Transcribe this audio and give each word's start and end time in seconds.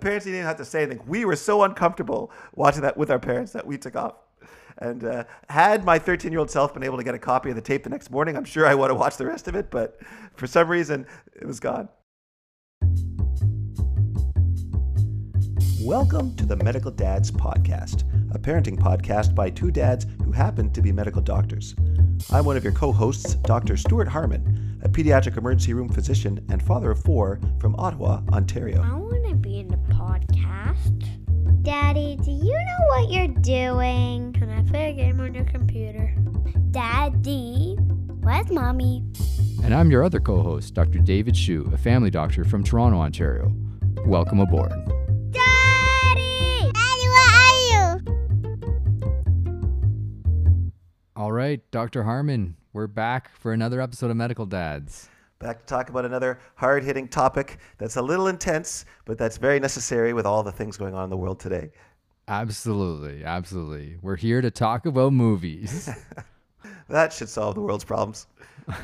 parents 0.00 0.24
didn't 0.24 0.36
even 0.36 0.46
have 0.46 0.56
to 0.56 0.64
say 0.64 0.82
anything. 0.82 1.02
We 1.06 1.24
were 1.24 1.36
so 1.36 1.62
uncomfortable 1.62 2.32
watching 2.54 2.82
that 2.82 2.96
with 2.96 3.10
our 3.10 3.18
parents 3.18 3.52
that 3.52 3.66
we 3.66 3.78
took 3.78 3.96
off. 3.96 4.14
And 4.78 5.04
uh, 5.04 5.24
had 5.48 5.84
my 5.84 5.98
13 5.98 6.30
year 6.30 6.38
old 6.38 6.50
self 6.50 6.74
been 6.74 6.82
able 6.82 6.98
to 6.98 7.04
get 7.04 7.14
a 7.14 7.18
copy 7.18 7.50
of 7.50 7.56
the 7.56 7.62
tape 7.62 7.84
the 7.84 7.90
next 7.90 8.10
morning, 8.10 8.36
I'm 8.36 8.44
sure 8.44 8.66
I 8.66 8.74
would 8.74 8.90
have 8.90 8.98
watched 8.98 9.18
the 9.18 9.26
rest 9.26 9.48
of 9.48 9.54
it. 9.54 9.70
But 9.70 9.98
for 10.34 10.46
some 10.46 10.68
reason, 10.68 11.06
it 11.34 11.46
was 11.46 11.60
gone. 11.60 11.88
Welcome 15.86 16.34
to 16.34 16.44
the 16.44 16.56
Medical 16.56 16.90
Dads 16.90 17.30
Podcast, 17.30 18.02
a 18.34 18.40
parenting 18.40 18.76
podcast 18.76 19.36
by 19.36 19.50
two 19.50 19.70
dads 19.70 20.04
who 20.24 20.32
happen 20.32 20.72
to 20.72 20.82
be 20.82 20.90
medical 20.90 21.22
doctors. 21.22 21.76
I'm 22.32 22.44
one 22.44 22.56
of 22.56 22.64
your 22.64 22.72
co 22.72 22.90
hosts, 22.90 23.34
Dr. 23.34 23.76
Stuart 23.76 24.08
Harmon, 24.08 24.80
a 24.82 24.88
pediatric 24.88 25.36
emergency 25.36 25.74
room 25.74 25.88
physician 25.88 26.44
and 26.50 26.60
father 26.60 26.90
of 26.90 27.00
four 27.04 27.38
from 27.60 27.76
Ottawa, 27.76 28.20
Ontario. 28.32 28.82
I 28.82 28.96
want 28.96 29.28
to 29.28 29.36
be 29.36 29.60
in 29.60 29.68
the 29.68 29.76
podcast. 29.94 31.04
Daddy, 31.62 32.18
do 32.20 32.32
you 32.32 32.52
know 32.52 32.86
what 32.88 33.12
you're 33.12 33.28
doing? 33.28 34.32
Can 34.32 34.50
I 34.50 34.68
play 34.68 34.90
a 34.90 34.92
game 34.92 35.20
on 35.20 35.36
your 35.36 35.44
computer? 35.44 36.12
Daddy, 36.72 37.76
where's 38.22 38.50
mommy? 38.50 39.04
And 39.62 39.72
I'm 39.72 39.92
your 39.92 40.02
other 40.02 40.18
co 40.18 40.42
host, 40.42 40.74
Dr. 40.74 40.98
David 40.98 41.36
Shu, 41.36 41.70
a 41.72 41.78
family 41.78 42.10
doctor 42.10 42.44
from 42.44 42.64
Toronto, 42.64 42.98
Ontario. 42.98 43.54
Welcome 44.04 44.40
aboard. 44.40 44.72
All 51.16 51.32
right, 51.32 51.62
Dr. 51.70 52.02
Harmon, 52.02 52.56
we're 52.74 52.86
back 52.86 53.34
for 53.38 53.54
another 53.54 53.80
episode 53.80 54.10
of 54.10 54.18
Medical 54.18 54.44
Dads. 54.44 55.08
Back 55.38 55.60
to 55.60 55.64
talk 55.64 55.88
about 55.88 56.04
another 56.04 56.38
hard 56.56 56.84
hitting 56.84 57.08
topic 57.08 57.56
that's 57.78 57.96
a 57.96 58.02
little 58.02 58.26
intense, 58.26 58.84
but 59.06 59.16
that's 59.16 59.38
very 59.38 59.58
necessary 59.58 60.12
with 60.12 60.26
all 60.26 60.42
the 60.42 60.52
things 60.52 60.76
going 60.76 60.92
on 60.94 61.04
in 61.04 61.08
the 61.08 61.16
world 61.16 61.40
today. 61.40 61.70
Absolutely, 62.28 63.24
absolutely. 63.24 63.96
We're 64.02 64.16
here 64.16 64.42
to 64.42 64.50
talk 64.50 64.84
about 64.84 65.14
movies. 65.14 65.88
That 66.88 67.12
should 67.12 67.28
solve 67.28 67.54
the 67.56 67.62
world's 67.62 67.84
problems. 67.84 68.26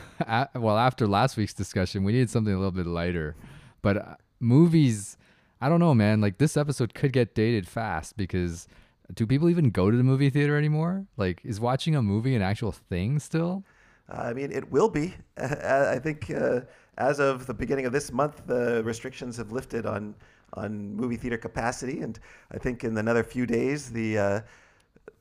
Well, 0.55 0.79
after 0.79 1.07
last 1.07 1.37
week's 1.37 1.55
discussion, 1.55 2.03
we 2.03 2.13
needed 2.13 2.31
something 2.31 2.53
a 2.53 2.57
little 2.57 2.73
bit 2.73 2.87
lighter. 2.87 3.37
But 3.83 3.97
uh, 3.97 4.15
movies, 4.41 5.19
I 5.61 5.69
don't 5.69 5.81
know, 5.81 5.95
man. 5.95 6.21
Like 6.21 6.39
this 6.39 6.57
episode 6.57 6.95
could 6.95 7.13
get 7.13 7.35
dated 7.35 7.69
fast 7.69 8.17
because 8.17 8.67
do 9.15 9.27
people 9.27 9.49
even 9.51 9.71
go 9.71 9.91
to 9.91 9.97
the 9.97 10.03
movie 10.03 10.31
theater 10.31 10.57
anymore? 10.57 11.07
Like, 11.17 11.41
is 11.45 11.61
watching 11.61 11.95
a 11.95 12.03
movie 12.03 12.35
an 12.35 12.43
actual 12.43 12.73
thing 12.73 13.19
still? 13.19 13.65
I 14.09 14.33
mean, 14.33 14.53
it 14.53 14.71
will 14.71 14.89
be. 14.89 15.15
I 15.37 15.99
think 15.99 16.31
uh, 16.31 16.61
as 16.99 17.19
of 17.21 17.47
the 17.47 17.55
beginning 17.55 17.87
of 17.87 17.93
this 17.93 18.13
month, 18.13 18.43
the 18.47 18.83
restrictions 18.85 19.37
have 19.37 19.53
lifted 19.53 19.87
on 19.87 20.15
on 20.55 20.95
movie 20.95 21.17
theater 21.17 21.39
capacity, 21.39 22.01
and 22.01 22.19
I 22.51 22.59
think 22.59 22.85
in 22.85 22.97
another 22.99 23.25
few 23.25 23.47
days, 23.47 23.91
the, 23.91 24.19
uh, 24.19 24.41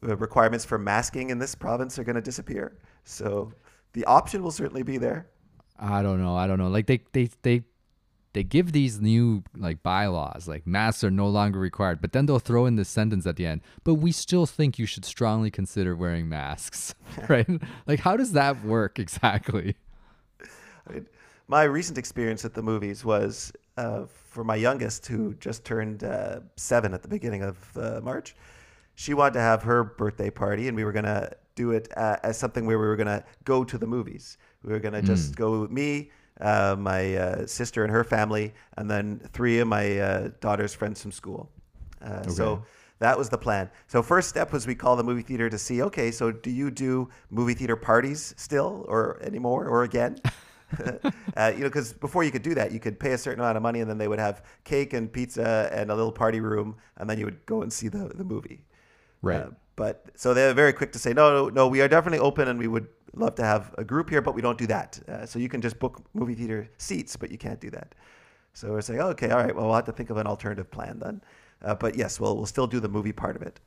the 0.01 0.17
requirements 0.17 0.65
for 0.65 0.77
masking 0.77 1.29
in 1.29 1.39
this 1.39 1.55
province 1.55 1.97
are 1.97 2.03
going 2.03 2.15
to 2.17 2.21
disappear. 2.21 2.77
So 3.05 3.53
the 3.93 4.03
option 4.05 4.43
will 4.43 4.51
certainly 4.51 4.83
be 4.83 4.97
there. 4.97 5.27
I 5.79 6.01
don't 6.01 6.21
know. 6.21 6.35
I 6.35 6.47
don't 6.47 6.59
know. 6.59 6.67
Like 6.67 6.85
they 6.85 7.01
they 7.11 7.29
they 7.41 7.63
they 8.33 8.43
give 8.43 8.71
these 8.71 8.99
new 8.99 9.43
like 9.57 9.83
bylaws, 9.83 10.47
like 10.47 10.65
masks 10.65 11.03
are 11.03 11.11
no 11.11 11.27
longer 11.27 11.59
required, 11.59 12.01
but 12.01 12.13
then 12.13 12.25
they'll 12.25 12.39
throw 12.39 12.65
in 12.65 12.75
this 12.75 12.89
sentence 12.89 13.25
at 13.25 13.35
the 13.35 13.45
end. 13.45 13.61
But 13.83 13.95
we 13.95 14.11
still 14.11 14.45
think 14.45 14.79
you 14.79 14.85
should 14.85 15.05
strongly 15.05 15.51
consider 15.51 15.95
wearing 15.95 16.29
masks, 16.29 16.95
right? 17.29 17.47
like 17.87 17.99
how 17.99 18.15
does 18.15 18.31
that 18.33 18.63
work 18.63 18.99
exactly? 18.99 19.75
I 20.87 20.93
mean, 20.93 21.07
my 21.47 21.63
recent 21.63 21.97
experience 21.97 22.45
at 22.45 22.53
the 22.53 22.63
movies 22.63 23.03
was 23.03 23.51
uh, 23.77 24.05
for 24.05 24.43
my 24.43 24.55
youngest, 24.55 25.05
who 25.07 25.33
just 25.35 25.65
turned 25.65 26.03
uh, 26.03 26.39
seven 26.55 26.93
at 26.93 27.01
the 27.01 27.07
beginning 27.07 27.43
of 27.43 27.77
uh, 27.77 27.99
March. 28.01 28.35
She 28.95 29.13
wanted 29.13 29.33
to 29.33 29.41
have 29.41 29.63
her 29.63 29.83
birthday 29.83 30.29
party, 30.29 30.67
and 30.67 30.77
we 30.77 30.83
were 30.83 30.91
going 30.91 31.05
to 31.05 31.31
do 31.55 31.71
it 31.71 31.87
uh, 31.97 32.17
as 32.23 32.37
something 32.37 32.65
where 32.65 32.79
we 32.79 32.85
were 32.85 32.95
going 32.95 33.07
to 33.07 33.23
go 33.43 33.63
to 33.63 33.77
the 33.77 33.87
movies. 33.87 34.37
We 34.63 34.71
were 34.71 34.79
going 34.79 34.93
to 34.93 35.01
just 35.01 35.35
go 35.35 35.61
with 35.61 35.71
me, 35.71 36.11
uh, 36.39 36.75
my 36.77 37.15
uh, 37.15 37.45
sister 37.45 37.83
and 37.83 37.91
her 37.91 38.03
family, 38.03 38.53
and 38.77 38.89
then 38.89 39.19
three 39.33 39.59
of 39.59 39.67
my 39.67 39.99
uh, 39.99 40.29
daughter's 40.39 40.73
friends 40.73 41.01
from 41.01 41.11
school. 41.11 41.49
Uh, 42.01 42.27
So 42.27 42.63
that 42.99 43.17
was 43.17 43.29
the 43.29 43.37
plan. 43.37 43.69
So 43.87 44.01
first 44.03 44.29
step 44.29 44.53
was 44.53 44.67
we 44.67 44.75
call 44.75 44.95
the 44.95 45.03
movie 45.03 45.23
theater 45.23 45.49
to 45.49 45.57
see, 45.57 45.81
okay, 45.83 46.11
so 46.11 46.31
do 46.31 46.49
you 46.49 46.71
do 46.71 47.09
movie 47.29 47.53
theater 47.53 47.75
parties 47.75 48.33
still 48.37 48.85
or 48.87 49.19
anymore 49.23 49.67
or 49.67 49.83
again? 49.83 50.17
uh, 51.37 51.51
you 51.53 51.59
know, 51.59 51.67
because 51.67 51.93
before 51.93 52.23
you 52.23 52.31
could 52.31 52.41
do 52.41 52.53
that, 52.55 52.71
you 52.71 52.79
could 52.79 52.99
pay 52.99 53.11
a 53.11 53.17
certain 53.17 53.39
amount 53.39 53.57
of 53.57 53.63
money 53.63 53.79
and 53.81 53.89
then 53.89 53.97
they 53.97 54.07
would 54.07 54.19
have 54.19 54.43
cake 54.63 54.93
and 54.93 55.11
pizza 55.11 55.69
and 55.73 55.91
a 55.91 55.95
little 55.95 56.11
party 56.11 56.39
room 56.39 56.75
and 56.97 57.09
then 57.09 57.17
you 57.17 57.25
would 57.25 57.45
go 57.45 57.61
and 57.61 57.71
see 57.71 57.87
the, 57.87 58.11
the 58.15 58.23
movie. 58.23 58.61
Right. 59.21 59.41
Uh, 59.41 59.49
but 59.75 60.05
so 60.15 60.33
they're 60.33 60.53
very 60.53 60.73
quick 60.73 60.91
to 60.93 60.99
say, 60.99 61.13
no, 61.13 61.31
no, 61.31 61.49
no, 61.49 61.67
we 61.67 61.81
are 61.81 61.87
definitely 61.87 62.19
open 62.19 62.47
and 62.47 62.59
we 62.59 62.67
would 62.67 62.87
love 63.13 63.35
to 63.35 63.43
have 63.43 63.73
a 63.77 63.83
group 63.83 64.09
here, 64.09 64.21
but 64.21 64.35
we 64.35 64.41
don't 64.41 64.57
do 64.57 64.67
that. 64.67 64.99
Uh, 65.07 65.25
so 65.25 65.39
you 65.39 65.49
can 65.49 65.61
just 65.61 65.79
book 65.79 66.01
movie 66.13 66.35
theater 66.35 66.69
seats, 66.77 67.15
but 67.15 67.31
you 67.31 67.37
can't 67.37 67.59
do 67.59 67.69
that. 67.71 67.93
So 68.53 68.71
we're 68.71 68.81
saying, 68.81 68.99
okay, 69.01 69.29
all 69.29 69.39
right, 69.39 69.55
well, 69.55 69.65
we'll 69.65 69.75
have 69.75 69.85
to 69.85 69.91
think 69.91 70.09
of 70.09 70.17
an 70.17 70.27
alternative 70.27 70.69
plan 70.69 70.99
then. 70.99 71.21
Uh, 71.63 71.75
but 71.75 71.95
yes, 71.95 72.19
we'll, 72.19 72.35
we'll 72.35 72.45
still 72.45 72.67
do 72.67 72.79
the 72.79 72.89
movie 72.89 73.11
part 73.11 73.35
of 73.35 73.41
it. 73.41 73.59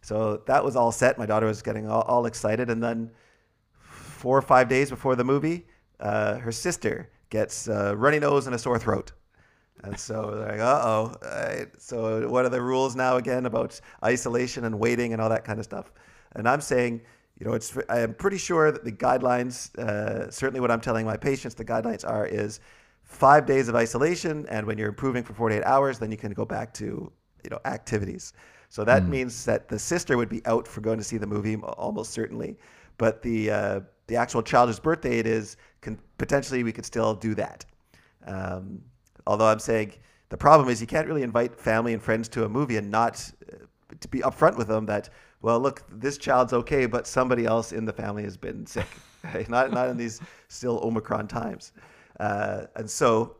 So 0.00 0.42
that 0.46 0.64
was 0.64 0.74
all 0.74 0.90
set. 0.90 1.18
My 1.18 1.26
daughter 1.26 1.46
was 1.46 1.62
getting 1.62 1.88
all, 1.88 2.02
all 2.02 2.26
excited. 2.26 2.70
And 2.70 2.82
then 2.82 3.10
four 3.78 4.36
or 4.36 4.42
five 4.42 4.68
days 4.68 4.90
before 4.90 5.16
the 5.16 5.24
movie, 5.24 5.66
uh, 6.00 6.38
her 6.38 6.52
sister 6.52 7.10
gets 7.30 7.68
uh, 7.68 7.94
runny 7.96 8.18
nose 8.18 8.46
and 8.46 8.54
a 8.54 8.58
sore 8.58 8.78
throat. 8.78 9.12
And 9.84 9.98
so 9.98 10.44
like, 10.48 10.60
uh 10.60 10.80
oh. 10.84 11.14
So 11.78 12.28
what 12.28 12.44
are 12.44 12.48
the 12.48 12.60
rules 12.60 12.94
now 12.94 13.16
again 13.16 13.46
about 13.46 13.80
isolation 14.04 14.64
and 14.64 14.78
waiting 14.78 15.12
and 15.12 15.20
all 15.20 15.28
that 15.28 15.44
kind 15.44 15.58
of 15.58 15.64
stuff? 15.64 15.92
And 16.34 16.48
I'm 16.48 16.60
saying, 16.60 17.02
you 17.42 17.48
know, 17.48 17.54
it's 17.54 17.76
I 17.88 17.98
am 17.98 18.14
pretty 18.14 18.38
sure 18.38 18.70
that 18.70 18.84
the 18.84 18.92
guidelines, 18.92 19.76
uh, 19.76 20.30
certainly 20.30 20.60
what 20.60 20.70
I'm 20.70 20.80
telling 20.80 21.04
my 21.04 21.16
patients, 21.16 21.56
the 21.56 21.64
guidelines 21.64 22.08
are 22.08 22.24
is 22.24 22.60
five 23.02 23.46
days 23.46 23.68
of 23.68 23.74
isolation, 23.74 24.46
and 24.48 24.64
when 24.64 24.78
you're 24.78 24.88
improving 24.88 25.24
for 25.24 25.34
48 25.34 25.64
hours, 25.64 25.98
then 25.98 26.12
you 26.12 26.16
can 26.16 26.32
go 26.34 26.44
back 26.44 26.72
to 26.74 27.10
you 27.42 27.50
know 27.50 27.58
activities. 27.64 28.32
So 28.68 28.84
that 28.84 29.08
means 29.08 29.44
that 29.44 29.68
the 29.68 29.76
sister 29.76 30.16
would 30.16 30.28
be 30.28 30.40
out 30.46 30.68
for 30.68 30.82
going 30.82 30.98
to 30.98 31.04
see 31.04 31.16
the 31.16 31.26
movie 31.26 31.56
almost 31.56 32.12
certainly, 32.12 32.58
but 32.96 33.22
the 33.22 33.50
uh, 33.50 33.80
the 34.06 34.14
actual 34.14 34.44
child 34.44 34.68
whose 34.68 34.78
birthday 34.78 35.18
it 35.18 35.26
is, 35.26 35.56
can 35.80 35.98
potentially 36.18 36.62
we 36.62 36.70
could 36.70 36.86
still 36.86 37.12
do 37.12 37.34
that. 37.34 37.64
Um, 38.24 38.80
although 39.26 39.46
I'm 39.46 39.58
saying 39.58 39.94
the 40.28 40.36
problem 40.36 40.68
is 40.68 40.80
you 40.80 40.86
can't 40.86 41.08
really 41.08 41.24
invite 41.24 41.58
family 41.58 41.92
and 41.92 42.00
friends 42.00 42.28
to 42.28 42.44
a 42.44 42.48
movie 42.48 42.76
and 42.76 42.88
not 42.88 43.28
uh, 43.52 43.56
to 43.98 44.06
be 44.06 44.20
upfront 44.20 44.56
with 44.56 44.68
them 44.68 44.86
that 44.86 45.08
well 45.42 45.60
look 45.60 45.82
this 45.90 46.16
child's 46.16 46.52
okay 46.52 46.86
but 46.86 47.06
somebody 47.06 47.44
else 47.44 47.72
in 47.72 47.84
the 47.84 47.92
family 47.92 48.22
has 48.22 48.36
been 48.36 48.64
sick 48.66 48.86
not 49.48 49.72
not 49.72 49.88
in 49.88 49.96
these 49.96 50.20
still 50.48 50.80
omicron 50.82 51.28
times. 51.28 51.72
Uh, 52.20 52.66
and 52.76 52.88
so 52.88 53.36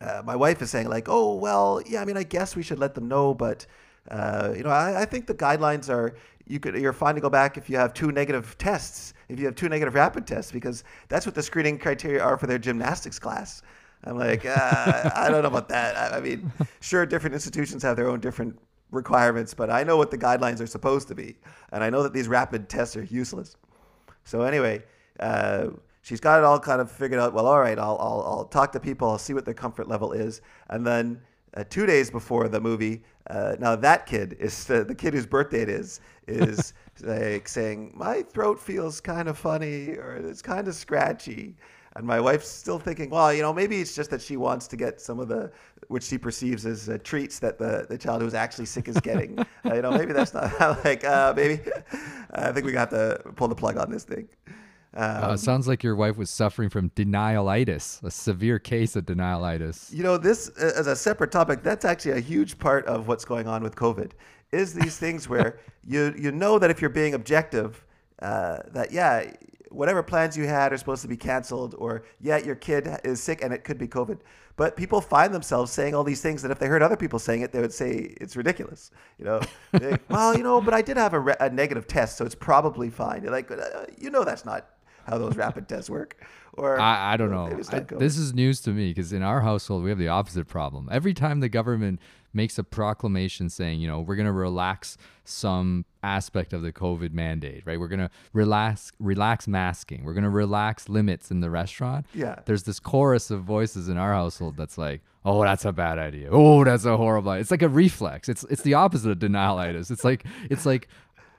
uh, 0.00 0.22
my 0.24 0.36
wife 0.36 0.62
is 0.62 0.70
saying 0.70 0.88
like 0.88 1.08
oh 1.08 1.34
well 1.34 1.82
yeah 1.86 2.00
i 2.00 2.04
mean 2.04 2.16
i 2.16 2.22
guess 2.22 2.54
we 2.54 2.62
should 2.62 2.78
let 2.78 2.94
them 2.94 3.08
know 3.08 3.34
but 3.34 3.66
uh, 4.10 4.52
you 4.56 4.62
know 4.62 4.70
I, 4.70 5.02
I 5.02 5.04
think 5.04 5.26
the 5.26 5.34
guidelines 5.34 5.88
are 5.88 6.16
you 6.46 6.60
could 6.60 6.74
you're 6.74 6.92
fine 6.92 7.14
to 7.14 7.20
go 7.20 7.30
back 7.30 7.56
if 7.56 7.68
you 7.68 7.76
have 7.76 7.94
two 7.94 8.12
negative 8.12 8.56
tests 8.58 9.14
if 9.28 9.38
you 9.38 9.46
have 9.46 9.54
two 9.54 9.68
negative 9.68 9.94
rapid 9.94 10.26
tests 10.26 10.52
because 10.52 10.84
that's 11.08 11.26
what 11.26 11.34
the 11.34 11.42
screening 11.42 11.78
criteria 11.78 12.22
are 12.22 12.36
for 12.36 12.46
their 12.46 12.58
gymnastics 12.58 13.18
class. 13.18 13.62
I'm 14.02 14.16
like 14.16 14.46
uh, 14.46 15.10
i 15.14 15.28
don't 15.30 15.42
know 15.42 15.48
about 15.48 15.68
that. 15.68 15.96
I, 15.96 16.16
I 16.16 16.20
mean 16.20 16.50
sure 16.80 17.04
different 17.06 17.34
institutions 17.34 17.82
have 17.82 17.96
their 17.96 18.08
own 18.08 18.20
different 18.20 18.58
requirements 18.90 19.54
but 19.54 19.70
i 19.70 19.82
know 19.82 19.96
what 19.96 20.10
the 20.10 20.18
guidelines 20.18 20.60
are 20.60 20.66
supposed 20.66 21.08
to 21.08 21.14
be 21.14 21.36
and 21.72 21.84
i 21.84 21.90
know 21.90 22.02
that 22.02 22.12
these 22.12 22.28
rapid 22.28 22.68
tests 22.68 22.96
are 22.96 23.04
useless 23.04 23.56
so 24.24 24.42
anyway, 24.42 24.82
uh, 25.18 25.68
she's 26.02 26.20
got 26.20 26.38
it 26.38 26.44
all 26.44 26.60
kind 26.60 26.80
of 26.80 26.90
figured 26.90 27.20
out. 27.20 27.32
Well, 27.32 27.46
all 27.46 27.60
right, 27.60 27.78
I'll, 27.78 27.98
I'll, 28.00 28.24
I'll 28.26 28.44
talk 28.44 28.72
to 28.72 28.80
people. 28.80 29.10
I'll 29.10 29.18
see 29.18 29.34
what 29.34 29.44
their 29.44 29.54
comfort 29.54 29.88
level 29.88 30.12
is. 30.12 30.40
And 30.68 30.86
then 30.86 31.20
uh, 31.54 31.64
two 31.68 31.86
days 31.86 32.10
before 32.10 32.48
the 32.48 32.60
movie, 32.60 33.02
uh, 33.28 33.56
now 33.58 33.76
that 33.76 34.06
kid 34.06 34.36
is 34.38 34.64
the, 34.64 34.84
the 34.88 34.94
kid 34.94 35.14
whose 35.14 35.26
birthday 35.26 35.62
it 35.62 35.68
is, 35.68 36.00
is 36.28 36.74
like 37.02 37.48
saying, 37.48 37.92
my 37.96 38.22
throat 38.22 38.60
feels 38.60 39.00
kind 39.00 39.28
of 39.28 39.38
funny 39.38 39.96
or 39.96 40.16
it's 40.16 40.42
kind 40.42 40.68
of 40.68 40.74
scratchy. 40.74 41.56
And 41.96 42.06
my 42.06 42.20
wife's 42.20 42.48
still 42.48 42.78
thinking, 42.78 43.10
well, 43.10 43.34
you 43.34 43.42
know, 43.42 43.52
maybe 43.52 43.80
it's 43.80 43.96
just 43.96 44.10
that 44.10 44.22
she 44.22 44.36
wants 44.36 44.68
to 44.68 44.76
get 44.76 45.00
some 45.00 45.18
of 45.18 45.26
the, 45.26 45.50
which 45.88 46.04
she 46.04 46.18
perceives 46.18 46.64
as 46.64 46.88
uh, 46.88 46.98
treats 47.02 47.40
that 47.40 47.58
the, 47.58 47.86
the 47.88 47.98
child 47.98 48.22
who's 48.22 48.34
actually 48.34 48.66
sick 48.66 48.86
is 48.86 48.96
getting. 49.00 49.38
uh, 49.66 49.74
you 49.74 49.82
know, 49.82 49.90
maybe 49.90 50.12
that's 50.12 50.32
not 50.32 50.84
like, 50.84 51.04
uh, 51.04 51.32
maybe 51.34 51.60
I 52.32 52.52
think 52.52 52.64
we 52.64 52.72
got 52.72 52.90
to 52.90 53.20
pull 53.34 53.48
the 53.48 53.56
plug 53.56 53.76
on 53.76 53.90
this 53.90 54.04
thing. 54.04 54.28
Um, 54.94 55.02
Uh, 55.02 55.36
sounds 55.36 55.68
like 55.68 55.82
your 55.84 55.94
wife 55.94 56.16
was 56.16 56.30
suffering 56.30 56.68
from 56.68 56.90
denialitis, 56.90 58.02
a 58.02 58.10
severe 58.10 58.58
case 58.58 58.96
of 58.96 59.06
denialitis. 59.06 59.92
You 59.92 60.02
know, 60.02 60.18
this 60.18 60.50
uh, 60.60 60.72
as 60.76 60.86
a 60.86 60.96
separate 60.96 61.30
topic, 61.30 61.62
that's 61.62 61.84
actually 61.84 62.12
a 62.12 62.20
huge 62.20 62.58
part 62.58 62.86
of 62.86 63.06
what's 63.06 63.24
going 63.24 63.46
on 63.46 63.62
with 63.62 63.76
COVID. 63.76 64.12
Is 64.50 64.74
these 64.74 64.98
things 64.98 65.28
where 65.28 65.60
you 65.86 66.12
you 66.18 66.32
know 66.32 66.58
that 66.58 66.70
if 66.70 66.80
you're 66.80 66.90
being 66.90 67.14
objective, 67.14 67.84
uh, 68.20 68.58
that 68.72 68.90
yeah, 68.90 69.30
whatever 69.70 70.02
plans 70.02 70.36
you 70.36 70.46
had 70.46 70.72
are 70.72 70.76
supposed 70.76 71.02
to 71.02 71.08
be 71.08 71.16
canceled, 71.16 71.74
or 71.78 72.04
yeah, 72.20 72.36
your 72.38 72.54
kid 72.54 72.88
is 73.04 73.20
sick 73.22 73.42
and 73.42 73.52
it 73.54 73.64
could 73.64 73.78
be 73.78 73.88
COVID. 73.88 74.18
But 74.56 74.76
people 74.76 75.00
find 75.00 75.32
themselves 75.32 75.72
saying 75.72 75.94
all 75.94 76.04
these 76.04 76.20
things 76.20 76.42
that 76.42 76.50
if 76.50 76.58
they 76.58 76.66
heard 76.66 76.82
other 76.82 76.96
people 76.96 77.18
saying 77.18 77.40
it, 77.42 77.52
they 77.52 77.60
would 77.60 77.72
say 77.72 78.14
it's 78.20 78.36
ridiculous. 78.36 78.90
You 79.18 79.24
know, 79.24 79.40
They, 79.72 79.96
well, 80.08 80.36
you 80.36 80.42
know, 80.42 80.60
but 80.60 80.74
I 80.74 80.82
did 80.82 80.96
have 80.98 81.14
a, 81.14 81.20
re- 81.20 81.36
a 81.40 81.48
negative 81.48 81.86
test, 81.86 82.18
so 82.18 82.26
it's 82.26 82.34
probably 82.34 82.90
fine. 82.90 83.22
You're 83.22 83.32
like, 83.32 83.50
uh, 83.50 83.56
you 83.96 84.10
know, 84.10 84.24
that's 84.24 84.44
not 84.44 84.66
how 85.06 85.16
those 85.18 85.36
rapid 85.36 85.68
tests 85.68 85.88
work. 85.88 86.22
Or 86.54 86.78
I, 86.78 87.14
I 87.14 87.16
don't 87.16 87.30
know. 87.30 87.46
I- 87.72 87.80
this 87.80 88.18
is 88.18 88.34
news 88.34 88.60
to 88.62 88.70
me 88.70 88.90
because 88.90 89.12
in 89.12 89.22
our 89.22 89.40
household 89.40 89.82
we 89.84 89.90
have 89.90 89.98
the 89.98 90.08
opposite 90.08 90.46
problem. 90.46 90.88
Every 90.92 91.14
time 91.14 91.40
the 91.40 91.48
government 91.48 92.00
makes 92.32 92.58
a 92.58 92.64
proclamation 92.64 93.48
saying, 93.48 93.80
you 93.80 93.88
know, 93.88 94.00
we're 94.00 94.16
gonna 94.16 94.32
relax 94.32 94.96
some 95.24 95.84
aspect 96.02 96.52
of 96.52 96.62
the 96.62 96.72
COVID 96.72 97.12
mandate, 97.12 97.62
right? 97.66 97.78
We're 97.78 97.88
gonna 97.88 98.10
relax 98.32 98.92
relax 98.98 99.46
masking. 99.48 100.04
We're 100.04 100.14
gonna 100.14 100.30
relax 100.30 100.88
limits 100.88 101.30
in 101.30 101.40
the 101.40 101.50
restaurant. 101.50 102.06
Yeah. 102.14 102.40
There's 102.46 102.64
this 102.64 102.80
chorus 102.80 103.30
of 103.30 103.42
voices 103.42 103.88
in 103.88 103.96
our 103.96 104.12
household 104.12 104.56
that's 104.56 104.78
like, 104.78 105.02
oh, 105.24 105.42
that's 105.42 105.64
a 105.64 105.72
bad 105.72 105.98
idea. 105.98 106.28
Oh, 106.30 106.64
that's 106.64 106.84
a 106.84 106.96
horrible. 106.96 107.32
idea." 107.32 107.42
It's 107.42 107.50
like 107.50 107.62
a 107.62 107.68
reflex. 107.68 108.28
It's 108.28 108.44
it's 108.44 108.62
the 108.62 108.74
opposite 108.74 109.10
of 109.10 109.18
denialitis. 109.18 109.90
It's 109.90 110.04
like 110.04 110.24
it's 110.50 110.66
like. 110.66 110.88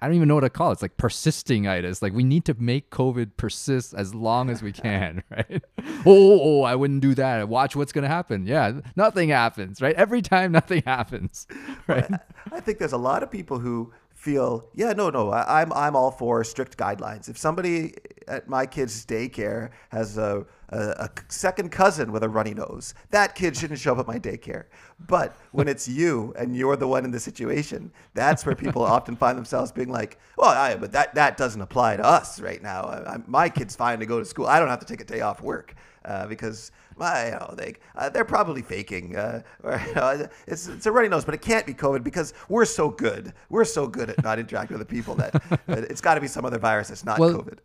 I 0.01 0.07
don't 0.07 0.15
even 0.15 0.27
know 0.27 0.35
what 0.35 0.41
to 0.41 0.49
call 0.49 0.69
it. 0.69 0.73
It's 0.73 0.81
like 0.81 0.97
persisting 0.97 1.67
itis. 1.67 2.01
Like 2.01 2.13
we 2.13 2.23
need 2.23 2.43
to 2.45 2.55
make 2.57 2.89
COVID 2.89 3.37
persist 3.37 3.93
as 3.93 4.15
long 4.15 4.49
as 4.49 4.63
we 4.63 4.71
can, 4.71 5.23
right? 5.29 5.63
Oh 5.79 5.83
oh, 6.05 6.31
oh, 6.31 6.39
oh, 6.43 6.61
I 6.63 6.75
wouldn't 6.75 7.01
do 7.01 7.13
that. 7.15 7.47
Watch 7.47 7.75
what's 7.75 7.91
gonna 7.91 8.07
happen. 8.07 8.45
Yeah, 8.45 8.81
nothing 8.95 9.29
happens, 9.29 9.81
right? 9.81 9.95
Every 9.95 10.21
time 10.21 10.51
nothing 10.61 10.83
happens, 10.85 11.45
right? 11.87 12.09
I 12.51 12.59
think 12.59 12.79
there's 12.79 12.93
a 12.93 12.97
lot 12.97 13.21
of 13.21 13.29
people 13.29 13.59
who 13.59 13.93
feel, 14.13 14.69
yeah, 14.75 14.93
no, 14.93 15.09
no, 15.09 15.31
I, 15.31 15.61
I'm 15.61 15.71
I'm 15.73 15.95
all 15.95 16.11
for 16.11 16.43
strict 16.43 16.77
guidelines. 16.77 17.29
If 17.29 17.37
somebody 17.37 17.93
at 18.27 18.47
my 18.47 18.65
kid's 18.65 19.05
daycare 19.05 19.69
has 19.89 20.17
a, 20.17 20.45
a, 20.71 20.77
a 21.05 21.09
second 21.27 21.71
cousin 21.71 22.11
with 22.11 22.23
a 22.23 22.29
runny 22.29 22.53
nose, 22.53 22.93
that 23.09 23.35
kid 23.35 23.55
shouldn't 23.55 23.79
show 23.79 23.93
up 23.93 23.99
at 23.99 24.07
my 24.07 24.19
daycare. 24.19 24.65
But 25.07 25.35
when 25.51 25.67
it's 25.67 25.87
you 25.87 26.33
and 26.37 26.55
you're 26.55 26.75
the 26.75 26.87
one 26.87 27.05
in 27.05 27.11
the 27.11 27.19
situation, 27.19 27.91
that's 28.13 28.45
where 28.45 28.55
people 28.55 28.81
often 28.95 29.15
find 29.15 29.37
themselves 29.37 29.71
being 29.71 29.89
like, 29.89 30.17
well, 30.37 30.49
I, 30.49 30.75
but 30.75 30.91
that 30.93 31.15
that 31.15 31.37
doesn't 31.37 31.61
apply 31.61 31.97
to 31.97 32.05
us 32.05 32.39
right 32.39 32.61
now. 32.61 32.83
I, 32.83 33.13
I, 33.13 33.17
my 33.27 33.49
kid's 33.49 33.75
fine 33.75 33.99
to 33.99 34.05
go 34.05 34.19
to 34.19 34.25
school. 34.25 34.47
I 34.47 34.59
don't 34.59 34.69
have 34.69 34.79
to 34.79 34.85
take 34.85 35.01
a 35.01 35.05
day 35.05 35.21
off 35.21 35.41
work 35.41 35.75
uh, 36.05 36.27
because 36.27 36.71
my, 36.97 37.25
you 37.25 37.31
know, 37.31 37.53
they 37.57 37.75
uh, 37.95 38.09
they're 38.09 38.25
probably 38.25 38.61
faking. 38.61 39.15
Uh, 39.15 39.41
or, 39.63 39.81
you 39.87 39.95
know, 39.95 40.27
it's 40.47 40.67
it's 40.67 40.85
a 40.85 40.91
runny 40.91 41.09
nose, 41.09 41.25
but 41.25 41.33
it 41.33 41.41
can't 41.41 41.65
be 41.65 41.73
COVID 41.73 42.03
because 42.03 42.33
we're 42.49 42.65
so 42.65 42.89
good. 42.89 43.33
We're 43.49 43.65
so 43.65 43.87
good 43.87 44.09
at 44.09 44.23
not 44.23 44.39
interacting 44.39 44.77
with 44.77 44.87
the 44.87 44.93
people 44.93 45.15
that, 45.15 45.41
it's 45.67 46.01
got 46.01 46.15
to 46.15 46.21
be 46.21 46.27
some 46.27 46.45
other 46.45 46.59
virus 46.59 46.89
that's 46.89 47.05
not 47.05 47.19
Well, 47.19 47.33
COVID. 47.33 47.59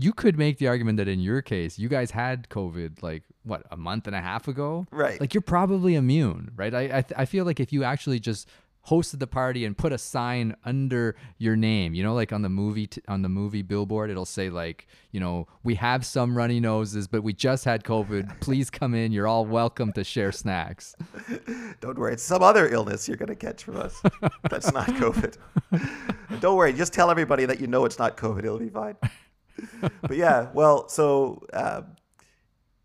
You 0.00 0.12
could 0.12 0.38
make 0.38 0.58
the 0.58 0.68
argument 0.68 0.98
that 0.98 1.08
in 1.08 1.18
your 1.18 1.42
case, 1.42 1.76
you 1.78 1.88
guys 1.88 2.12
had 2.12 2.48
COVID 2.50 3.02
like 3.02 3.24
what 3.42 3.62
a 3.70 3.76
month 3.76 4.06
and 4.06 4.14
a 4.14 4.20
half 4.20 4.46
ago, 4.46 4.86
Right. 4.92 5.20
Like 5.20 5.34
you're 5.34 5.40
probably 5.40 5.94
immune, 5.96 6.52
right? 6.54 6.72
I 6.72 6.82
I, 6.98 7.02
th- 7.02 7.14
I 7.16 7.24
feel 7.24 7.44
like 7.44 7.58
if 7.60 7.72
you 7.72 7.82
actually 7.82 8.20
just 8.20 8.48
hosted 8.88 9.18
the 9.18 9.26
party 9.26 9.64
and 9.66 9.76
put 9.76 9.92
a 9.92 9.98
sign 9.98 10.54
under 10.64 11.14
your 11.36 11.56
name, 11.56 11.92
you 11.94 12.02
know, 12.02 12.14
like 12.14 12.32
on 12.32 12.42
the 12.42 12.48
movie 12.48 12.86
t- 12.86 13.02
on 13.08 13.22
the 13.22 13.28
movie 13.28 13.62
billboard, 13.62 14.08
it'll 14.08 14.24
say 14.24 14.48
like, 14.50 14.86
you 15.10 15.20
know, 15.20 15.46
we 15.62 15.74
have 15.74 16.06
some 16.06 16.36
runny 16.36 16.60
noses, 16.60 17.08
but 17.08 17.22
we 17.22 17.32
just 17.32 17.64
had 17.64 17.82
COVID. 17.84 18.40
Please 18.46 18.70
come 18.70 18.94
in. 18.94 19.10
You're 19.12 19.26
all 19.26 19.44
welcome 19.44 19.92
to 19.94 20.04
share 20.04 20.32
snacks. 20.32 20.94
Don't 21.80 21.98
worry, 21.98 22.12
it's 22.14 22.22
some 22.22 22.42
other 22.42 22.68
illness 22.68 23.08
you're 23.08 23.16
going 23.18 23.28
to 23.28 23.34
catch 23.46 23.64
from 23.64 23.76
us. 23.78 24.00
That's 24.48 24.72
not 24.72 24.86
COVID. 24.88 25.36
Don't 26.40 26.56
worry, 26.56 26.72
just 26.72 26.92
tell 26.92 27.10
everybody 27.10 27.44
that 27.46 27.60
you 27.60 27.66
know 27.66 27.84
it's 27.84 27.98
not 27.98 28.16
COVID. 28.16 28.38
It'll 28.40 28.58
be 28.58 28.70
fine. 28.70 28.96
But 30.02 30.16
yeah, 30.16 30.48
well, 30.54 30.88
so 30.88 31.46
uh, 31.52 31.82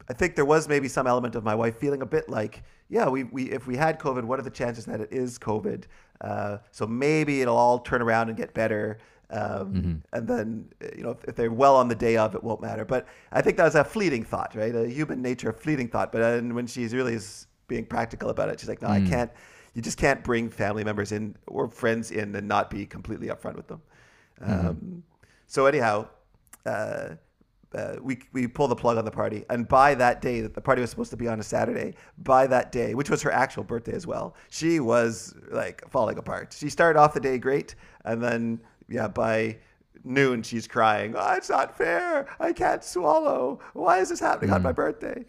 I 0.10 0.14
think 0.14 0.36
there 0.36 0.46
was 0.46 0.68
maybe 0.68 0.88
some 0.88 1.08
element 1.08 1.36
of 1.36 1.44
my 1.44 1.56
wife 1.56 1.78
feeling 1.78 2.02
a 2.02 2.06
bit 2.06 2.30
like, 2.30 2.64
yeah, 2.90 3.08
we, 3.08 3.24
we 3.24 3.50
if 3.52 3.68
we 3.68 3.76
had 3.76 4.00
COVID, 4.00 4.24
what 4.24 4.40
are 4.40 4.44
the 4.44 4.50
chances 4.50 4.86
that 4.86 5.02
it 5.02 5.12
is 5.12 5.40
COVID? 5.40 5.86
Uh, 6.22 6.58
so 6.72 6.86
maybe 6.86 7.42
it'll 7.42 7.58
all 7.58 7.80
turn 7.80 8.02
around 8.02 8.30
and 8.30 8.38
get 8.38 8.54
better. 8.54 8.98
Um, 9.30 10.04
And 10.14 10.28
then, 10.28 10.70
you 10.96 11.04
know, 11.04 11.12
if, 11.12 11.24
if 11.24 11.36
they're 11.36 11.52
well 11.52 11.76
on 11.76 11.88
the 11.88 11.96
day 11.96 12.18
of, 12.18 12.36
it 12.36 12.44
won't 12.44 12.62
matter. 12.62 12.86
But 12.86 13.08
I 13.32 13.42
think 13.42 13.58
that 13.58 13.64
was 13.64 13.76
a 13.76 13.84
fleeting 13.84 14.24
thought, 14.24 14.54
right? 14.56 14.76
A 14.76 14.88
human 14.88 15.22
nature, 15.22 15.50
a 15.50 15.54
fleeting 15.54 15.88
thought. 15.88 16.12
But 16.12 16.20
then 16.20 16.54
when 16.54 16.68
she's 16.68 16.94
really 16.94 17.14
is 17.16 17.48
being 17.68 17.86
practical 17.86 18.30
about 18.30 18.50
it, 18.50 18.60
she's 18.60 18.70
like, 18.70 18.82
no, 18.82 18.90
I 18.90 19.00
can't. 19.10 19.32
You 19.74 19.82
just 19.82 19.98
can't 19.98 20.24
bring 20.24 20.50
family 20.50 20.84
members 20.84 21.12
in 21.12 21.36
or 21.48 21.68
friends 21.68 22.12
in 22.12 22.36
and 22.36 22.48
not 22.48 22.70
be 22.70 22.86
completely 22.86 23.28
upfront 23.30 23.56
with 23.56 23.68
them. 23.68 23.82
Um, 24.42 25.04
so 25.48 25.66
anyhow, 25.66 26.08
uh, 26.66 27.10
uh, 27.76 27.96
we 28.02 28.20
we 28.34 28.48
pull 28.48 28.68
the 28.68 28.76
plug 28.76 28.98
on 28.98 29.06
the 29.06 29.12
party, 29.12 29.46
and 29.50 29.68
by 29.68 29.96
that 29.96 30.22
day 30.22 30.42
that 30.42 30.54
the 30.54 30.62
party 30.62 30.82
was 30.82 30.90
supposed 30.90 31.10
to 31.12 31.18
be 31.18 31.28
on 31.28 31.40
a 31.40 31.44
Saturday, 31.44 31.96
by 32.20 32.46
that 32.48 32.72
day, 32.72 32.94
which 32.94 33.10
was 33.10 33.22
her 33.22 33.32
actual 33.32 33.64
birthday 33.64 33.94
as 33.94 34.06
well, 34.06 34.36
she 34.50 34.80
was 34.80 35.34
like 35.50 35.84
falling 35.90 36.18
apart. 36.18 36.56
She 36.58 36.70
started 36.70 37.00
off 37.00 37.14
the 37.14 37.20
day 37.20 37.38
great, 37.38 37.76
and 38.06 38.22
then 38.22 38.60
yeah, 38.90 39.08
by 39.08 39.58
noon 40.04 40.44
she's 40.44 40.68
crying. 40.68 41.16
Oh, 41.18 41.34
it's 41.34 41.50
not 41.50 41.76
fair. 41.76 42.28
I 42.40 42.54
can't 42.54 42.84
swallow. 42.84 43.60
Why 43.74 44.00
is 44.00 44.10
this 44.10 44.20
happening 44.20 44.52
on 44.52 44.62
my 44.62 44.72
birthday? 44.72 45.26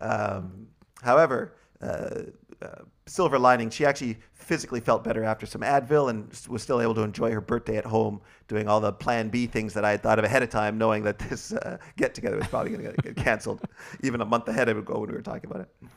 Um, 0.00 0.68
however, 1.02 1.54
uh, 1.80 2.22
uh, 2.62 2.82
silver 3.06 3.38
lining, 3.38 3.70
she 3.70 3.84
actually 3.84 4.18
physically 4.32 4.80
felt 4.80 5.04
better 5.04 5.24
after 5.24 5.46
some 5.46 5.62
Advil 5.62 6.10
and 6.10 6.28
was 6.48 6.62
still 6.62 6.80
able 6.80 6.94
to 6.94 7.02
enjoy 7.02 7.30
her 7.30 7.40
birthday 7.40 7.76
at 7.76 7.84
home, 7.84 8.20
doing 8.48 8.68
all 8.68 8.80
the 8.80 8.92
Plan 8.92 9.28
B 9.28 9.46
things 9.46 9.74
that 9.74 9.84
I 9.84 9.92
had 9.92 10.02
thought 10.02 10.18
of 10.18 10.24
ahead 10.24 10.42
of 10.42 10.50
time, 10.50 10.78
knowing 10.78 11.04
that 11.04 11.18
this 11.18 11.52
uh, 11.52 11.78
get 11.96 12.14
together 12.14 12.36
was 12.36 12.46
probably 12.48 12.70
going 12.70 12.94
to 12.94 13.02
get 13.02 13.16
canceled, 13.16 13.60
even 14.02 14.20
a 14.20 14.24
month 14.24 14.48
ahead 14.48 14.68
of 14.68 14.76
ago 14.76 14.98
when 14.98 15.10
we 15.10 15.16
were 15.16 15.22
talking 15.22 15.50
about 15.50 15.62
it. 15.62 15.88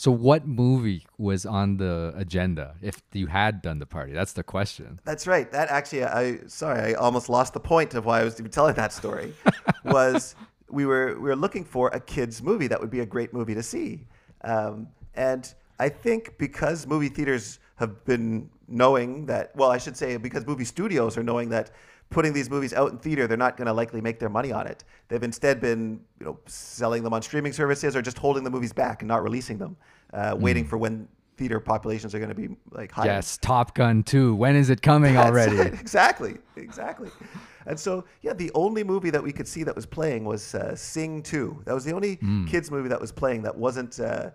So 0.00 0.10
what 0.10 0.46
movie 0.46 1.06
was 1.18 1.44
on 1.44 1.76
the 1.76 2.14
agenda 2.16 2.74
if 2.80 3.02
you 3.12 3.26
had 3.26 3.60
done 3.60 3.80
the 3.80 3.86
party? 3.86 4.14
That's 4.14 4.32
the 4.32 4.42
question. 4.42 4.98
That's 5.04 5.26
right. 5.26 5.52
That 5.52 5.68
actually, 5.68 6.04
I 6.04 6.38
sorry, 6.46 6.80
I 6.80 6.92
almost 6.94 7.28
lost 7.28 7.52
the 7.52 7.60
point 7.60 7.92
of 7.92 8.06
why 8.06 8.20
I 8.20 8.24
was 8.24 8.40
even 8.40 8.50
telling 8.50 8.76
that 8.76 8.94
story. 8.94 9.34
was 9.84 10.36
we 10.70 10.86
were 10.86 11.16
we 11.16 11.28
were 11.28 11.36
looking 11.36 11.64
for 11.64 11.88
a 11.88 12.00
kids 12.00 12.42
movie 12.42 12.66
that 12.68 12.80
would 12.80 12.88
be 12.88 13.00
a 13.00 13.06
great 13.06 13.34
movie 13.34 13.54
to 13.54 13.62
see, 13.62 14.06
um, 14.42 14.88
and 15.14 15.52
I 15.80 15.88
think 15.88 16.36
because 16.36 16.86
movie 16.86 17.08
theaters 17.08 17.58
have 17.76 18.04
been 18.04 18.50
knowing 18.68 19.24
that, 19.26 19.56
well, 19.56 19.70
I 19.70 19.78
should 19.78 19.96
say 19.96 20.18
because 20.18 20.46
movie 20.46 20.66
studios 20.66 21.16
are 21.16 21.22
knowing 21.22 21.48
that 21.48 21.70
putting 22.10 22.34
these 22.34 22.50
movies 22.50 22.74
out 22.74 22.92
in 22.92 22.98
theater, 22.98 23.26
they're 23.26 23.38
not 23.38 23.56
going 23.56 23.66
to 23.66 23.72
likely 23.72 24.02
make 24.02 24.18
their 24.18 24.28
money 24.28 24.52
on 24.52 24.66
it. 24.66 24.84
They've 25.08 25.22
instead 25.22 25.58
been, 25.58 26.00
you 26.18 26.26
know, 26.26 26.38
selling 26.46 27.02
them 27.02 27.14
on 27.14 27.22
streaming 27.22 27.54
services 27.54 27.96
or 27.96 28.02
just 28.02 28.18
holding 28.18 28.44
the 28.44 28.50
movies 28.50 28.74
back 28.74 29.00
and 29.00 29.08
not 29.08 29.22
releasing 29.22 29.56
them, 29.56 29.74
uh, 30.12 30.36
waiting 30.38 30.66
for 30.66 30.76
when 30.76 31.08
theater 31.38 31.58
populations 31.58 32.14
are 32.14 32.18
going 32.18 32.28
to 32.28 32.34
be 32.34 32.54
like 32.72 32.92
higher. 32.92 33.06
Yes, 33.06 33.38
Top 33.40 33.74
Gun 33.74 34.02
2. 34.02 34.34
When 34.34 34.56
is 34.56 34.68
it 34.68 34.82
coming 34.82 35.14
That's 35.14 35.30
already? 35.30 35.56
Exactly. 35.80 36.36
Exactly. 36.56 37.08
And 37.64 37.80
so, 37.80 38.04
yeah, 38.20 38.34
the 38.34 38.50
only 38.54 38.84
movie 38.84 39.08
that 39.08 39.22
we 39.22 39.32
could 39.32 39.48
see 39.48 39.62
that 39.62 39.74
was 39.74 39.86
playing 39.86 40.24
was 40.24 40.54
uh, 40.54 40.76
Sing 40.76 41.22
2. 41.22 41.62
That 41.64 41.74
was 41.74 41.84
the 41.86 41.92
only 41.92 42.18
kids 42.46 42.70
movie 42.70 42.90
that 42.90 43.00
was 43.00 43.12
playing 43.12 43.42
that 43.42 43.56
wasn't 43.56 43.98
uh, 43.98 44.30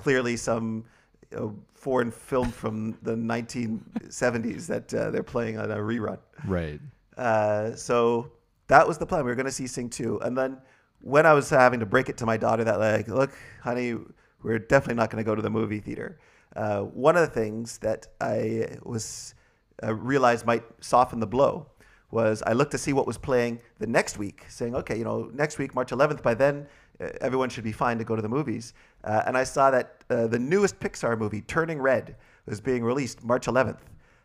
clearly 0.00 0.36
some 0.36 0.84
you 1.30 1.38
know, 1.38 1.56
foreign 1.74 2.10
film 2.10 2.50
from 2.50 2.96
the 3.02 3.14
1970s 3.14 4.66
that 4.66 4.92
uh, 4.94 5.10
they're 5.10 5.22
playing 5.22 5.58
on 5.58 5.70
a 5.70 5.76
rerun. 5.76 6.18
Right. 6.46 6.80
Uh, 7.16 7.74
so 7.74 8.32
that 8.68 8.88
was 8.88 8.96
the 8.98 9.06
plan. 9.06 9.24
We 9.24 9.30
were 9.30 9.36
going 9.36 9.46
to 9.46 9.52
see 9.52 9.66
Sing 9.66 9.90
2. 9.90 10.20
And 10.20 10.36
then 10.36 10.58
when 11.02 11.26
I 11.26 11.34
was 11.34 11.50
having 11.50 11.80
to 11.80 11.86
break 11.86 12.08
it 12.08 12.16
to 12.18 12.26
my 12.26 12.38
daughter 12.38 12.64
that, 12.64 12.78
like, 12.78 13.08
look, 13.08 13.32
honey, 13.62 13.96
we're 14.42 14.58
definitely 14.58 14.94
not 14.94 15.10
going 15.10 15.22
to 15.22 15.28
go 15.30 15.34
to 15.34 15.42
the 15.42 15.50
movie 15.50 15.80
theater. 15.80 16.18
Uh, 16.56 16.80
one 16.80 17.16
of 17.16 17.22
the 17.22 17.34
things 17.40 17.78
that 17.78 18.06
I 18.20 18.78
was 18.82 19.34
uh, 19.82 19.94
realized 19.94 20.46
might 20.46 20.64
soften 20.80 21.20
the 21.20 21.26
blow 21.26 21.66
was 22.10 22.42
I 22.44 22.54
looked 22.54 22.72
to 22.72 22.78
see 22.78 22.92
what 22.92 23.06
was 23.06 23.18
playing 23.18 23.60
the 23.78 23.86
next 23.86 24.18
week, 24.18 24.44
saying, 24.48 24.74
okay, 24.74 24.98
you 24.98 25.04
know, 25.04 25.30
next 25.32 25.58
week, 25.58 25.74
March 25.74 25.90
11th, 25.90 26.22
by 26.22 26.34
then, 26.34 26.66
uh, 27.00 27.08
everyone 27.20 27.50
should 27.50 27.64
be 27.64 27.72
fine 27.72 27.98
to 27.98 28.04
go 28.04 28.16
to 28.16 28.22
the 28.22 28.28
movies. 28.28 28.74
Uh, 29.04 29.22
and 29.26 29.36
I 29.36 29.44
saw 29.44 29.70
that 29.70 30.04
uh, 30.10 30.26
the 30.26 30.38
newest 30.38 30.78
Pixar 30.80 31.18
movie, 31.18 31.40
Turning 31.42 31.80
Red, 31.80 32.16
was 32.46 32.60
being 32.60 32.84
released 32.84 33.24
March 33.24 33.46
11th. 33.46 33.78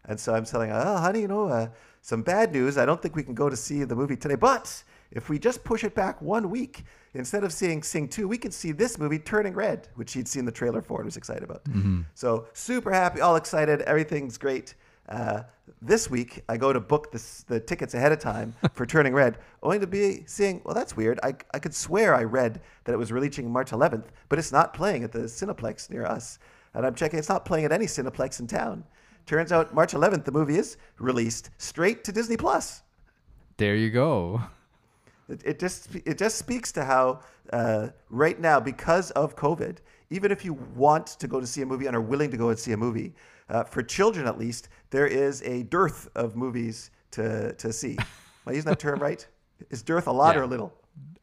And 0.06 0.20
so 0.20 0.34
I'm 0.36 0.46
telling 0.46 0.70
her, 0.70 0.84
oh, 0.86 0.98
honey, 0.98 1.22
you 1.22 1.28
know, 1.28 1.48
uh, 1.48 1.68
some 2.02 2.22
bad 2.22 2.52
news. 2.52 2.78
I 2.78 2.86
don't 2.86 3.02
think 3.02 3.16
we 3.16 3.24
can 3.24 3.34
go 3.34 3.50
to 3.50 3.56
see 3.56 3.84
the 3.84 3.96
movie 3.96 4.16
today. 4.16 4.36
But 4.36 4.84
if 5.12 5.30
we 5.30 5.40
just 5.40 5.64
push 5.64 5.84
it 5.84 5.96
back 5.96 6.22
one 6.22 6.50
week, 6.50 6.84
instead 7.14 7.44
of 7.44 7.52
seeing 7.52 7.82
Sing 7.82 8.08
2, 8.08 8.28
we 8.28 8.38
can 8.38 8.52
see 8.52 8.72
this 8.72 9.00
movie, 9.00 9.18
Turning 9.18 9.54
Red, 9.54 9.88
which 9.96 10.12
she'd 10.12 10.28
seen 10.28 10.46
the 10.46 10.52
trailer 10.52 10.82
for 10.82 11.00
and 11.00 11.06
was 11.06 11.18
excited 11.18 11.44
about. 11.44 11.62
So 12.14 12.48
super 12.54 12.92
happy, 12.92 13.22
all 13.22 13.36
excited. 13.36 13.82
Everything's 13.82 14.38
great. 14.38 14.76
Uh, 15.08 15.44
this 15.82 16.10
week, 16.10 16.44
I 16.50 16.58
go 16.58 16.74
to 16.74 16.80
book 16.80 17.12
this, 17.12 17.44
the 17.44 17.60
tickets 17.60 17.94
ahead 17.94 18.12
of 18.12 18.20
time 18.20 18.56
for 18.74 18.86
Turning 18.86 19.14
Red, 19.14 19.38
only 19.62 19.80
to 19.80 19.88
be 19.88 20.24
seeing, 20.26 20.62
well, 20.64 20.74
that's 20.74 20.96
weird. 20.96 21.20
I, 21.24 21.36
I 21.54 21.60
could 21.60 21.74
swear 21.74 22.16
I 22.16 22.24
read 22.24 22.62
that 22.84 22.94
it 22.94 22.98
was 22.98 23.12
releasing 23.12 23.52
March 23.52 23.72
11th, 23.72 24.06
but 24.30 24.40
it's 24.40 24.52
not 24.52 24.74
playing 24.74 25.04
at 25.04 25.12
the 25.12 25.20
Cineplex 25.20 25.90
near 25.90 26.06
us. 26.06 26.40
And 26.74 26.86
I'm 26.86 26.96
checking, 26.96 27.20
it's 27.20 27.30
not 27.30 27.46
playing 27.46 27.66
at 27.66 27.72
any 27.72 27.86
Cineplex 27.86 28.40
in 28.40 28.48
town. 28.48 28.84
Turns 29.26 29.52
out 29.52 29.74
March 29.74 29.94
11th, 29.94 30.26
the 30.26 30.32
movie 30.32 30.58
is 30.58 30.78
released 31.00 31.50
straight 31.58 32.04
to 32.04 32.12
Disney 32.12 32.38
Plus. 32.38 32.84
There 33.58 33.76
you 33.76 33.90
go. 33.90 34.42
It, 35.28 35.42
it 35.44 35.60
just 35.60 35.96
it 35.96 36.20
just 36.20 36.38
speaks 36.38 36.72
to 36.74 36.84
how 36.86 37.22
uh, 37.52 37.90
right 38.10 38.40
now, 38.40 38.60
because 38.60 39.12
of 39.12 39.36
COVID, 39.36 39.78
even 40.10 40.32
if 40.32 40.46
you 40.46 40.54
want 40.76 41.08
to 41.08 41.28
go 41.28 41.40
to 41.40 41.48
see 41.48 41.62
a 41.62 41.66
movie 41.66 41.88
and 41.88 41.96
are 41.96 42.02
willing 42.02 42.32
to 42.32 42.38
go 42.38 42.50
and 42.50 42.60
see 42.60 42.72
a 42.74 42.78
movie, 42.78 43.14
uh, 43.50 43.64
for 43.64 43.82
children 43.84 44.28
at 44.28 44.38
least, 44.38 44.70
there 44.90 45.08
is 45.08 45.42
a 45.44 45.64
dearth 45.64 46.08
of 46.16 46.36
movies 46.36 46.92
to 47.12 47.54
to 47.54 47.72
see. 47.74 47.98
Am 47.98 48.06
I 48.48 48.52
using 48.52 48.70
that 48.70 48.80
term 48.80 49.00
right? 49.00 49.26
Is 49.70 49.82
dearth 49.84 50.08
a 50.08 50.12
lot 50.12 50.36
Yeah. 50.36 50.42
or 50.42 50.44
a 50.44 50.48
little? 50.48 50.74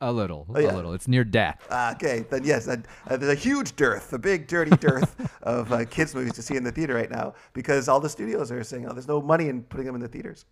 A 0.00 0.12
little, 0.12 0.46
yeah. 0.58 0.72
a 0.72 0.74
little. 0.74 0.92
It's 0.94 1.06
near 1.06 1.22
death. 1.24 1.64
Ah, 1.70 1.92
okay, 1.92 2.26
then 2.28 2.42
yes, 2.44 2.66
uh, 2.68 2.76
uh, 3.08 3.16
there's 3.16 3.32
a 3.32 3.40
huge 3.40 3.76
dearth, 3.76 4.12
a 4.12 4.18
big 4.18 4.46
dirty 4.48 4.76
dearth 4.76 5.14
of 5.42 5.72
uh, 5.72 5.84
kids 5.84 6.14
movies 6.14 6.32
to 6.34 6.42
see 6.42 6.56
in 6.56 6.64
the 6.64 6.72
theater 6.72 6.94
right 6.94 7.10
now 7.10 7.34
because 7.52 7.88
all 7.88 8.00
the 8.00 8.08
studios 8.08 8.50
are 8.50 8.64
saying, 8.64 8.86
"Oh, 8.88 8.92
there's 8.92 9.06
no 9.08 9.22
money 9.22 9.48
in 9.48 9.62
putting 9.62 9.86
them 9.86 9.94
in 9.94 10.00
the 10.00 10.08
theaters." 10.08 10.44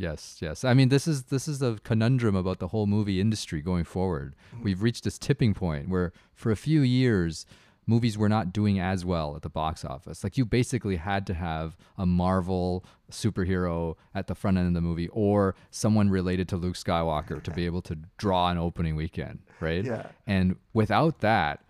Yes, 0.00 0.38
yes. 0.40 0.64
I 0.64 0.72
mean, 0.72 0.88
this 0.88 1.06
is 1.06 1.24
this 1.24 1.46
is 1.46 1.60
a 1.60 1.76
conundrum 1.84 2.34
about 2.34 2.58
the 2.58 2.68
whole 2.68 2.86
movie 2.86 3.20
industry 3.20 3.60
going 3.60 3.84
forward. 3.84 4.34
Mm. 4.56 4.62
We've 4.62 4.82
reached 4.82 5.04
this 5.04 5.18
tipping 5.18 5.52
point 5.52 5.90
where, 5.90 6.14
for 6.32 6.50
a 6.50 6.56
few 6.56 6.80
years, 6.80 7.44
movies 7.86 8.16
were 8.16 8.28
not 8.28 8.50
doing 8.50 8.80
as 8.80 9.04
well 9.04 9.36
at 9.36 9.42
the 9.42 9.50
box 9.50 9.84
office. 9.84 10.24
Like 10.24 10.38
you 10.38 10.46
basically 10.46 10.96
had 10.96 11.26
to 11.26 11.34
have 11.34 11.76
a 11.98 12.06
Marvel 12.06 12.82
superhero 13.10 13.96
at 14.14 14.26
the 14.26 14.34
front 14.34 14.56
end 14.56 14.68
of 14.68 14.74
the 14.74 14.80
movie, 14.80 15.08
or 15.08 15.54
someone 15.70 16.08
related 16.08 16.48
to 16.48 16.56
Luke 16.56 16.76
Skywalker 16.76 17.42
to 17.42 17.50
be 17.50 17.66
able 17.70 17.82
to 17.82 17.98
draw 18.16 18.48
an 18.48 18.56
opening 18.56 18.96
weekend, 18.96 19.40
right? 19.60 19.84
Yeah. 19.84 20.06
And 20.26 20.56
without 20.72 21.20
that, 21.20 21.62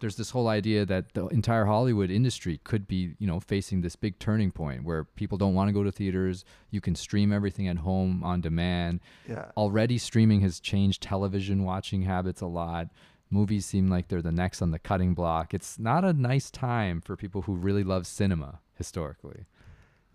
there's 0.00 0.16
this 0.16 0.30
whole 0.30 0.48
idea 0.48 0.84
that 0.84 1.14
the 1.14 1.26
entire 1.28 1.64
Hollywood 1.64 2.10
industry 2.10 2.60
could 2.64 2.86
be, 2.86 3.14
you 3.18 3.26
know, 3.26 3.40
facing 3.40 3.80
this 3.80 3.96
big 3.96 4.18
turning 4.18 4.50
point 4.50 4.84
where 4.84 5.04
people 5.04 5.38
don't 5.38 5.54
want 5.54 5.68
to 5.68 5.72
go 5.72 5.82
to 5.82 5.92
theaters. 5.92 6.44
You 6.70 6.80
can 6.80 6.94
stream 6.94 7.32
everything 7.32 7.68
at 7.68 7.78
home 7.78 8.22
on 8.22 8.40
demand. 8.40 9.00
Yeah. 9.28 9.50
Already 9.56 9.98
streaming 9.98 10.40
has 10.42 10.60
changed 10.60 11.02
television 11.02 11.64
watching 11.64 12.02
habits 12.02 12.40
a 12.40 12.46
lot. 12.46 12.88
Movies 13.30 13.66
seem 13.66 13.88
like 13.88 14.08
they're 14.08 14.22
the 14.22 14.30
next 14.30 14.62
on 14.62 14.70
the 14.70 14.78
cutting 14.78 15.14
block. 15.14 15.54
It's 15.54 15.78
not 15.78 16.04
a 16.04 16.12
nice 16.12 16.50
time 16.50 17.00
for 17.00 17.16
people 17.16 17.42
who 17.42 17.54
really 17.54 17.82
love 17.82 18.06
cinema 18.06 18.60
historically. 18.74 19.46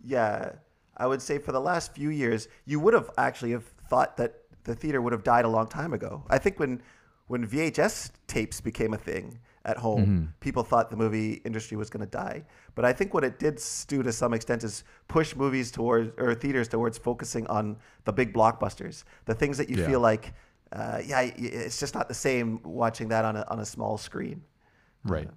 Yeah, 0.03 0.53
I 0.95 1.07
would 1.07 1.21
say 1.21 1.39
for 1.39 1.51
the 1.51 1.59
last 1.59 1.93
few 1.93 2.09
years, 2.09 2.47
you 2.65 2.79
would 2.79 2.93
have 2.93 3.09
actually 3.17 3.51
have 3.51 3.65
thought 3.89 4.17
that 4.17 4.35
the 4.63 4.75
theater 4.75 5.01
would 5.01 5.13
have 5.13 5.23
died 5.23 5.45
a 5.45 5.49
long 5.49 5.67
time 5.67 5.93
ago. 5.93 6.23
I 6.29 6.37
think 6.37 6.59
when 6.59 6.81
when 7.27 7.47
VHS 7.47 8.11
tapes 8.27 8.59
became 8.59 8.93
a 8.93 8.97
thing 8.97 9.39
at 9.65 9.77
home, 9.77 10.33
people 10.39 10.63
thought 10.63 10.89
the 10.89 10.97
movie 10.97 11.33
industry 11.45 11.77
was 11.77 11.89
going 11.89 12.03
to 12.05 12.09
die. 12.11 12.43
But 12.75 12.83
I 12.85 12.93
think 12.93 13.13
what 13.13 13.23
it 13.23 13.37
did 13.37 13.61
do 13.87 14.01
to 14.03 14.11
some 14.11 14.33
extent 14.33 14.63
is 14.63 14.83
push 15.07 15.35
movies 15.35 15.69
towards 15.71 16.11
or 16.17 16.33
theaters 16.33 16.67
towards 16.67 16.97
focusing 16.97 17.45
on 17.47 17.77
the 18.05 18.13
big 18.13 18.33
blockbusters, 18.33 19.03
the 19.25 19.35
things 19.35 19.57
that 19.57 19.69
you 19.69 19.77
Yeah. 19.77 19.87
feel 19.87 19.99
like, 19.99 20.33
uh, 20.71 21.01
yeah, 21.05 21.21
it's 21.21 21.79
just 21.79 21.93
not 21.93 22.07
the 22.07 22.13
same 22.15 22.59
watching 22.63 23.09
that 23.09 23.23
on 23.25 23.35
a 23.35 23.45
on 23.49 23.59
a 23.59 23.65
small 23.65 23.97
screen. 23.97 24.41
Right. 25.03 25.29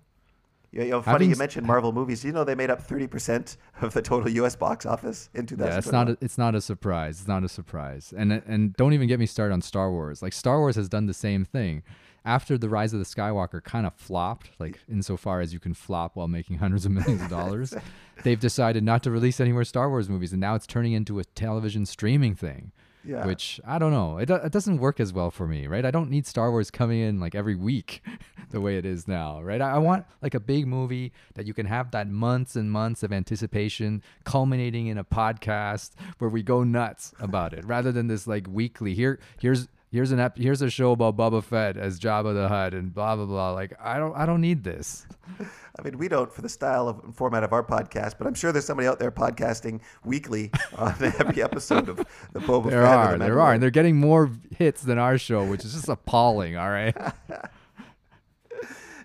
You 0.73 0.83
you 0.83 0.91
know, 0.91 1.03
funny 1.03 1.27
you 1.27 1.37
mentioned 1.37 1.67
Marvel 1.67 1.93
movies. 1.93 2.25
You 2.25 2.33
know 2.33 2.43
they 2.45 2.55
made 2.57 2.71
up 2.71 2.81
thirty 2.83 3.07
percent 3.07 3.57
of 3.83 3.93
the 3.95 4.03
total 4.03 4.29
U.S. 4.31 4.57
box 4.57 4.87
office 4.87 5.29
in 5.35 5.47
2021. 5.47 5.71
Yeah, 5.71 5.79
it's 5.79 5.93
not 5.93 6.09
a, 6.09 6.19
it's 6.25 6.39
not 6.39 6.55
a 6.55 6.61
surprise. 6.61 7.21
It's 7.21 7.29
not 7.29 7.45
a 7.45 7.49
surprise. 7.49 8.13
And 8.17 8.33
and 8.33 8.75
don't 8.75 8.93
even 8.93 9.07
get 9.07 9.21
me 9.21 9.27
started 9.27 9.53
on 9.55 9.61
Star 9.63 9.91
Wars. 9.91 10.23
Like 10.23 10.33
Star 10.33 10.59
Wars 10.59 10.77
has 10.77 10.89
done 10.89 11.07
the 11.07 11.15
same 11.15 11.45
thing. 11.45 11.83
After 12.25 12.57
the 12.57 12.69
Rise 12.69 12.93
of 12.95 12.99
the 12.99 13.05
Skywalker 13.05 13.63
kind 13.63 13.87
of 13.87 13.95
flopped, 13.95 14.51
like 14.59 14.81
insofar 14.91 15.41
as 15.41 15.53
you 15.53 15.61
can 15.61 15.75
flop 15.75 16.17
while 16.17 16.29
making 16.29 16.59
hundreds 16.59 16.87
of 16.87 16.93
millions 16.93 17.23
of 17.23 17.29
dollars, 17.29 17.75
they've 18.23 18.41
decided 18.41 18.83
not 18.83 19.03
to 19.03 19.11
release 19.11 19.41
any 19.41 19.53
more 19.53 19.65
Star 19.65 19.91
Wars 19.91 20.09
movies, 20.09 20.33
and 20.33 20.41
now 20.41 20.55
it's 20.55 20.67
turning 20.67 20.93
into 20.93 21.19
a 21.19 21.25
television 21.25 21.85
streaming 21.85 22.35
thing. 22.35 22.73
Yeah. 23.07 23.27
Which 23.27 23.61
I 23.67 23.79
don't 23.79 23.93
know. 23.93 24.17
It, 24.17 24.31
it 24.31 24.51
doesn't 24.51 24.79
work 24.79 24.99
as 24.99 25.13
well 25.13 25.31
for 25.31 25.47
me, 25.47 25.67
right? 25.67 25.85
I 25.85 25.91
don't 25.91 26.09
need 26.09 26.27
Star 26.27 26.51
Wars 26.51 26.71
coming 26.71 27.01
in 27.01 27.21
like 27.21 27.35
every 27.35 27.55
week 27.55 28.03
the 28.51 28.61
way 28.61 28.79
it 28.79 28.87
is 28.87 29.07
now, 29.07 29.43
right? 29.43 29.61
I, 29.61 29.73
I 29.73 29.79
want 29.79 30.07
like 30.23 30.33
a 30.33 30.41
big 30.41 30.67
movie 30.67 31.13
that 31.35 31.47
you 31.47 31.53
can 31.53 31.67
have 31.67 31.91
that 31.91 32.09
months 32.09 32.57
and 32.57 32.71
months 32.71 33.03
of 33.03 33.13
anticipation 33.13 34.03
culminating 34.25 34.87
in 34.87 34.97
a 34.97 35.05
podcast 35.05 35.91
where 36.19 36.31
we 36.31 36.43
go 36.43 36.65
nuts 36.65 37.13
about 37.21 37.53
it 37.53 37.65
rather 37.67 37.93
than 37.93 38.07
this 38.07 38.27
like 38.27 38.47
weekly 38.49 38.95
here 38.95 39.21
here's 39.39 39.69
here's 39.95 40.11
an 40.11 40.19
ep- 40.19 40.37
here's 40.37 40.61
a 40.61 40.69
show 40.69 40.91
about 40.91 41.17
Boba 41.17 41.43
Fett 41.43 41.77
as 41.77 42.01
Jabba 42.01 42.35
the 42.35 42.49
Hutt 42.49 42.75
and 42.75 42.93
blah 42.93 43.15
blah 43.15 43.27
blah 43.27 43.53
like 43.53 43.73
I 43.81 43.99
don't 43.99 44.15
I 44.17 44.27
don't 44.27 44.41
need 44.41 44.65
this. 44.65 45.07
I 45.79 45.83
mean, 45.83 45.99
we 45.99 46.09
don't 46.09 46.33
for 46.33 46.43
the 46.43 46.49
style 46.49 46.89
of 46.89 47.03
and 47.05 47.15
format 47.17 47.45
of 47.45 47.53
our 47.53 47.63
podcast, 47.63 48.15
but 48.19 48.27
I'm 48.27 48.35
sure 48.35 48.53
there's 48.53 48.65
somebody 48.65 48.89
out 48.89 48.99
there 48.99 49.11
podcasting 49.11 49.81
weekly 50.05 50.51
on 50.77 50.95
every 51.01 51.43
episode 51.43 51.89
of 51.89 51.97
the 52.33 52.41
Boba 52.41 52.71
There 52.71 52.83
Fett. 52.83 52.97
are, 52.99 53.13
the 53.13 53.25
there 53.25 53.41
are, 53.41 53.55
and 53.55 53.63
they're 53.63 53.71
getting 53.71 53.97
more 53.97 54.31
hits 54.57 54.83
than 54.83 54.99
our 54.99 55.17
show, 55.17 55.45
which 55.45 55.65
is 55.65 55.75
just 55.75 55.89
appalling. 55.89 56.57
All 56.57 56.71
right. 56.71 56.97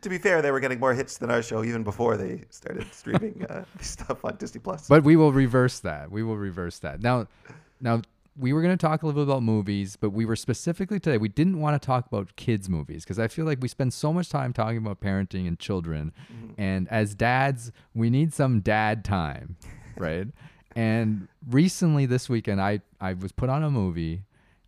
To 0.03 0.09
be 0.09 0.17
fair, 0.17 0.41
they 0.41 0.51
were 0.51 0.61
getting 0.61 0.79
more 0.79 0.93
hits 0.93 1.17
than 1.17 1.29
our 1.29 1.41
show 1.41 1.61
even 1.61 1.83
before 1.83 2.15
they 2.15 2.45
started 2.51 2.87
streaming 2.93 3.45
uh, 3.49 3.65
stuff 3.81 4.23
on 4.23 4.37
Disney 4.37 4.61
Plus. 4.61 4.87
But 4.87 5.03
we 5.03 5.17
will 5.17 5.33
reverse 5.33 5.81
that. 5.81 6.09
We 6.09 6.23
will 6.23 6.37
reverse 6.37 6.79
that. 6.79 7.01
Now, 7.01 7.27
now 7.81 8.01
we 8.39 8.53
were 8.53 8.61
going 8.61 8.75
to 8.75 8.81
talk 8.81 9.03
a 9.03 9.05
little 9.05 9.23
bit 9.23 9.29
about 9.29 9.43
movies, 9.43 9.97
but 9.97 10.11
we 10.11 10.25
were 10.25 10.35
specifically 10.35 10.99
today. 10.99 11.17
We 11.17 11.27
didn't 11.27 11.59
want 11.59 11.79
to 11.79 11.85
talk 11.85 12.07
about 12.07 12.35
kids' 12.37 12.69
movies 12.69 13.03
because 13.03 13.19
I 13.19 13.27
feel 13.27 13.45
like 13.45 13.59
we 13.61 13.67
spend 13.67 13.93
so 13.93 14.13
much 14.13 14.29
time 14.29 14.53
talking 14.53 14.77
about 14.77 15.01
parenting 15.01 15.47
and 15.47 15.59
children, 15.59 16.13
mm-hmm. 16.31 16.53
and 16.57 16.87
as 16.89 17.13
dads, 17.13 17.71
we 17.93 18.09
need 18.09 18.33
some 18.33 18.61
dad 18.61 19.03
time, 19.03 19.57
right? 19.97 20.27
and 20.75 21.27
recently, 21.49 22.05
this 22.05 22.29
weekend, 22.29 22.61
I 22.61 22.81
I 23.01 23.13
was 23.13 23.31
put 23.31 23.49
on 23.49 23.63
a 23.63 23.69
movie, 23.69 24.23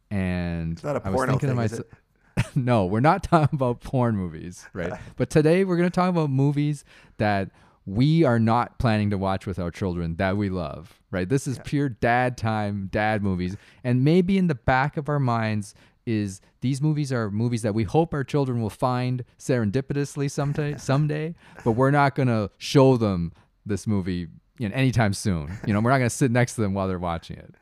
and 0.09 0.73
It's 0.73 0.83
not 0.83 0.97
a 0.97 1.01
I 1.05 1.09
was 1.09 1.21
thinking 1.21 1.39
to 1.39 1.47
thing, 1.47 1.55
myself. 1.55 1.85
no, 2.55 2.85
we're 2.85 2.99
not 2.99 3.23
talking 3.31 3.55
about 3.55 3.81
porn 3.81 4.15
movies, 4.17 4.65
right? 4.73 4.93
but 5.15 5.29
today 5.29 5.63
we're 5.63 5.77
going 5.77 5.89
to 5.89 5.95
talk 5.95 6.09
about 6.09 6.29
movies 6.29 6.83
that 7.17 7.51
we 7.85 8.23
are 8.23 8.39
not 8.39 8.77
planning 8.79 9.09
to 9.09 9.17
watch 9.17 9.45
with 9.45 9.59
our 9.59 9.71
children 9.71 10.15
that 10.17 10.37
we 10.37 10.49
love, 10.49 10.99
right? 11.09 11.27
This 11.27 11.47
is 11.47 11.59
pure 11.63 11.89
dad 11.89 12.37
time, 12.37 12.89
dad 12.91 13.23
movies. 13.23 13.57
And 13.83 14.03
maybe 14.03 14.37
in 14.37 14.47
the 14.47 14.55
back 14.55 14.97
of 14.97 15.09
our 15.09 15.19
minds 15.19 15.73
is 16.05 16.41
these 16.61 16.81
movies 16.81 17.11
are 17.11 17.31
movies 17.31 17.61
that 17.63 17.73
we 17.73 17.83
hope 17.83 18.13
our 18.13 18.23
children 18.23 18.61
will 18.61 18.69
find 18.69 19.23
serendipitously 19.39 20.29
someday, 20.29 20.75
someday, 20.77 21.35
but 21.63 21.71
we're 21.71 21.91
not 21.91 22.15
going 22.15 22.27
to 22.27 22.49
show 22.57 22.97
them 22.97 23.33
this 23.65 23.87
movie 23.87 24.27
you 24.57 24.69
know, 24.69 24.75
anytime 24.75 25.13
soon. 25.13 25.51
You 25.65 25.73
know, 25.73 25.79
we're 25.79 25.91
not 25.91 25.97
going 25.97 26.09
to 26.09 26.15
sit 26.15 26.31
next 26.31 26.55
to 26.55 26.61
them 26.61 26.73
while 26.73 26.87
they're 26.87 26.99
watching 26.99 27.37
it. 27.37 27.55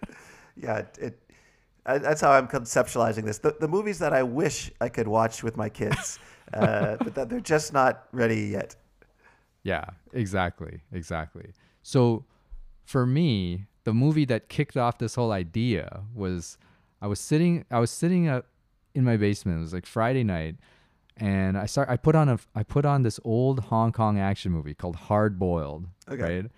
yeah, 0.57 0.79
it, 0.79 0.97
it 0.99 1.19
that's 1.85 2.21
how 2.21 2.31
I'm 2.31 2.47
conceptualizing 2.47 3.23
this. 3.25 3.39
The, 3.39 3.55
the 3.59 3.67
movies 3.67 3.99
that 3.99 4.13
I 4.13 4.23
wish 4.23 4.71
I 4.79 4.89
could 4.89 5.07
watch 5.07 5.43
with 5.43 5.57
my 5.57 5.69
kids, 5.69 6.19
uh, 6.53 6.97
but 6.97 7.15
that 7.15 7.29
they're 7.29 7.39
just 7.39 7.73
not 7.73 8.03
ready 8.11 8.41
yet. 8.41 8.75
Yeah, 9.63 9.85
exactly, 10.13 10.81
exactly. 10.91 11.51
So 11.83 12.25
for 12.85 13.05
me, 13.05 13.65
the 13.83 13.93
movie 13.93 14.25
that 14.25 14.49
kicked 14.49 14.77
off 14.77 14.97
this 14.97 15.15
whole 15.15 15.31
idea 15.31 16.03
was 16.13 16.57
I 17.01 17.07
was 17.07 17.19
sitting 17.19 17.65
I 17.71 17.79
was 17.79 17.91
sitting 17.91 18.27
up 18.27 18.45
in 18.95 19.03
my 19.03 19.17
basement. 19.17 19.57
It 19.57 19.61
was 19.61 19.73
like 19.73 19.85
Friday 19.85 20.23
night 20.23 20.55
and 21.17 21.57
I 21.57 21.65
start 21.65 21.89
I 21.89 21.97
put 21.97 22.15
on 22.15 22.29
a 22.29 22.39
I 22.55 22.63
put 22.63 22.85
on 22.85 23.03
this 23.03 23.19
old 23.23 23.59
Hong 23.65 23.91
Kong 23.91 24.17
action 24.19 24.51
movie 24.51 24.73
called 24.73 24.95
Hard 24.95 25.37
Boiled, 25.39 25.85
Okay. 26.09 26.21
right? 26.41 26.51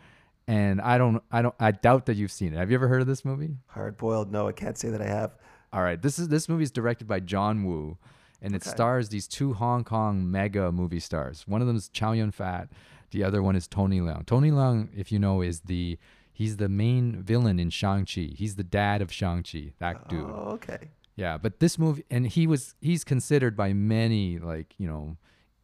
And 0.47 0.81
I 0.81 0.97
don't 0.97 1.21
I 1.31 1.41
don't 1.41 1.55
I 1.59 1.71
doubt 1.71 2.05
that 2.07 2.15
you've 2.17 2.31
seen 2.31 2.53
it. 2.53 2.57
Have 2.57 2.69
you 2.71 2.75
ever 2.75 2.87
heard 2.87 3.01
of 3.01 3.07
this 3.07 3.23
movie? 3.25 3.55
Hard 3.67 3.97
boiled. 3.97 4.31
No, 4.31 4.47
I 4.47 4.51
can't 4.51 4.77
say 4.77 4.89
that 4.89 5.01
I 5.01 5.07
have. 5.07 5.35
All 5.73 5.81
right, 5.81 6.01
this 6.01 6.19
is 6.19 6.27
this 6.27 6.49
movie 6.49 6.63
is 6.63 6.71
directed 6.71 7.07
by 7.07 7.19
John 7.21 7.63
Woo, 7.63 7.97
and 8.41 8.55
it 8.55 8.63
Okay. 8.63 8.71
stars 8.71 9.09
these 9.09 9.27
two 9.27 9.53
Hong 9.53 9.83
Kong 9.83 10.29
mega 10.29 10.71
movie 10.71 10.99
stars. 10.99 11.47
One 11.47 11.61
of 11.61 11.67
them 11.67 11.75
is 11.75 11.89
Chow 11.89 12.13
Yun 12.13 12.31
Fat, 12.31 12.69
the 13.11 13.23
other 13.23 13.43
one 13.43 13.55
is 13.55 13.67
Tony 13.67 13.99
Leung. 13.99 14.25
Tony 14.25 14.51
Leung, 14.51 14.89
if 14.95 15.11
you 15.11 15.19
know, 15.19 15.41
is 15.41 15.61
the 15.61 15.97
he's 16.33 16.57
the 16.57 16.69
main 16.69 17.21
villain 17.21 17.59
in 17.59 17.69
Shang 17.69 18.05
Chi. 18.05 18.29
He's 18.35 18.55
the 18.55 18.63
dad 18.63 19.01
of 19.01 19.11
Shang 19.11 19.43
Chi. 19.43 19.73
That 19.79 19.97
oh, 20.05 20.09
dude. 20.09 20.29
Oh, 20.29 20.51
okay. 20.53 20.89
Yeah, 21.15 21.37
but 21.37 21.59
this 21.59 21.77
movie, 21.77 22.05
and 22.09 22.25
he 22.25 22.47
was 22.47 22.73
he's 22.81 23.03
considered 23.03 23.55
by 23.55 23.73
many 23.73 24.39
like 24.39 24.73
you 24.77 24.87
know, 24.87 25.17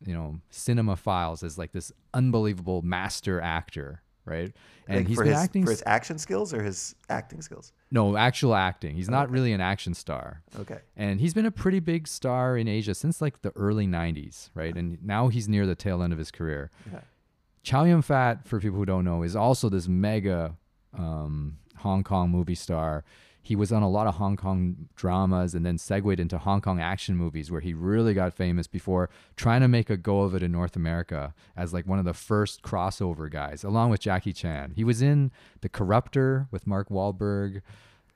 you 0.06 0.14
know, 0.14 0.42
cinephiles 0.52 1.42
as 1.44 1.58
like 1.58 1.72
this 1.72 1.92
unbelievable 2.14 2.82
master 2.82 3.42
actor, 3.42 4.04
right? 4.28 4.54
And 4.88 5.00
Like 5.00 5.08
he's 5.08 5.18
for 5.18 5.24
been 5.24 5.34
his, 5.34 5.42
acting 5.42 5.64
for 5.66 5.72
his 5.72 5.84
action 5.86 6.18
skills 6.18 6.54
or 6.54 6.62
his 6.64 6.96
acting 7.10 7.42
skills. 7.42 7.72
no 7.92 8.16
actual 8.16 8.54
acting. 8.56 8.96
He's 8.96 9.10
not 9.10 9.30
really 9.32 9.52
an 9.54 9.62
action 9.62 9.94
star. 9.94 10.42
Okay. 10.60 10.80
And 10.96 11.20
he's 11.20 11.34
been 11.34 11.46
a 11.46 11.52
pretty 11.52 11.80
big 11.80 12.08
star 12.08 12.58
in 12.58 12.68
Asia 12.68 12.94
since 12.94 13.22
like 13.22 13.42
the 13.42 13.52
early 13.56 13.88
90s, 13.88 14.50
right? 14.54 14.76
And 14.76 15.04
now 15.04 15.30
he's 15.30 15.48
near 15.50 15.66
the 15.66 15.76
tail 15.76 16.04
end 16.04 16.14
of 16.14 16.20
his 16.20 16.32
career. 16.32 16.70
Yeah. 16.92 17.00
Chow 17.64 17.84
Yun 17.84 18.02
Fat, 18.02 18.48
for 18.48 18.60
people 18.60 18.78
who 18.78 18.86
don't 18.86 19.04
know, 19.04 19.24
is 19.24 19.36
also 19.36 19.68
this 19.70 19.88
mega 19.88 20.56
um, 20.98 21.58
Hong 21.78 22.04
Kong 22.04 22.30
movie 22.30 22.56
star. 22.56 23.04
He 23.48 23.56
was 23.56 23.72
on 23.72 23.82
a 23.82 23.90
lot 23.90 24.08
of 24.08 24.16
Hong 24.16 24.36
Kong 24.36 24.90
dramas 24.98 25.56
and 25.56 25.66
then 25.66 25.78
segued 25.78 26.20
into 26.20 26.38
Hong 26.38 26.60
Kong 26.60 26.82
action 26.82 27.16
movies 27.16 27.50
where 27.50 27.62
he 27.62 27.74
really 27.74 28.14
got 28.14 28.34
famous 28.34 28.68
before 28.68 29.10
trying 29.38 29.62
to 29.62 29.70
make 29.70 29.90
a 29.90 29.96
go 29.96 30.24
of 30.24 30.36
it 30.36 30.44
in 30.44 30.52
North 30.52 30.76
America 30.76 31.34
as 31.56 31.74
like 31.74 31.88
one 31.88 31.98
of 31.98 32.04
the 32.04 32.14
first 32.14 32.62
crossover 32.62 33.32
guys, 33.32 33.64
along 33.64 33.90
with 33.90 34.02
Jackie 34.02 34.34
Chan. 34.34 34.74
He 34.76 34.84
was 34.84 35.02
in 35.02 35.32
The 35.62 35.70
Corruptor 35.70 36.48
with 36.52 36.68
Mark 36.68 36.90
Wahlberg. 36.90 37.62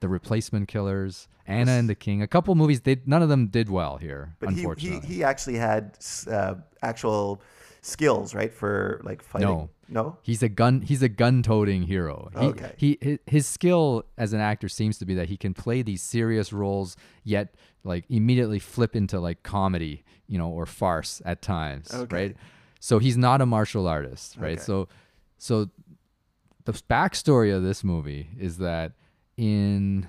The 0.02 0.10
Replacement 0.10 0.68
Killers, 0.68 1.28
Anna 1.46 1.74
and 1.74 1.88
the 1.88 1.94
King. 1.94 2.24
A 2.24 2.28
couple 2.28 2.56
movies. 2.56 2.82
They 2.82 3.00
none 3.06 3.22
of 3.22 3.30
them 3.30 3.46
did 3.48 3.70
well 3.70 3.98
here, 3.98 4.36
But 4.40 4.50
he, 4.50 4.56
he 4.56 4.62
unfortunately. 4.62 5.08
he 5.08 5.24
actually 5.24 5.58
had 5.60 5.96
uh, 6.28 6.56
actual 6.82 7.40
skills, 7.82 8.34
right, 8.36 8.54
for 8.54 9.02
like 9.04 9.22
fighting. 9.24 9.48
No. 9.48 9.70
No. 9.90 10.18
He's 10.22 10.42
a 10.42 10.48
gun. 10.48 10.82
He's 10.82 11.02
a 11.02 11.10
gun-toting 11.10 11.84
hero. 11.84 12.30
He, 12.40 12.46
Okay. 12.46 12.74
He 12.78 12.98
his, 13.02 13.20
his 13.26 13.48
skill 13.48 14.06
as 14.18 14.32
an 14.32 14.40
actor 14.40 14.70
seems 14.70 14.98
to 15.00 15.06
be 15.06 15.14
that 15.16 15.28
he 15.28 15.36
can 15.36 15.54
play 15.54 15.82
these 15.82 16.02
serious 16.02 16.54
roles, 16.54 16.96
yet 17.26 17.56
like 17.84 18.06
immediately 18.10 18.60
flip 18.60 18.96
into 18.96 19.20
like 19.20 19.44
comedy, 19.44 20.04
you 20.28 20.38
know, 20.38 20.48
or 20.50 20.66
farce 20.66 21.22
at 21.26 21.42
times, 21.42 21.94
Okay. 21.94 22.16
right? 22.16 22.38
So 22.80 23.00
he's 23.00 23.18
not 23.18 23.42
a 23.42 23.46
martial 23.46 23.86
artist, 23.88 24.38
right? 24.38 24.54
Okay. 24.54 24.62
So, 24.62 24.88
so 25.38 25.70
the 26.64 26.72
backstory 26.74 27.54
of 27.54 27.62
this 27.64 27.84
movie 27.84 28.30
is 28.40 28.58
that 28.60 28.94
in 29.36 30.08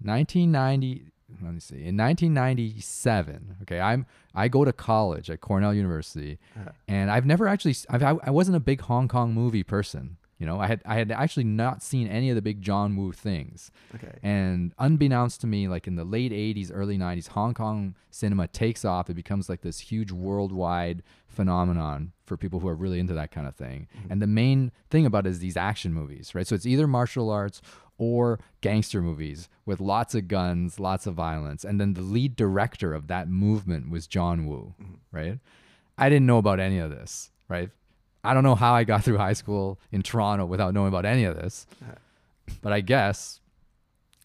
1990 0.00 1.06
let 1.42 1.52
me 1.54 1.60
see 1.60 1.84
in 1.84 1.96
1997 1.96 3.56
okay 3.62 3.80
i'm 3.80 4.06
i 4.34 4.48
go 4.48 4.64
to 4.64 4.72
college 4.72 5.30
at 5.30 5.40
cornell 5.40 5.74
university 5.74 6.38
uh-huh. 6.56 6.70
and 6.88 7.10
i've 7.10 7.26
never 7.26 7.48
actually 7.48 7.74
I've, 7.90 8.02
I, 8.02 8.16
I 8.24 8.30
wasn't 8.30 8.56
a 8.56 8.60
big 8.60 8.80
hong 8.82 9.08
kong 9.08 9.32
movie 9.34 9.62
person 9.62 10.16
you 10.38 10.46
know 10.46 10.58
i 10.60 10.66
had 10.66 10.82
i 10.84 10.96
had 10.96 11.10
actually 11.12 11.44
not 11.44 11.82
seen 11.82 12.08
any 12.08 12.28
of 12.30 12.36
the 12.36 12.42
big 12.42 12.60
john 12.60 12.96
woo 12.96 13.12
things 13.12 13.70
Okay. 13.94 14.18
and 14.24 14.72
unbeknownst 14.78 15.40
to 15.42 15.46
me, 15.46 15.68
like 15.68 15.86
in 15.86 15.94
the 15.94 16.02
late 16.04 16.32
80s, 16.32 16.70
early 16.74 16.98
90s, 16.98 17.28
Hong 17.28 17.54
Kong 17.54 17.94
cinema 18.10 18.48
takes 18.48 18.84
off. 18.84 19.08
It 19.08 19.14
becomes 19.14 19.48
like 19.48 19.60
this 19.60 19.78
huge 19.78 20.10
worldwide 20.10 21.04
phenomenon 21.28 22.10
for 22.26 22.36
people 22.36 22.58
who 22.58 22.66
are 22.66 22.74
really 22.74 22.98
into 22.98 23.14
that 23.14 23.30
kind 23.30 23.46
of 23.46 23.54
thing. 23.54 23.86
Mm-hmm. 23.96 24.12
And 24.12 24.20
the 24.22 24.26
main 24.26 24.72
thing 24.90 25.06
about 25.06 25.26
it 25.26 25.30
is 25.30 25.38
these 25.38 25.56
action 25.56 25.92
movies, 25.94 26.34
right? 26.34 26.44
So 26.46 26.56
it's 26.56 26.66
either 26.66 26.88
martial 26.88 27.30
arts 27.30 27.62
or 27.98 28.40
gangster 28.60 29.00
movies 29.00 29.48
with 29.66 29.80
lots 29.80 30.14
of 30.14 30.28
guns, 30.28 30.80
lots 30.80 31.06
of 31.06 31.14
violence. 31.14 31.64
And 31.64 31.80
then 31.80 31.94
the 31.94 32.02
lead 32.02 32.36
director 32.36 32.92
of 32.92 33.06
that 33.08 33.28
movement 33.28 33.90
was 33.90 34.06
John 34.06 34.46
Woo, 34.46 34.74
mm-hmm. 34.80 34.94
right? 35.10 35.38
I 35.96 36.08
didn't 36.08 36.26
know 36.26 36.38
about 36.38 36.60
any 36.60 36.78
of 36.78 36.90
this, 36.90 37.30
right? 37.48 37.70
I 38.24 38.34
don't 38.34 38.42
know 38.42 38.54
how 38.54 38.74
I 38.74 38.84
got 38.84 39.04
through 39.04 39.18
high 39.18 39.32
school 39.32 39.78
in 39.92 40.02
Toronto 40.02 40.46
without 40.46 40.74
knowing 40.74 40.88
about 40.88 41.04
any 41.04 41.24
of 41.24 41.36
this. 41.36 41.66
But 42.60 42.72
I 42.72 42.80
guess 42.80 43.40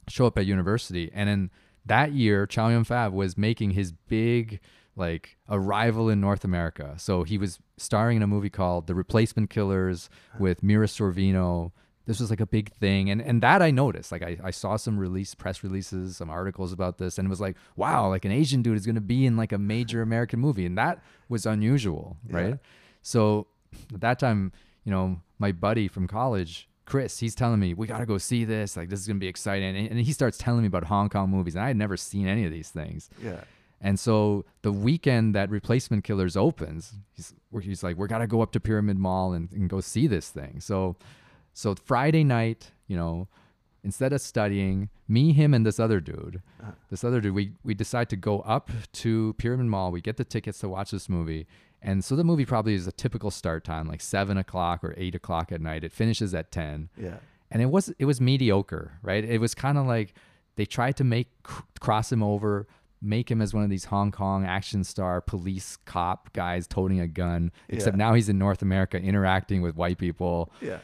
show 0.10 0.26
up 0.26 0.38
at 0.38 0.46
university 0.46 1.12
and 1.14 1.30
in 1.30 1.52
that 1.86 2.12
year 2.12 2.46
chow 2.46 2.70
yun 2.70 2.84
fat 2.84 3.14
was 3.14 3.38
making 3.38 3.72
his 3.72 3.92
big 3.92 4.60
like 4.96 5.38
arrival 5.50 6.10
in 6.10 6.20
north 6.20 6.44
america 6.44 6.96
so 6.98 7.24
he 7.24 7.38
was 7.38 7.60
starring 7.78 8.18
in 8.18 8.24
a 8.24 8.28
movie 8.28 8.50
called 8.50 8.88
the 8.88 8.96
replacement 8.96 9.50
killers 9.50 10.10
with 10.40 10.64
mira 10.64 10.88
sorvino 10.88 11.72
this 12.10 12.20
was 12.20 12.30
like 12.30 12.40
a 12.40 12.46
big 12.46 12.74
thing 12.74 13.10
and 13.10 13.22
and 13.22 13.42
that 13.44 13.62
i 13.62 13.70
noticed 13.70 14.12
like 14.12 14.24
i, 14.24 14.38
I 14.44 14.52
saw 14.52 14.76
some 14.78 14.98
release 14.98 15.36
press 15.36 15.64
releases 15.64 16.18
some 16.18 16.30
articles 16.30 16.74
about 16.74 16.98
this 16.98 17.18
and 17.18 17.28
it 17.28 17.30
was 17.30 17.40
like 17.40 17.56
wow 17.76 18.10
like 18.10 18.26
an 18.26 18.32
asian 18.32 18.62
dude 18.62 18.78
is 18.78 18.86
going 18.86 18.96
to 18.96 19.02
be 19.02 19.26
in 19.26 19.38
like 19.38 19.52
a 19.52 19.58
major 19.58 20.02
american 20.10 20.40
movie 20.40 20.66
and 20.66 20.78
that 20.78 21.04
was 21.30 21.46
unusual 21.46 22.18
right 22.30 22.58
so 23.02 23.48
at 23.94 24.02
that 24.02 24.20
time 24.20 24.52
you 24.84 24.92
know 24.92 25.22
my 25.38 25.52
buddy 25.52 25.88
from 25.88 26.08
college 26.08 26.66
Chris, 26.86 27.20
he's 27.20 27.36
telling 27.36 27.60
me 27.60 27.76
we 27.76 27.86
got 27.86 28.00
to 28.00 28.06
go 28.08 28.18
see 28.18 28.46
this. 28.46 28.76
Like 28.76 28.90
this 28.90 29.00
is 29.00 29.06
gonna 29.06 29.20
be 29.20 29.28
exciting, 29.28 29.78
and, 29.78 29.92
and 29.92 30.00
he 30.00 30.12
starts 30.12 30.40
telling 30.40 30.62
me 30.62 30.68
about 30.68 30.86
Hong 30.86 31.08
Kong 31.08 31.30
movies, 31.30 31.54
and 31.54 31.64
I 31.64 31.68
had 31.68 31.78
never 31.78 31.96
seen 31.96 32.28
any 32.28 32.46
of 32.46 32.52
these 32.52 32.70
things. 32.70 33.12
Yeah. 33.24 33.42
And 33.82 34.00
so 34.00 34.46
the 34.62 34.72
weekend 34.72 35.36
that 35.36 35.50
Replacement 35.50 36.04
Killers 36.04 36.36
opens, 36.36 36.94
he's 37.14 37.34
he's 37.62 37.84
like, 37.84 37.98
we 37.98 38.08
got 38.08 38.18
to 38.20 38.28
go 38.28 38.42
up 38.42 38.52
to 38.54 38.60
Pyramid 38.60 38.98
Mall 38.98 39.34
and, 39.34 39.52
and 39.52 39.70
go 39.70 39.80
see 39.80 40.08
this 40.08 40.30
thing. 40.30 40.60
So, 40.60 40.98
so 41.60 41.76
Friday 41.76 42.24
night, 42.24 42.72
you 42.88 42.96
know, 42.96 43.28
instead 43.84 44.14
of 44.14 44.22
studying, 44.22 44.90
me, 45.08 45.34
him, 45.34 45.54
and 45.54 45.66
this 45.66 45.80
other 45.80 46.00
dude, 46.00 46.42
uh-huh. 46.62 46.72
this 46.90 47.04
other 47.04 47.20
dude, 47.20 47.36
we 47.36 47.52
we 47.64 47.74
decide 47.74 48.10
to 48.10 48.16
go 48.16 48.40
up 48.42 48.70
to 49.04 49.34
Pyramid 49.38 49.68
Mall. 49.68 49.92
We 49.92 50.00
get 50.02 50.16
the 50.18 50.24
tickets 50.24 50.60
to 50.60 50.70
watch 50.70 50.92
this 50.92 51.10
movie. 51.10 51.48
And 51.82 52.04
so 52.04 52.16
the 52.16 52.24
movie 52.24 52.46
probably 52.46 52.76
is 52.76 52.88
a 52.88 52.92
typical 52.92 53.32
start 53.32 53.64
time, 53.64 53.88
like 53.88 54.02
seven 54.02 54.38
o'clock 54.38 54.84
or 54.84 54.94
eight 54.98 55.16
o'clock 55.16 55.52
at 55.52 55.62
night. 55.62 55.84
It 55.84 55.92
finishes 55.92 56.34
at 56.34 56.52
ten 56.52 56.90
Yeah. 56.98 57.18
and 57.52 57.62
it 57.62 57.68
was 57.68 57.90
it 58.00 58.06
was 58.06 58.20
mediocre, 58.22 58.94
right? 59.02 59.24
It 59.24 59.40
was 59.42 59.54
kind 59.54 59.78
of 59.78 59.86
like 59.86 60.14
they 60.56 60.66
tried 60.66 60.96
to 60.98 61.04
make 61.04 61.28
cross 61.80 62.12
him 62.12 62.24
over, 62.24 62.68
make 63.02 63.30
him 63.32 63.42
as 63.42 63.54
one 63.54 63.64
of 63.64 63.70
these 63.70 63.86
Hong 63.86 64.12
Kong 64.12 64.46
action 64.46 64.84
star 64.84 65.22
police 65.22 65.78
cop 65.86 66.32
guys 66.34 66.68
toting 66.68 67.00
a 67.02 67.08
gun. 67.08 67.52
Except 67.70 67.96
Yeah. 67.96 68.06
now 68.06 68.14
he's 68.14 68.30
in 68.30 68.38
North 68.38 68.62
America 68.62 68.98
interacting 68.98 69.62
with 69.62 69.76
white 69.76 69.98
people. 69.98 70.52
Yeah. 70.62 70.80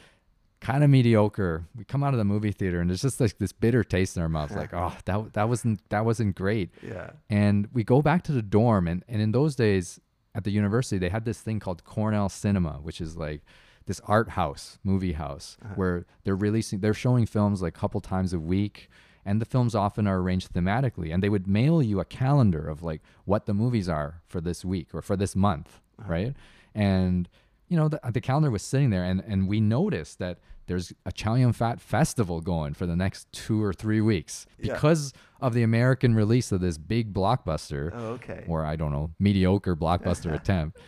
Kind 0.60 0.82
of 0.82 0.90
mediocre. 0.90 1.66
We 1.76 1.84
come 1.84 2.02
out 2.02 2.14
of 2.14 2.18
the 2.18 2.24
movie 2.24 2.52
theater 2.52 2.80
and 2.80 2.88
there's 2.90 3.02
just 3.02 3.20
like 3.20 3.38
this 3.38 3.52
bitter 3.52 3.84
taste 3.84 4.16
in 4.16 4.22
our 4.22 4.28
mouth, 4.28 4.50
like 4.56 4.72
oh 4.72 4.94
that 5.04 5.32
that 5.34 5.48
wasn't 5.48 5.88
that 5.90 6.04
wasn't 6.04 6.34
great. 6.34 6.70
Yeah. 6.82 7.10
And 7.28 7.68
we 7.72 7.84
go 7.84 8.02
back 8.02 8.22
to 8.24 8.32
the 8.32 8.42
dorm, 8.42 8.88
and, 8.88 9.04
and 9.08 9.20
in 9.20 9.32
those 9.32 9.54
days 9.54 10.00
at 10.34 10.44
the 10.44 10.50
university, 10.50 10.98
they 10.98 11.08
had 11.08 11.24
this 11.24 11.40
thing 11.40 11.58
called 11.58 11.84
Cornell 11.84 12.28
Cinema, 12.28 12.74
which 12.82 13.00
is 13.00 13.16
like 13.16 13.42
this 13.86 14.00
art 14.04 14.30
house, 14.30 14.78
movie 14.84 15.12
house, 15.12 15.56
uh-huh. 15.64 15.74
where 15.76 16.06
they're 16.24 16.36
releasing, 16.36 16.80
they're 16.80 16.94
showing 16.94 17.24
films 17.24 17.62
like 17.62 17.76
a 17.76 17.80
couple 17.80 18.00
times 18.00 18.32
a 18.32 18.38
week. 18.38 18.88
And 19.24 19.40
the 19.40 19.44
films 19.44 19.74
often 19.74 20.06
are 20.06 20.20
arranged 20.20 20.52
thematically. 20.52 21.12
And 21.12 21.20
they 21.20 21.28
would 21.28 21.48
mail 21.48 21.82
you 21.82 21.98
a 21.98 22.04
calendar 22.04 22.68
of 22.68 22.82
like 22.82 23.02
what 23.24 23.46
the 23.46 23.54
movies 23.54 23.88
are 23.88 24.22
for 24.28 24.40
this 24.40 24.64
week 24.64 24.94
or 24.94 25.02
for 25.02 25.16
this 25.16 25.34
month, 25.34 25.80
uh-huh. 25.98 26.12
right? 26.12 26.34
And, 26.74 27.28
you 27.68 27.76
know, 27.76 27.88
the, 27.88 28.00
the 28.12 28.20
calendar 28.20 28.50
was 28.50 28.62
sitting 28.62 28.90
there, 28.90 29.04
and, 29.04 29.22
and 29.26 29.48
we 29.48 29.60
noticed 29.60 30.18
that 30.18 30.38
there's 30.66 30.92
a 31.04 31.12
Chow 31.12 31.34
Yun 31.34 31.52
Fat 31.52 31.80
festival 31.80 32.40
going 32.40 32.74
for 32.74 32.86
the 32.86 32.96
next 32.96 33.30
two 33.32 33.62
or 33.62 33.72
three 33.72 34.00
weeks 34.00 34.46
Yeah. 34.58 34.74
because 34.74 35.12
of 35.40 35.54
the 35.54 35.62
American 35.62 36.14
release 36.14 36.50
of 36.52 36.60
this 36.60 36.76
big 36.78 37.12
blockbuster, 37.12 37.90
Oh, 37.94 38.06
okay. 38.14 38.44
or 38.48 38.64
I 38.64 38.76
don't 38.76 38.92
know, 38.92 39.10
mediocre 39.18 39.76
blockbuster 39.76 40.32
attempt. 40.40 40.78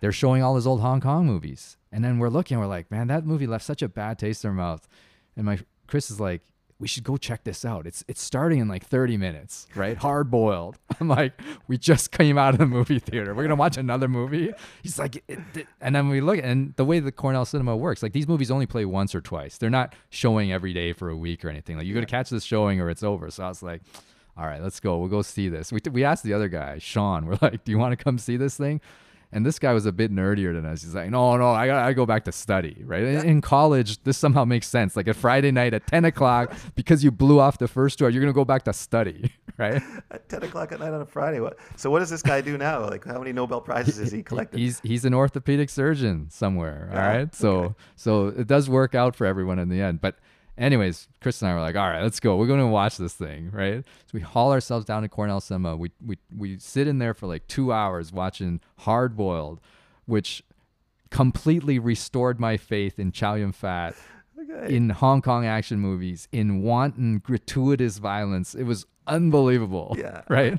They're 0.00 0.12
showing 0.12 0.42
all 0.42 0.56
his 0.56 0.66
old 0.66 0.80
Hong 0.80 1.00
Kong 1.00 1.26
movies, 1.26 1.76
and 1.92 2.04
then 2.04 2.18
we're 2.18 2.28
looking, 2.28 2.58
we're 2.58 2.66
like, 2.66 2.90
man, 2.90 3.06
that 3.08 3.24
movie 3.24 3.46
left 3.46 3.64
such 3.64 3.80
a 3.82 3.88
bad 3.88 4.18
taste 4.18 4.44
in 4.44 4.48
our 4.48 4.54
mouth. 4.54 4.86
And 5.36 5.46
my 5.46 5.58
Chris 5.86 6.10
is 6.10 6.20
like, 6.20 6.42
we 6.84 6.88
should 6.88 7.02
go 7.02 7.16
check 7.16 7.44
this 7.44 7.64
out. 7.64 7.86
It's 7.86 8.04
it's 8.08 8.20
starting 8.20 8.58
in 8.58 8.68
like 8.68 8.84
30 8.84 9.16
minutes, 9.16 9.66
right? 9.74 9.96
Hard 9.96 10.30
boiled. 10.30 10.76
I'm 11.00 11.08
like, 11.08 11.32
we 11.66 11.78
just 11.78 12.10
came 12.12 12.36
out 12.36 12.52
of 12.52 12.58
the 12.58 12.66
movie 12.66 12.98
theater. 12.98 13.34
We're 13.34 13.44
gonna 13.44 13.54
watch 13.56 13.78
another 13.78 14.06
movie. 14.06 14.52
He's 14.82 14.98
like, 14.98 15.16
it, 15.26 15.38
it- 15.54 15.66
and 15.80 15.94
then 15.94 16.10
we 16.10 16.20
look, 16.20 16.38
and 16.42 16.74
the 16.76 16.84
way 16.84 17.00
the 17.00 17.10
Cornell 17.10 17.46
Cinema 17.46 17.74
works, 17.74 18.02
like 18.02 18.12
these 18.12 18.28
movies 18.28 18.50
only 18.50 18.66
play 18.66 18.84
once 18.84 19.14
or 19.14 19.22
twice. 19.22 19.56
They're 19.56 19.70
not 19.70 19.94
showing 20.10 20.52
every 20.52 20.74
day 20.74 20.92
for 20.92 21.08
a 21.08 21.16
week 21.16 21.42
or 21.42 21.48
anything. 21.48 21.78
Like 21.78 21.86
you 21.86 21.94
got 21.94 22.00
to 22.00 22.06
catch 22.06 22.28
this 22.28 22.44
showing 22.44 22.78
or 22.82 22.90
it's 22.90 23.02
over. 23.02 23.30
So 23.30 23.44
I 23.44 23.48
was 23.48 23.62
like, 23.62 23.80
all 24.36 24.44
right, 24.46 24.62
let's 24.62 24.78
go. 24.78 24.98
We'll 24.98 25.08
go 25.08 25.22
see 25.22 25.48
this. 25.48 25.72
We, 25.72 25.80
we 25.90 26.04
asked 26.04 26.22
the 26.22 26.34
other 26.34 26.48
guy, 26.48 26.76
Sean, 26.78 27.24
we're 27.24 27.38
like, 27.40 27.64
do 27.64 27.72
you 27.72 27.78
want 27.78 27.96
to 27.98 28.04
come 28.04 28.18
see 28.18 28.36
this 28.36 28.58
thing? 28.58 28.82
And 29.34 29.44
this 29.44 29.58
guy 29.58 29.72
was 29.72 29.84
a 29.84 29.90
bit 29.90 30.12
nerdier 30.12 30.54
than 30.54 30.64
us. 30.64 30.82
He's 30.82 30.94
like, 30.94 31.10
no, 31.10 31.36
no, 31.36 31.48
I 31.50 31.66
got 31.66 31.88
to 31.88 31.92
go 31.94 32.06
back 32.06 32.24
to 32.26 32.32
study, 32.32 32.80
right? 32.84 33.02
In, 33.02 33.28
in 33.28 33.40
college, 33.40 34.00
this 34.04 34.16
somehow 34.16 34.44
makes 34.44 34.68
sense. 34.68 34.94
Like 34.94 35.08
a 35.08 35.12
Friday 35.12 35.50
night 35.50 35.74
at 35.74 35.88
10 35.88 36.04
o'clock, 36.04 36.54
because 36.76 37.02
you 37.02 37.10
blew 37.10 37.40
off 37.40 37.58
the 37.58 37.66
first 37.66 37.98
tour, 37.98 38.08
you're 38.10 38.22
going 38.22 38.32
to 38.32 38.36
go 38.36 38.44
back 38.44 38.62
to 38.62 38.72
study, 38.72 39.32
right? 39.58 39.82
At 40.12 40.28
10 40.28 40.44
o'clock 40.44 40.70
at 40.70 40.78
night 40.78 40.92
on 40.92 41.00
a 41.00 41.06
Friday. 41.06 41.40
What? 41.40 41.58
So 41.74 41.90
what 41.90 41.98
does 41.98 42.10
this 42.10 42.22
guy 42.22 42.42
do 42.42 42.56
now? 42.56 42.88
Like, 42.88 43.04
how 43.04 43.18
many 43.18 43.32
Nobel 43.32 43.60
Prizes 43.60 43.96
has 43.96 44.12
he 44.12 44.22
collected? 44.22 44.60
He's 44.60 44.78
he's 44.84 45.04
an 45.04 45.14
orthopedic 45.14 45.68
surgeon 45.68 46.28
somewhere. 46.30 46.88
All 46.92 46.98
right. 46.98 47.34
So 47.34 47.74
so 47.96 48.28
it 48.28 48.46
does 48.46 48.70
work 48.70 48.94
out 48.94 49.16
for 49.16 49.26
everyone 49.26 49.58
in 49.58 49.68
the 49.68 49.82
end. 49.82 50.00
But 50.00 50.16
anyways, 50.58 51.08
Chris 51.20 51.42
and 51.42 51.50
I 51.50 51.54
were 51.54 51.60
like, 51.60 51.76
all 51.76 51.88
right, 51.88 52.02
let's 52.02 52.20
go. 52.20 52.36
We're 52.36 52.46
gonna 52.46 52.68
watch 52.68 52.96
this 52.96 53.14
thing, 53.14 53.50
right? 53.50 53.84
So 53.84 54.10
we 54.12 54.20
haul 54.20 54.52
ourselves 54.52 54.84
down 54.84 55.02
to 55.02 55.08
Cornell 55.08 55.40
Cinema. 55.40 55.76
We 55.76 55.90
we 56.04 56.18
we 56.36 56.58
sit 56.58 56.86
in 56.88 56.98
there 56.98 57.14
for 57.14 57.26
like 57.26 57.46
two 57.46 57.72
hours 57.72 58.12
watching 58.12 58.60
Hard 58.78 59.16
Boiled, 59.16 59.60
which 60.06 60.42
completely 61.10 61.78
restored 61.78 62.40
my 62.40 62.56
faith 62.56 62.98
in 62.98 63.12
Chow 63.12 63.34
Yun 63.34 63.52
Fat. 63.52 63.94
Okay. 64.38 64.74
In 64.74 64.90
Hong 64.90 65.22
Kong 65.22 65.46
action 65.46 65.78
movies, 65.78 66.28
in 66.30 66.62
wanton, 66.62 67.18
gratuitous 67.18 67.98
violence. 67.98 68.54
It 68.54 68.64
was 68.64 68.86
unbelievable. 69.06 69.94
Yeah. 69.98 70.22
Right? 70.28 70.58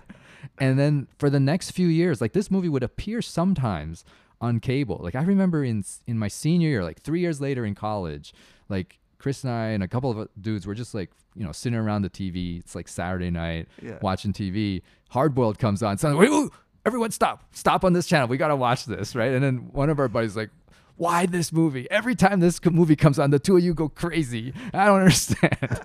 And 0.59 0.77
then 0.77 1.07
for 1.17 1.29
the 1.29 1.39
next 1.39 1.71
few 1.71 1.87
years, 1.87 2.21
like 2.21 2.33
this 2.33 2.51
movie 2.51 2.69
would 2.69 2.83
appear 2.83 3.21
sometimes 3.21 4.05
on 4.39 4.59
cable. 4.59 4.99
Like 5.01 5.15
I 5.15 5.23
remember 5.23 5.63
in 5.63 5.83
in 6.07 6.17
my 6.19 6.27
senior 6.27 6.69
year, 6.69 6.83
like 6.83 7.01
three 7.01 7.19
years 7.19 7.41
later 7.41 7.65
in 7.65 7.75
college, 7.75 8.33
like 8.69 8.99
Chris 9.25 9.43
and 9.43 9.51
I 9.51 9.69
and 9.69 9.81
a 9.81 9.87
couple 9.87 10.11
of 10.11 10.27
dudes 10.39 10.67
were 10.67 10.75
just 10.75 10.93
like 10.93 11.09
you 11.35 11.43
know 11.43 11.51
sitting 11.51 11.79
around 11.79 12.03
the 12.03 12.11
TV. 12.11 12.59
It's 12.59 12.75
like 12.75 12.87
Saturday 12.87 13.31
night 13.31 13.67
Yeah. 13.81 13.97
watching 14.03 14.33
TV. 14.33 14.83
Hardboiled 15.11 15.57
comes 15.57 15.81
on. 15.81 15.97
Suddenly, 15.97 16.29
wait, 16.29 16.51
everyone 16.85 17.09
stop, 17.09 17.43
stop 17.51 17.83
on 17.83 17.93
this 17.93 18.05
channel. 18.05 18.27
We 18.27 18.37
gotta 18.37 18.55
watch 18.55 18.85
this, 18.85 19.15
right? 19.15 19.31
And 19.33 19.43
then 19.43 19.69
one 19.71 19.89
of 19.89 19.97
our 19.97 20.07
buddies 20.07 20.35
like. 20.37 20.51
Why 20.97 21.25
this 21.25 21.51
movie? 21.51 21.89
Every 21.89 22.13
time 22.13 22.39
this 22.39 22.63
movie 22.63 22.95
comes 22.95 23.17
on, 23.17 23.31
the 23.31 23.39
two 23.39 23.57
of 23.57 23.63
you 23.63 23.73
go 23.73 23.89
crazy. 23.89 24.53
I 24.75 24.85
don't 24.85 24.99
understand. 25.01 25.81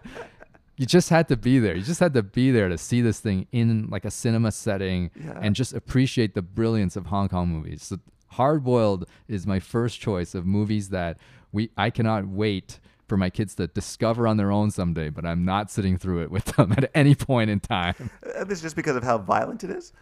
you 0.76 0.84
just 0.84 1.08
had 1.08 1.26
to 1.28 1.36
be 1.38 1.58
there. 1.58 1.74
You 1.74 1.82
just 1.82 2.00
had 2.00 2.12
to 2.12 2.22
be 2.22 2.50
there 2.50 2.68
to 2.68 2.76
see 2.76 3.00
this 3.00 3.20
thing 3.20 3.46
in 3.52 3.88
like 3.88 4.04
a 4.04 4.10
cinema 4.10 4.52
setting 4.52 5.10
Yeah. 5.16 5.38
and 5.40 5.56
just 5.56 5.72
appreciate 5.72 6.34
the 6.34 6.42
brilliance 6.42 6.94
of 6.94 7.06
Hong 7.06 7.30
Kong 7.30 7.48
movies. 7.48 7.84
So 7.84 7.96
Hard 8.32 8.64
Boiled 8.64 9.06
is 9.28 9.46
my 9.46 9.60
first 9.60 9.98
choice 9.98 10.34
of 10.34 10.44
movies 10.44 10.90
that 10.90 11.16
we 11.52 11.70
I 11.78 11.88
cannot 11.88 12.28
wait 12.28 12.78
for 13.10 13.16
my 13.16 13.28
kids 13.28 13.56
to 13.56 13.66
discover 13.66 14.28
on 14.28 14.36
their 14.36 14.52
own 14.52 14.70
someday, 14.70 15.10
but 15.10 15.26
I'm 15.26 15.44
not 15.44 15.68
sitting 15.68 15.98
through 15.98 16.22
it 16.22 16.30
with 16.30 16.44
them 16.44 16.72
at 16.76 16.90
any 16.94 17.16
point 17.16 17.50
in 17.50 17.58
time. 17.58 18.08
Uh, 18.24 18.44
this 18.44 18.58
is 18.58 18.62
just 18.62 18.76
because 18.76 18.94
of 18.94 19.02
how 19.02 19.18
violent 19.18 19.64
it 19.64 19.70
is. 19.70 19.92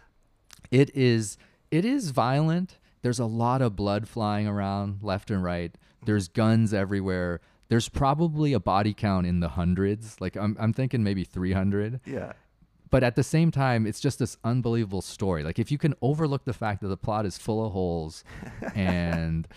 It 0.69 0.95
is 0.95 1.37
it 1.71 1.85
is 1.85 2.11
violent. 2.11 2.77
There's 3.01 3.17
a 3.17 3.25
lot 3.25 3.63
of 3.63 3.75
blood 3.75 4.07
flying 4.07 4.47
around 4.47 4.99
left 5.01 5.31
and 5.31 5.43
right. 5.43 5.75
There's 6.05 6.27
guns 6.27 6.71
everywhere. 6.71 7.41
There's 7.69 7.89
probably 7.89 8.53
a 8.53 8.59
body 8.59 8.93
count 8.93 9.25
in 9.25 9.39
the 9.39 9.49
hundreds. 9.49 10.21
Like 10.21 10.37
I'm 10.37 10.55
I'm 10.59 10.71
thinking 10.71 11.03
maybe 11.03 11.23
300. 11.23 12.01
Yeah. 12.05 12.33
But 12.91 13.03
at 13.03 13.15
the 13.15 13.23
same 13.23 13.49
time, 13.49 13.87
it's 13.87 13.99
just 13.99 14.19
this 14.19 14.37
unbelievable 14.43 15.01
story. 15.01 15.43
Like 15.43 15.57
if 15.57 15.71
you 15.71 15.79
can 15.79 15.95
overlook 16.03 16.45
the 16.45 16.53
fact 16.53 16.81
that 16.81 16.89
the 16.89 16.97
plot 16.97 17.25
is 17.25 17.39
full 17.39 17.65
of 17.65 17.71
holes 17.71 18.23
and 18.75 19.47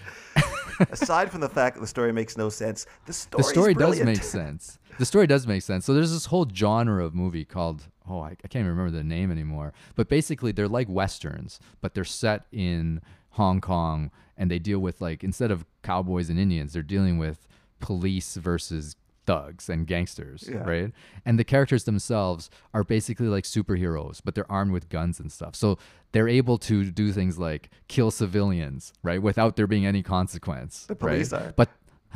Aside 0.91 1.31
from 1.31 1.41
the 1.41 1.49
fact 1.49 1.77
that 1.77 1.81
the 1.81 1.87
story 1.87 2.13
makes 2.13 2.37
no 2.37 2.49
sense, 2.49 2.87
the 3.07 3.13
story 3.13 3.43
the 3.43 3.49
story 3.49 3.75
does 3.75 4.01
make 4.01 4.23
sense. 4.23 4.79
The 4.99 5.07
story 5.07 5.27
does 5.27 5.47
make 5.47 5.63
sense. 5.63 5.85
So 5.85 5.95
there's 5.95 6.13
this 6.13 6.27
whole 6.27 6.47
genre 6.53 7.05
of 7.05 7.15
movie 7.15 7.45
called 7.45 7.89
oh 8.09 8.21
I, 8.21 8.31
I 8.31 8.49
can't 8.49 8.65
even 8.65 8.69
remember 8.69 8.97
the 8.97 9.05
name 9.05 9.31
anymore. 9.31 9.73
But 9.95 10.09
basically 10.09 10.53
they're 10.53 10.69
like 10.69 10.89
westerns, 10.89 11.61
but 11.81 11.95
they're 11.95 12.05
set 12.05 12.47
in 12.53 13.01
Hong 13.31 13.61
Kong 13.61 14.11
and 14.37 14.51
they 14.51 14.59
deal 14.59 14.79
with 14.79 15.01
like 15.01 15.25
instead 15.25 15.51
of 15.51 15.65
cowboys 15.83 16.31
and 16.31 16.39
Indians, 16.39 16.73
they're 16.73 16.83
dealing 16.83 17.19
with 17.19 17.47
police 17.81 18.37
versus 18.37 18.97
thugs 19.27 19.69
and 19.69 19.87
gangsters, 19.87 20.49
Yeah. 20.49 20.59
right? 20.69 20.93
And 21.25 21.39
the 21.39 21.45
characters 21.45 21.85
themselves 21.85 22.51
are 22.75 22.85
basically 22.85 23.29
like 23.29 23.45
superheroes, 23.45 24.21
but 24.25 24.35
they're 24.35 24.51
armed 24.51 24.73
with 24.73 24.89
guns 24.89 25.21
and 25.21 25.31
stuff. 25.31 25.55
So 25.55 25.79
they're 26.13 26.29
able 26.29 26.59
to 26.59 26.91
do 26.91 27.13
things 27.13 27.39
like 27.39 27.71
kill 27.89 28.11
civilians, 28.11 28.93
right, 29.03 29.23
without 29.23 29.57
there 29.57 29.67
being 29.67 29.87
any 29.87 30.03
consequence. 30.03 30.87
The 30.87 30.95
police 30.97 31.33
right? 31.33 31.43
are. 31.43 31.53
But 31.57 31.71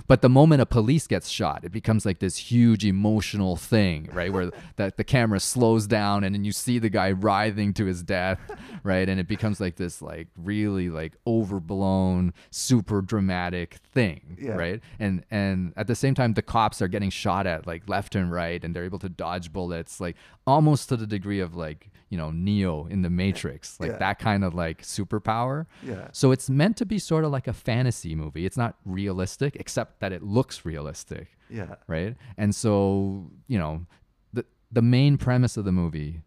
but 0.06 0.22
the 0.22 0.28
moment 0.28 0.62
a 0.62 0.66
police 0.66 1.06
gets 1.06 1.28
shot, 1.28 1.64
it 1.64 1.72
becomes 1.72 2.04
like 2.06 2.18
this 2.18 2.36
huge 2.36 2.84
emotional 2.84 3.56
thing, 3.56 4.08
right? 4.12 4.32
Where 4.32 4.50
that 4.76 4.96
the 4.96 5.04
camera 5.04 5.40
slows 5.40 5.86
down 5.86 6.22
and 6.24 6.34
then 6.34 6.44
you 6.44 6.52
see 6.52 6.78
the 6.78 6.88
guy 6.90 7.10
writhing 7.12 7.72
to 7.74 7.86
his 7.86 8.02
death, 8.02 8.38
right? 8.82 9.08
And 9.08 9.18
it 9.18 9.26
becomes 9.28 9.60
like 9.60 9.76
this 9.76 10.00
like 10.02 10.28
really 10.36 10.88
like 10.90 11.14
overblown, 11.26 12.32
super 12.50 13.00
dramatic 13.02 13.74
thing, 13.92 14.36
Yeah. 14.40 14.52
right? 14.52 14.80
And 14.98 15.24
and 15.30 15.72
at 15.76 15.86
the 15.86 15.94
same 15.94 16.14
time 16.14 16.34
the 16.34 16.42
cops 16.42 16.80
are 16.82 16.88
getting 16.88 17.10
shot 17.10 17.46
at 17.46 17.66
like 17.66 17.88
left 17.88 18.14
and 18.14 18.30
right 18.30 18.62
and 18.62 18.74
they're 18.74 18.84
able 18.84 18.98
to 19.00 19.08
dodge 19.08 19.52
bullets 19.52 20.00
like 20.00 20.16
almost 20.46 20.88
to 20.90 20.96
the 20.96 21.06
degree 21.06 21.40
of 21.40 21.56
like, 21.56 21.90
you 22.08 22.16
know, 22.16 22.30
Neo 22.30 22.86
in 22.86 23.02
the 23.02 23.10
Matrix, 23.10 23.78
like 23.80 23.90
Yeah. 23.92 23.98
that 23.98 24.18
kind 24.18 24.44
of 24.44 24.54
like 24.54 24.82
superpower. 24.82 25.66
Yeah. 25.82 26.08
So 26.12 26.30
it's 26.32 26.48
meant 26.48 26.76
to 26.78 26.86
be 26.86 26.98
sort 26.98 27.24
of 27.24 27.30
like 27.32 27.48
a 27.48 27.52
fantasy 27.52 28.14
movie. 28.14 28.46
It's 28.46 28.56
not 28.56 28.76
realistic, 28.84 29.56
except 29.56 30.00
that 30.00 30.12
it 30.12 30.22
looks 30.22 30.64
realistic, 30.64 31.36
Yeah. 31.50 31.74
right? 31.88 32.16
And 32.36 32.54
so, 32.54 33.30
you 33.48 33.58
know, 33.58 33.86
the 34.32 34.44
the 34.70 34.82
main 34.82 35.16
premise 35.18 35.56
of 35.56 35.64
the 35.64 35.72
movie 35.72 36.22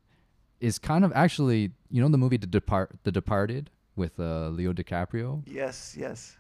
is 0.59 0.77
kind 0.79 1.05
of 1.05 1.13
actually, 1.15 1.71
you 1.89 2.01
know, 2.01 2.09
the 2.09 2.17
movie 2.17 2.37
The 2.37 2.47
Depart 2.47 2.91
The 3.03 3.11
Departed 3.11 3.69
with 3.95 4.19
uh, 4.19 4.49
Leo 4.49 4.73
DiCaprio. 4.73 5.43
Yes. 5.45 5.95
Yes. 5.97 6.37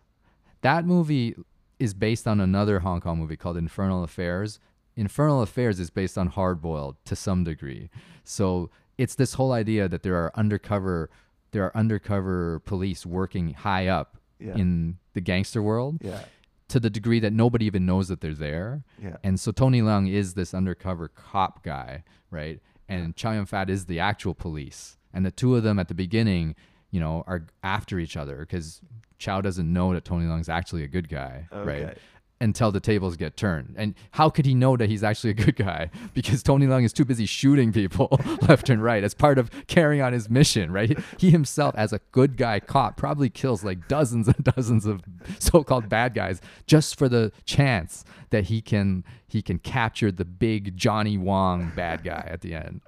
That 0.61 0.85
movie 0.85 1.35
is 1.79 1.93
based 1.93 2.27
on 2.27 2.41
another 2.41 2.79
Hong 2.79 2.99
Kong 2.99 3.17
movie 3.19 3.37
called 3.37 3.55
Infernal 3.55 4.03
Affairs. 4.03 4.59
Infernal 4.97 5.41
Affairs 5.41 5.79
is 5.79 5.89
based 5.89 6.17
on 6.17 6.29
Hardboiled 6.31 6.95
to 7.05 7.15
some 7.15 7.45
degree. 7.45 7.89
So 8.25 8.69
it's 8.99 9.15
this 9.15 9.33
whole 9.35 9.51
idea 9.53 9.87
that 9.87 10.03
there 10.03 10.15
are 10.15 10.31
undercover 10.35 11.09
there 11.51 11.63
are 11.63 11.75
undercover 11.75 12.59
police 12.59 13.05
working 13.05 13.53
high 13.53 13.87
up 13.87 14.17
Yeah. 14.39 14.55
in 14.55 14.97
the 15.13 15.21
gangster 15.21 15.61
world 15.63 15.97
Yeah. 16.01 16.23
to 16.67 16.79
the 16.79 16.89
degree 16.91 17.19
that 17.21 17.33
nobody 17.33 17.65
even 17.65 17.85
knows 17.87 18.07
that 18.09 18.21
they're 18.21 18.33
there. 18.49 18.83
Yeah. 19.01 19.17
And 19.23 19.39
so 19.39 19.51
Tony 19.51 19.81
Leung 19.81 20.07
is 20.07 20.35
this 20.35 20.53
undercover 20.53 21.07
cop 21.07 21.63
guy, 21.63 22.03
right? 22.29 22.59
And 22.87 23.15
Chow 23.15 23.31
Yun 23.31 23.45
Fat 23.47 23.69
is 23.69 23.85
the 23.85 23.99
actual 23.99 24.35
police. 24.35 24.97
And 25.13 25.25
the 25.25 25.31
two 25.31 25.55
of 25.55 25.63
them 25.63 25.79
at 25.79 25.87
the 25.87 25.95
beginning, 25.95 26.55
you 26.91 26.99
know, 26.99 27.23
are 27.25 27.47
after 27.63 27.97
each 27.99 28.15
other 28.15 28.37
because 28.41 28.81
Chow 29.17 29.41
doesn't 29.41 29.71
know 29.73 29.91
that 29.93 30.05
Tony 30.05 30.25
Leung's 30.25 30.49
actually 30.49 30.83
a 30.83 30.87
good 30.87 31.09
guy, 31.09 31.47
Okay. 31.51 31.85
right? 31.85 31.97
Until 32.41 32.71
the 32.71 32.79
tables 32.79 33.17
get 33.17 33.35
turned. 33.35 33.75
And 33.77 33.95
how 34.11 34.29
could 34.29 34.45
he 34.45 34.55
know 34.55 34.77
that 34.77 34.89
he's 34.89 35.03
actually 35.03 35.31
a 35.31 35.33
good 35.33 35.55
guy? 35.55 35.89
Because 36.13 36.41
Tony 36.41 36.65
Leung 36.65 36.83
is 36.83 36.93
too 36.93 37.05
busy 37.05 37.25
shooting 37.25 37.71
people 37.71 38.19
left 38.47 38.69
and 38.69 38.81
right 38.81 39.03
as 39.03 39.13
part 39.13 39.37
of 39.37 39.49
carrying 39.67 40.01
on 40.01 40.13
his 40.13 40.29
mission, 40.29 40.71
right? 40.71 40.97
He 41.17 41.29
himself, 41.29 41.75
as 41.77 41.93
a 41.93 41.99
good 42.11 42.35
guy 42.37 42.59
cop, 42.59 42.97
probably 42.97 43.29
kills 43.29 43.63
like 43.63 43.87
dozens 43.87 44.27
and 44.27 44.43
dozens 44.55 44.85
of 44.85 45.01
so-called 45.37 45.89
bad 45.89 46.13
guys 46.13 46.41
just 46.65 46.97
for 46.97 47.07
the 47.09 47.31
chance 47.45 48.03
that 48.31 48.45
he 48.45 48.61
can 48.61 49.03
he 49.27 49.41
can 49.41 49.59
capture 49.59 50.11
the 50.11 50.25
big 50.25 50.75
Johnny 50.75 51.17
Wong 51.17 51.71
bad 51.75 52.03
guy 52.03 52.27
at 52.29 52.41
the 52.41 52.55
end. 52.55 52.81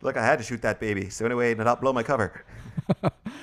Look, 0.00 0.16
I 0.16 0.24
had 0.24 0.38
to 0.38 0.44
shoot 0.44 0.62
that 0.62 0.80
baby. 0.80 1.10
So 1.10 1.26
anyway, 1.26 1.54
to 1.54 1.64
not 1.64 1.80
blow 1.80 1.92
my 1.92 2.02
cover. 2.02 2.44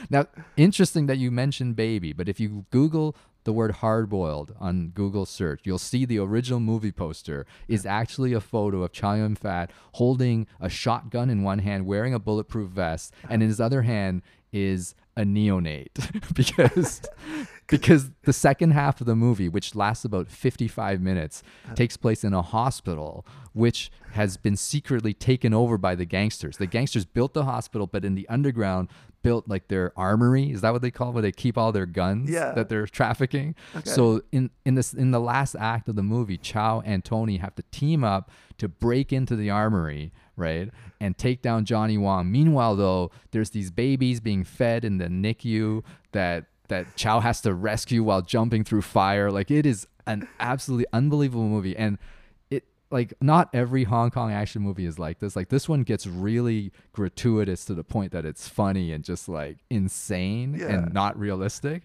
Now, 0.09 0.25
interesting 0.55 1.05
that 1.07 1.17
you 1.17 1.31
mentioned 1.31 1.75
baby, 1.75 2.13
but 2.13 2.29
if 2.29 2.39
you 2.39 2.65
Google 2.71 3.15
the 3.47 3.53
word 3.53 3.75
hard 3.75 4.09
boiled 4.09 4.53
on 4.59 4.89
Google 4.89 5.25
search, 5.25 5.61
you'll 5.63 5.77
see 5.77 6.03
the 6.03 6.19
original 6.19 6.59
movie 6.59 6.91
poster 6.91 7.45
is 7.69 7.85
actually 7.85 8.33
a 8.33 8.41
photo 8.41 8.83
of 8.83 8.91
Chow 8.91 9.13
Yun 9.13 9.35
Fat 9.35 9.71
holding 9.93 10.47
a 10.59 10.67
shotgun 10.67 11.29
in 11.29 11.43
one 11.43 11.59
hand, 11.59 11.85
wearing 11.85 12.13
a 12.13 12.19
bulletproof 12.19 12.69
vest, 12.71 13.13
and 13.29 13.41
in 13.41 13.47
his 13.47 13.61
other 13.61 13.83
hand 13.83 14.21
is 14.51 14.95
a 15.15 15.21
neonate 15.21 15.87
because 16.33 17.01
because 17.67 18.11
the 18.23 18.33
second 18.33 18.71
half 18.71 19.01
of 19.01 19.07
the 19.07 19.15
movie 19.15 19.49
which 19.49 19.75
lasts 19.75 20.05
about 20.05 20.27
55 20.29 21.01
minutes 21.01 21.41
uh. 21.69 21.73
takes 21.73 21.97
place 21.97 22.23
in 22.23 22.33
a 22.33 22.41
hospital 22.41 23.25
which 23.53 23.91
has 24.11 24.37
been 24.37 24.55
secretly 24.55 25.13
taken 25.13 25.53
over 25.53 25.77
by 25.77 25.95
the 25.95 26.05
gangsters. 26.05 26.57
The 26.57 26.67
gangsters 26.67 27.05
built 27.05 27.33
the 27.33 27.45
hospital 27.45 27.87
but 27.87 28.05
in 28.05 28.15
the 28.15 28.27
underground 28.29 28.89
built 29.27 29.47
like 29.47 29.67
their 29.67 29.91
armory 29.97 30.51
is 30.51 30.61
that 30.61 30.71
what 30.73 30.81
they 30.81 30.91
call 30.91 31.09
it 31.09 31.13
where 31.13 31.21
they 31.21 31.31
keep 31.31 31.57
all 31.57 31.71
their 31.71 31.85
guns 31.85 32.29
Yeah. 32.29 32.53
that 32.53 32.69
they're 32.69 32.87
trafficking? 32.87 33.55
So 33.83 34.21
in 34.31 34.49
in 34.65 34.75
this 34.75 34.93
in 34.93 35.11
the 35.11 35.19
last 35.19 35.55
act 35.59 35.89
of 35.89 35.95
the 35.95 36.03
movie 36.03 36.37
chow 36.37 36.81
and 36.85 37.03
tony 37.03 37.37
have 37.37 37.55
to 37.55 37.63
team 37.71 38.03
up 38.03 38.31
to 38.57 38.67
break 38.67 39.11
into 39.11 39.35
the 39.35 39.49
armory 39.49 40.11
right 40.35 40.69
and 41.01 41.17
take 41.17 41.41
down 41.41 41.65
johnny 41.65 41.97
wong. 41.97 42.31
Meanwhile 42.31 42.75
though 42.77 43.11
there's 43.31 43.49
these 43.51 43.69
babies 43.71 44.19
being 44.19 44.43
fed 44.43 44.85
in 44.85 44.97
the 44.97 45.09
nicu 45.09 45.83
that 46.13 46.45
that 46.69 46.95
chow 46.95 47.19
has 47.19 47.41
to 47.41 47.53
rescue 47.53 48.03
while 48.03 48.21
jumping 48.21 48.63
through 48.63 48.81
fire. 48.81 49.31
Like 49.31 49.49
it 49.51 49.65
is 49.65 49.87
an 50.05 50.27
absolutely 50.39 50.85
unbelievable 50.93 51.47
movie. 51.47 51.75
And 51.77 51.97
like 52.89 53.13
not 53.21 53.49
every 53.53 53.83
Hong 53.83 54.11
Kong 54.11 54.31
action 54.31 54.61
movie 54.61 54.85
is 54.85 54.97
like 54.97 55.19
this. 55.19 55.35
Like 55.35 55.49
this 55.49 55.67
one 55.67 55.83
gets 55.83 56.07
really 56.07 56.71
gratuitous 56.93 57.65
to 57.65 57.73
the 57.73 57.83
point 57.83 58.11
that 58.13 58.25
it's 58.25 58.47
funny 58.47 58.91
and 58.91 59.03
just 59.03 59.27
like 59.27 59.57
insane 59.69 60.55
Yeah. 60.59 60.67
and 60.67 60.93
not 60.93 61.17
realistic. 61.19 61.83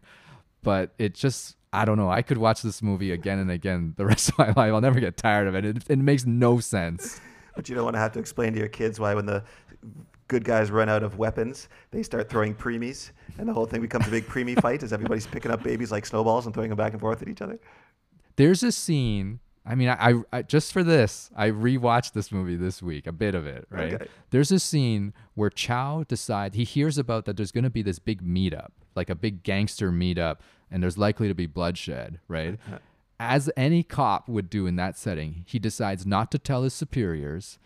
But 0.63 0.93
it 0.99 1.15
just 1.15 1.57
I 1.73 1.85
don't 1.85 1.97
know. 1.97 2.11
I 2.11 2.23
could 2.23 2.39
watch 2.39 2.63
this 2.63 2.83
movie 2.83 3.11
again 3.13 3.39
and 3.39 3.51
again 3.51 3.95
the 3.97 4.07
rest 4.13 4.29
of 4.29 4.39
my 4.39 4.47
life. 4.49 4.59
I'll 4.59 4.81
never 4.81 5.01
get 5.01 5.17
tired 5.17 5.49
of 5.49 5.55
it. 5.55 5.65
It, 5.65 5.85
it 5.89 5.99
makes 5.99 6.25
no 6.27 6.61
sense. 6.61 7.21
But 7.57 7.69
you 7.69 7.75
don't 7.75 7.85
want 7.85 7.95
to 7.97 8.01
have 8.01 8.13
to 8.13 8.19
explain 8.19 8.53
to 8.55 8.59
your 8.59 8.69
kids 8.69 9.01
why 9.01 9.15
when 9.15 9.27
the 9.27 9.43
good 10.29 10.45
guys 10.45 10.71
run 10.71 10.89
out 10.89 11.03
of 11.03 11.19
weapons, 11.19 11.69
they 11.91 12.03
start 12.03 12.31
throwing 12.31 12.55
preemies, 12.55 13.11
and 13.39 13.47
the 13.49 13.53
whole 13.53 13.67
thing 13.67 13.83
becomes 13.83 14.07
a 14.07 14.11
big 14.11 14.27
preemie 14.27 14.59
fight 14.61 14.83
as 14.83 14.93
everybody's 14.93 15.27
picking 15.27 15.51
up 15.51 15.63
babies 15.63 15.93
like 15.93 16.07
snowballs 16.07 16.47
and 16.47 16.55
throwing 16.55 16.71
them 16.71 16.79
back 16.79 16.93
and 16.93 17.01
forth 17.01 17.21
at 17.21 17.29
each 17.29 17.43
other. 17.43 17.59
There's 18.37 18.63
a 18.63 18.73
scene. 18.73 19.41
I 19.65 19.75
mean, 19.77 19.89
I, 19.89 20.11
I, 20.11 20.15
I 20.33 20.43
just 20.43 20.73
for 20.73 20.83
this, 20.83 21.31
I 21.37 21.51
rewatched 21.51 22.13
this 22.13 22.33
movie 22.33 22.57
this 22.57 22.83
week, 22.83 23.07
a 23.07 23.13
bit 23.13 23.35
of 23.35 23.47
it, 23.47 23.67
right? 23.71 23.95
Okay. 23.95 24.07
There's 24.31 24.51
a 24.51 24.59
scene 24.59 25.13
where 25.35 25.51
Chow 25.51 26.05
decides 26.09 26.57
he 26.57 26.65
hears 26.65 26.99
about 26.99 27.27
that 27.27 27.37
there's 27.37 27.53
going 27.53 27.65
to 27.65 27.71
be 27.71 27.83
this 27.83 27.99
big 28.01 28.23
meetup, 28.23 28.71
like 28.97 29.09
a 29.09 29.15
big 29.15 29.45
gangster 29.45 29.93
meetup, 29.93 30.39
and 30.71 30.83
there's 30.83 30.99
likely 30.99 31.29
to 31.29 31.35
be 31.35 31.47
bloodshed, 31.47 32.19
right? 32.27 32.59
Uh-huh. 32.67 32.79
As 33.21 33.51
any 33.57 33.85
cop 33.85 34.29
would 34.29 34.51
do 34.51 34.67
in 34.67 34.75
that 34.77 34.99
setting, 34.99 35.45
he 35.47 35.61
decides 35.61 36.05
not 36.05 36.33
to 36.33 36.39
tell 36.39 36.65
his 36.65 36.75
superiors, 36.75 37.59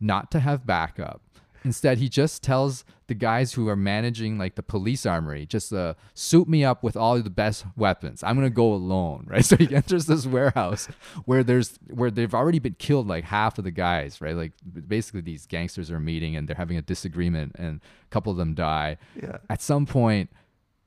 not 0.00 0.32
to 0.32 0.40
have 0.40 0.66
backup. 0.66 1.22
Instead, 1.66 1.98
he 1.98 2.08
just 2.08 2.44
tells 2.44 2.84
the 3.08 3.14
guys 3.14 3.54
who 3.54 3.68
are 3.68 3.74
managing 3.74 4.38
like 4.38 4.54
the 4.54 4.62
police 4.62 5.04
armory, 5.04 5.46
just 5.46 5.72
uh, 5.72 5.94
suit 6.14 6.48
me 6.48 6.64
up 6.64 6.84
with 6.84 6.96
all 6.96 7.20
the 7.20 7.28
best 7.28 7.66
weapons. 7.76 8.22
I'm 8.22 8.36
gonna 8.36 8.50
go 8.50 8.72
alone, 8.72 9.26
right? 9.28 9.44
So 9.44 9.56
he 9.56 9.74
enters 9.74 10.06
this 10.06 10.26
warehouse 10.26 10.86
where 11.24 11.42
there's 11.42 11.76
where 11.92 12.12
they've 12.12 12.32
already 12.32 12.60
been 12.60 12.76
killed 12.78 13.08
like 13.08 13.24
half 13.24 13.58
of 13.58 13.64
the 13.64 13.72
guys, 13.72 14.20
right? 14.20 14.36
Like 14.36 14.52
basically 14.86 15.22
these 15.22 15.44
gangsters 15.44 15.90
are 15.90 15.98
meeting 15.98 16.36
and 16.36 16.46
they're 16.46 16.54
having 16.54 16.76
a 16.76 16.82
disagreement, 16.82 17.56
and 17.58 17.80
a 17.80 18.10
couple 18.10 18.30
of 18.30 18.38
them 18.38 18.54
die. 18.54 18.98
Yeah. 19.20 19.38
At 19.50 19.60
some 19.60 19.86
point, 19.86 20.30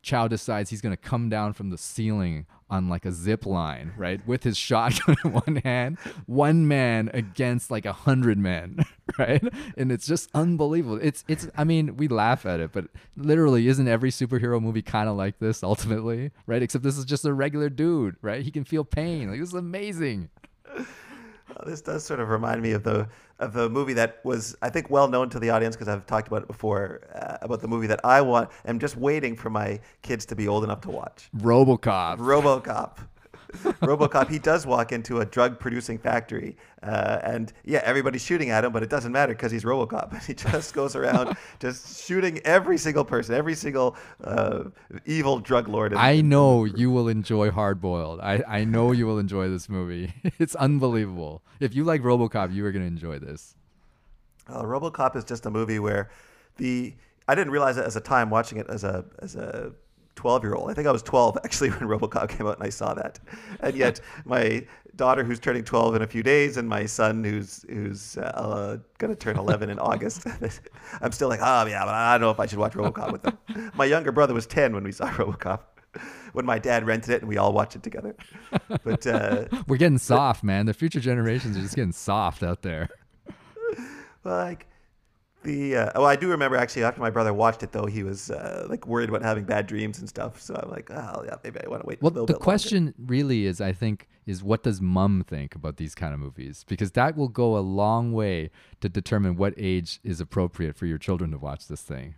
Chow 0.01 0.29
decides 0.29 0.69
he's 0.69 0.79
gonna 0.79 0.95
come 0.95 1.27
down 1.27 1.51
from 1.51 1.71
the 1.71 1.77
ceiling 1.77 2.45
on 2.69 2.87
like 2.87 3.05
a 3.05 3.11
zip 3.11 3.45
line, 3.45 3.93
right, 3.97 4.25
with 4.27 4.43
his 4.43 4.57
shotgun 4.57 5.17
in 5.25 5.31
one 5.31 5.55
hand, 5.57 5.97
one 6.25 6.67
man 6.67 7.09
against 7.13 7.71
like 7.71 7.85
a 7.85 7.93
hundred 7.93 8.37
men, 8.37 8.85
right, 9.19 9.43
and 9.77 9.91
it's 9.91 10.07
just 10.07 10.29
unbelievable. 10.33 10.99
It's 11.01 11.23
it's. 11.27 11.47
I 11.57 11.63
mean, 11.63 11.97
we 11.97 12.07
laugh 12.07 12.45
at 12.45 12.59
it, 12.59 12.71
but 12.71 12.85
literally, 13.15 13.67
isn't 13.67 13.87
every 13.87 14.11
superhero 14.11 14.61
movie 14.61 14.81
kind 14.81 15.09
of 15.09 15.15
like 15.15 15.39
this 15.39 15.63
ultimately, 15.63 16.31
right? 16.47 16.61
Except 16.61 16.83
this 16.83 16.97
is 16.97 17.05
just 17.05 17.25
a 17.25 17.33
regular 17.33 17.69
dude, 17.69 18.15
right? 18.21 18.41
He 18.41 18.51
can 18.51 18.63
feel 18.63 18.83
pain. 18.83 19.29
Like 19.29 19.39
this 19.39 19.49
is 19.49 19.55
amazing. 19.55 20.29
Uh, 20.75 20.83
this 21.65 21.81
does 21.81 22.05
sort 22.05 22.19
of 22.19 22.29
remind 22.29 22.61
me 22.61 22.71
of 22.71 22.83
the 22.83 23.07
of 23.39 23.53
the 23.53 23.69
movie 23.69 23.93
that 23.93 24.23
was 24.23 24.55
I 24.61 24.69
think 24.69 24.89
well 24.89 25.07
known 25.07 25.29
to 25.29 25.39
the 25.39 25.49
audience 25.49 25.75
because 25.75 25.87
I've 25.87 26.05
talked 26.05 26.27
about 26.27 26.43
it 26.43 26.47
before 26.47 27.01
uh, 27.15 27.37
about 27.41 27.61
the 27.61 27.67
movie 27.67 27.87
that 27.87 28.01
I 28.03 28.21
want. 28.21 28.49
am 28.65 28.79
just 28.79 28.95
waiting 28.97 29.35
for 29.35 29.49
my 29.49 29.79
kids 30.01 30.25
to 30.27 30.35
be 30.35 30.47
old 30.47 30.63
enough 30.63 30.81
to 30.81 30.91
watch. 30.91 31.29
RoboCop. 31.37 32.17
RoboCop. 32.17 32.97
RoboCop. 33.81 34.29
He 34.29 34.37
does 34.37 34.65
walk 34.65 34.91
into 34.91 35.21
a 35.21 35.25
drug 35.25 35.59
producing 35.59 35.97
factory, 35.97 36.55
uh, 36.83 37.19
and 37.23 37.51
yeah, 37.65 37.81
everybody's 37.83 38.23
shooting 38.23 38.51
at 38.51 38.63
him, 38.63 38.71
but 38.71 38.83
it 38.83 38.89
doesn't 38.89 39.11
matter 39.11 39.33
because 39.33 39.51
he's 39.51 39.63
RoboCop. 39.63 40.11
and 40.11 40.21
He 40.29 40.33
just 40.33 40.73
goes 40.73 40.95
around 40.95 41.35
just 41.59 42.05
shooting 42.05 42.39
every 42.45 42.77
single 42.77 43.03
person, 43.03 43.33
every 43.33 43.55
single 43.55 43.95
uh, 44.23 44.65
evil 45.05 45.39
drug 45.39 45.67
lord. 45.67 45.93
I 45.95 46.21
know 46.21 46.65
you 46.65 46.91
will 46.91 47.07
enjoy 47.07 47.49
Hard 47.49 47.81
Boiled. 47.81 48.19
I, 48.19 48.43
I 48.47 48.63
know 48.65 48.91
you 48.91 49.07
will 49.07 49.19
enjoy 49.19 49.49
this 49.49 49.67
movie. 49.67 50.13
It's 50.37 50.55
unbelievable. 50.55 51.41
If 51.59 51.75
you 51.75 51.83
like 51.83 52.01
RoboCop, 52.01 52.53
you 52.53 52.65
are 52.65 52.71
going 52.71 52.83
to 52.83 52.87
enjoy 52.87 53.19
this. 53.19 53.55
Uh, 54.47 54.63
RoboCop 54.63 55.15
is 55.15 55.23
just 55.23 55.45
a 55.45 55.49
movie 55.49 55.79
where 55.79 56.09
the 56.57 56.93
I 57.27 57.35
didn't 57.35 57.51
realize 57.51 57.77
it 57.77 57.85
as 57.85 57.95
a 57.95 58.01
time 58.01 58.29
watching 58.29 58.57
it 58.57 58.67
as 58.69 58.83
a 58.83 59.05
as 59.19 59.35
a 59.35 59.71
12 60.19 60.43
year 60.43 60.53
old. 60.53 60.69
I 60.69 60.73
think 60.73 60.85
I 60.85 60.91
was 60.91 61.01
12 61.01 61.37
actually 61.45 61.69
when 61.69 61.87
RoboCop 61.87 62.27
came 62.27 62.45
out 62.45 62.57
and 62.57 62.67
I 62.67 62.69
saw 62.69 62.93
that. 62.93 63.19
And 63.61 63.73
yet 63.73 64.01
my 64.25 64.65
daughter 64.97 65.23
who's 65.23 65.39
turning 65.39 65.63
12 65.63 65.95
in 65.95 66.01
a 66.01 66.07
few 66.07 66.21
days 66.21 66.57
and 66.57 66.67
my 66.67 66.85
son 66.85 67.23
who's 67.23 67.63
who's 67.69 68.17
uh, 68.17 68.77
going 68.97 69.13
to 69.13 69.17
turn 69.17 69.37
11 69.37 69.69
in 69.69 69.79
August. 69.79 70.27
I'm 71.01 71.13
still 71.13 71.29
like, 71.29 71.39
"Oh, 71.41 71.65
yeah, 71.67 71.85
but 71.85 71.93
I 71.95 72.15
don't 72.15 72.21
know 72.21 72.31
if 72.31 72.39
I 72.41 72.47
should 72.47 72.59
watch 72.59 72.73
RoboCop 72.73 73.13
with 73.13 73.23
them." 73.23 73.37
My 73.75 73.85
younger 73.85 74.11
brother 74.11 74.33
was 74.33 74.45
10 74.45 74.73
when 74.73 74.83
we 74.83 74.91
saw 74.91 75.07
RoboCop. 75.09 75.61
When 76.33 76.45
my 76.45 76.59
dad 76.59 76.85
rented 76.85 77.11
it 77.11 77.21
and 77.21 77.29
we 77.29 77.37
all 77.37 77.53
watched 77.53 77.77
it 77.77 77.81
together. 77.81 78.15
But 78.83 79.07
uh, 79.07 79.45
We're 79.67 79.77
getting 79.77 79.97
soft, 79.97 80.43
man. 80.43 80.65
The 80.67 80.73
future 80.73 80.99
generations 80.99 81.57
are 81.57 81.61
just 81.61 81.75
getting 81.75 81.93
soft 81.93 82.43
out 82.43 82.61
there. 82.61 82.89
like 84.23 84.67
the 85.43 85.77
uh, 85.77 85.91
oh, 85.95 86.03
I 86.03 86.15
do 86.15 86.27
remember 86.29 86.57
actually 86.57 86.83
after 86.83 87.01
my 87.01 87.09
brother 87.09 87.33
watched 87.33 87.63
it 87.63 87.71
though, 87.71 87.85
he 87.85 88.03
was 88.03 88.29
uh, 88.29 88.67
like 88.69 88.85
worried 88.87 89.09
about 89.09 89.21
having 89.21 89.45
bad 89.45 89.67
dreams 89.67 89.99
and 89.99 90.07
stuff. 90.07 90.41
So 90.41 90.59
I'm 90.61 90.69
like, 90.69 90.91
oh 90.91 91.23
yeah, 91.25 91.35
maybe 91.43 91.59
I 91.63 91.69
want 91.69 91.83
to 91.83 91.87
wait. 91.87 92.01
Well, 92.01 92.11
the 92.11 92.25
bit 92.25 92.33
longer." 92.33 92.43
question 92.43 92.93
really 92.97 93.45
is, 93.45 93.61
I 93.61 93.71
think, 93.71 94.07
is 94.25 94.43
what 94.43 94.63
does 94.63 94.81
mom 94.81 95.23
think 95.27 95.55
about 95.55 95.77
these 95.77 95.95
kind 95.95 96.13
of 96.13 96.19
movies? 96.19 96.65
Because 96.67 96.91
that 96.91 97.15
will 97.15 97.29
go 97.29 97.57
a 97.57 97.59
long 97.59 98.11
way 98.11 98.51
to 98.81 98.89
determine 98.89 99.35
what 99.35 99.53
age 99.57 99.99
is 100.03 100.19
appropriate 100.19 100.75
for 100.75 100.85
your 100.85 100.97
children 100.97 101.31
to 101.31 101.37
watch 101.37 101.67
this 101.67 101.81
thing. 101.81 102.15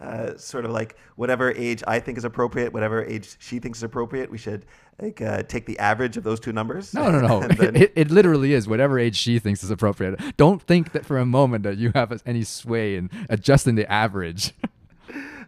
Uh, 0.00 0.36
sort 0.36 0.64
of 0.64 0.70
like 0.72 0.96
whatever 1.16 1.50
age 1.52 1.82
I 1.86 2.00
think 2.00 2.18
is 2.18 2.24
appropriate, 2.24 2.72
whatever 2.72 3.02
age 3.04 3.36
she 3.38 3.58
thinks 3.58 3.78
is 3.78 3.82
appropriate, 3.82 4.30
we 4.30 4.38
should 4.38 4.66
like 5.00 5.20
uh, 5.20 5.42
take 5.44 5.66
the 5.66 5.78
average 5.78 6.16
of 6.16 6.24
those 6.24 6.40
two 6.40 6.52
numbers. 6.52 6.92
No, 6.94 7.10
no, 7.10 7.20
no. 7.20 7.40
then- 7.48 7.76
It, 7.76 7.92
it 7.96 8.10
literally 8.10 8.52
is 8.52 8.68
whatever 8.68 8.98
age 8.98 9.16
she 9.16 9.38
thinks 9.38 9.62
is 9.64 9.70
appropriate. 9.70 10.20
Don't 10.36 10.60
think 10.62 10.92
that 10.92 11.06
for 11.06 11.18
a 11.18 11.26
moment 11.26 11.64
that 11.64 11.78
you 11.78 11.92
have 11.94 12.22
any 12.26 12.42
sway 12.44 12.96
in 12.96 13.10
adjusting 13.28 13.74
the 13.74 13.90
average. 13.90 14.52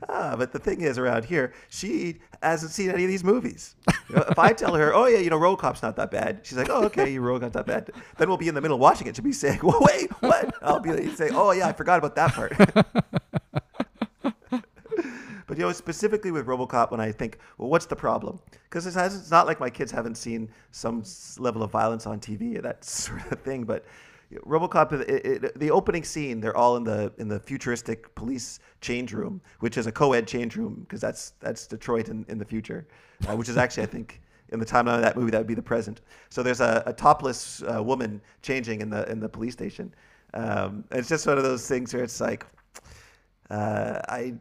Ah, 0.09 0.37
but 0.39 0.53
the 0.53 0.61
thing 0.61 0.81
is, 0.81 0.97
around 0.97 1.25
here, 1.25 1.53
she 1.69 2.19
hasn't 2.41 2.71
seen 2.71 2.89
any 2.89 3.03
of 3.03 3.09
these 3.11 3.25
movies. 3.25 3.75
You 4.09 4.15
know, 4.17 4.25
if 4.31 4.39
I 4.39 4.53
tell 4.53 4.75
her, 4.75 4.95
"Oh 4.95 5.07
yeah, 5.07 5.19
you 5.19 5.29
know, 5.29 5.39
RoboCop's 5.39 5.83
not 5.83 5.97
that 5.97 6.13
bad," 6.13 6.41
she's 6.45 6.57
like, 6.57 6.71
"Oh 6.71 6.85
okay, 6.85 7.13
you 7.13 7.21
RoboCop's 7.21 7.43
not 7.43 7.53
that 7.55 7.67
bad." 7.67 7.91
Then 8.17 8.29
we'll 8.29 8.37
be 8.39 8.47
in 8.47 8.55
the 8.55 8.61
middle 8.61 8.79
watching 8.79 9.09
it. 9.09 9.17
She'll 9.17 9.25
be 9.25 9.33
saying, 9.33 9.59
"Well, 9.63 9.79
wait, 9.83 10.11
what?" 10.23 10.55
I'll 10.63 10.79
be 10.79 10.93
like, 10.93 11.17
saying, 11.17 11.33
"Oh 11.35 11.51
yeah, 11.51 11.67
I 11.67 11.73
forgot 11.73 11.99
about 11.99 12.15
that 12.15 12.33
part." 12.33 12.53
You 15.59 15.65
know, 15.65 15.73
specifically 15.73 16.31
with 16.31 16.47
RoboCop, 16.47 16.93
when 16.93 17.01
I 17.01 17.11
think, 17.11 17.39
"Well, 17.59 17.69
what's 17.69 17.87
the 17.87 17.97
problem?" 17.97 18.39
Because 18.63 18.87
it's, 18.87 18.97
it's 18.97 19.31
not 19.33 19.49
like 19.49 19.59
my 19.59 19.69
kids 19.69 19.91
haven't 19.91 20.15
seen 20.15 20.49
some 20.71 21.03
level 21.39 21.65
of 21.65 21.73
violence 21.73 22.07
on 22.07 22.21
TV 22.21 22.57
or 22.57 22.63
that 22.63 22.85
sort 23.05 23.31
of 23.33 23.41
thing, 23.41 23.65
but. 23.65 23.85
RoboCop, 24.31 24.93
it, 25.09 25.27
it, 25.45 25.59
the 25.59 25.71
opening 25.71 26.05
scene, 26.05 26.39
they're 26.39 26.55
all 26.55 26.77
in 26.77 26.85
the 26.85 27.11
in 27.17 27.29
the 27.29 27.41
futuristic 27.41 28.15
police 28.15 28.61
change 28.83 29.15
room, 29.15 29.41
which 29.61 29.79
is 29.79 29.87
a 29.87 29.93
co-ed 29.93 30.27
change 30.29 30.55
room 30.55 30.81
because 30.83 31.01
that's 31.01 31.33
that's 31.41 31.67
Detroit 31.67 32.11
in, 32.11 32.27
in 32.29 32.37
the 32.37 32.45
future, 32.45 32.87
uh, 33.27 33.35
which 33.35 33.49
is 33.49 33.57
actually 33.57 33.85
I 33.85 33.87
think 33.87 34.21
in 34.51 34.61
the 34.61 34.67
timeline 34.67 34.97
of 34.97 35.01
that 35.01 35.17
movie 35.17 35.31
that 35.31 35.39
would 35.39 35.47
be 35.47 35.55
the 35.55 35.63
present. 35.63 36.03
So 36.29 36.43
there's 36.43 36.61
a, 36.61 36.83
a 36.85 36.93
topless 36.93 37.63
uh, 37.63 37.83
woman 37.83 38.21
changing 38.43 38.83
in 38.83 38.91
the 38.91 39.11
in 39.11 39.19
the 39.19 39.31
police 39.31 39.55
station. 39.55 39.95
Um, 40.35 40.85
it's 40.91 41.09
just 41.09 41.27
one 41.27 41.39
of 41.39 41.45
those 41.45 41.67
things 41.67 41.95
where 41.95 42.05
it's 42.05 42.21
like, 42.21 42.45
uh, 43.49 44.01
I. 44.11 44.35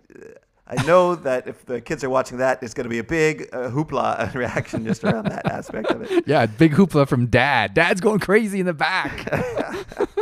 I 0.69 0.83
know 0.85 1.15
that 1.15 1.47
if 1.47 1.65
the 1.65 1.79
kids 1.79 2.03
are 2.03 2.09
watching 2.09 2.39
that, 2.39 2.61
it's 2.61 2.73
going 2.73 2.83
to 2.83 2.89
be 2.89 2.99
a 2.99 3.03
big 3.03 3.47
uh, 3.53 3.69
hoopla 3.69 4.33
reaction 4.35 4.85
just 4.85 5.03
around 5.03 5.25
that 5.25 5.45
aspect 5.45 5.89
of 5.91 6.01
it. 6.01 6.23
yeah, 6.27 6.45
big 6.45 6.73
hoopla 6.73 7.07
from 7.07 7.27
dad. 7.27 7.73
Dad's 7.73 8.01
going 8.01 8.19
crazy 8.19 8.59
in 8.59 8.65
the 8.65 8.73
back. 8.73 9.31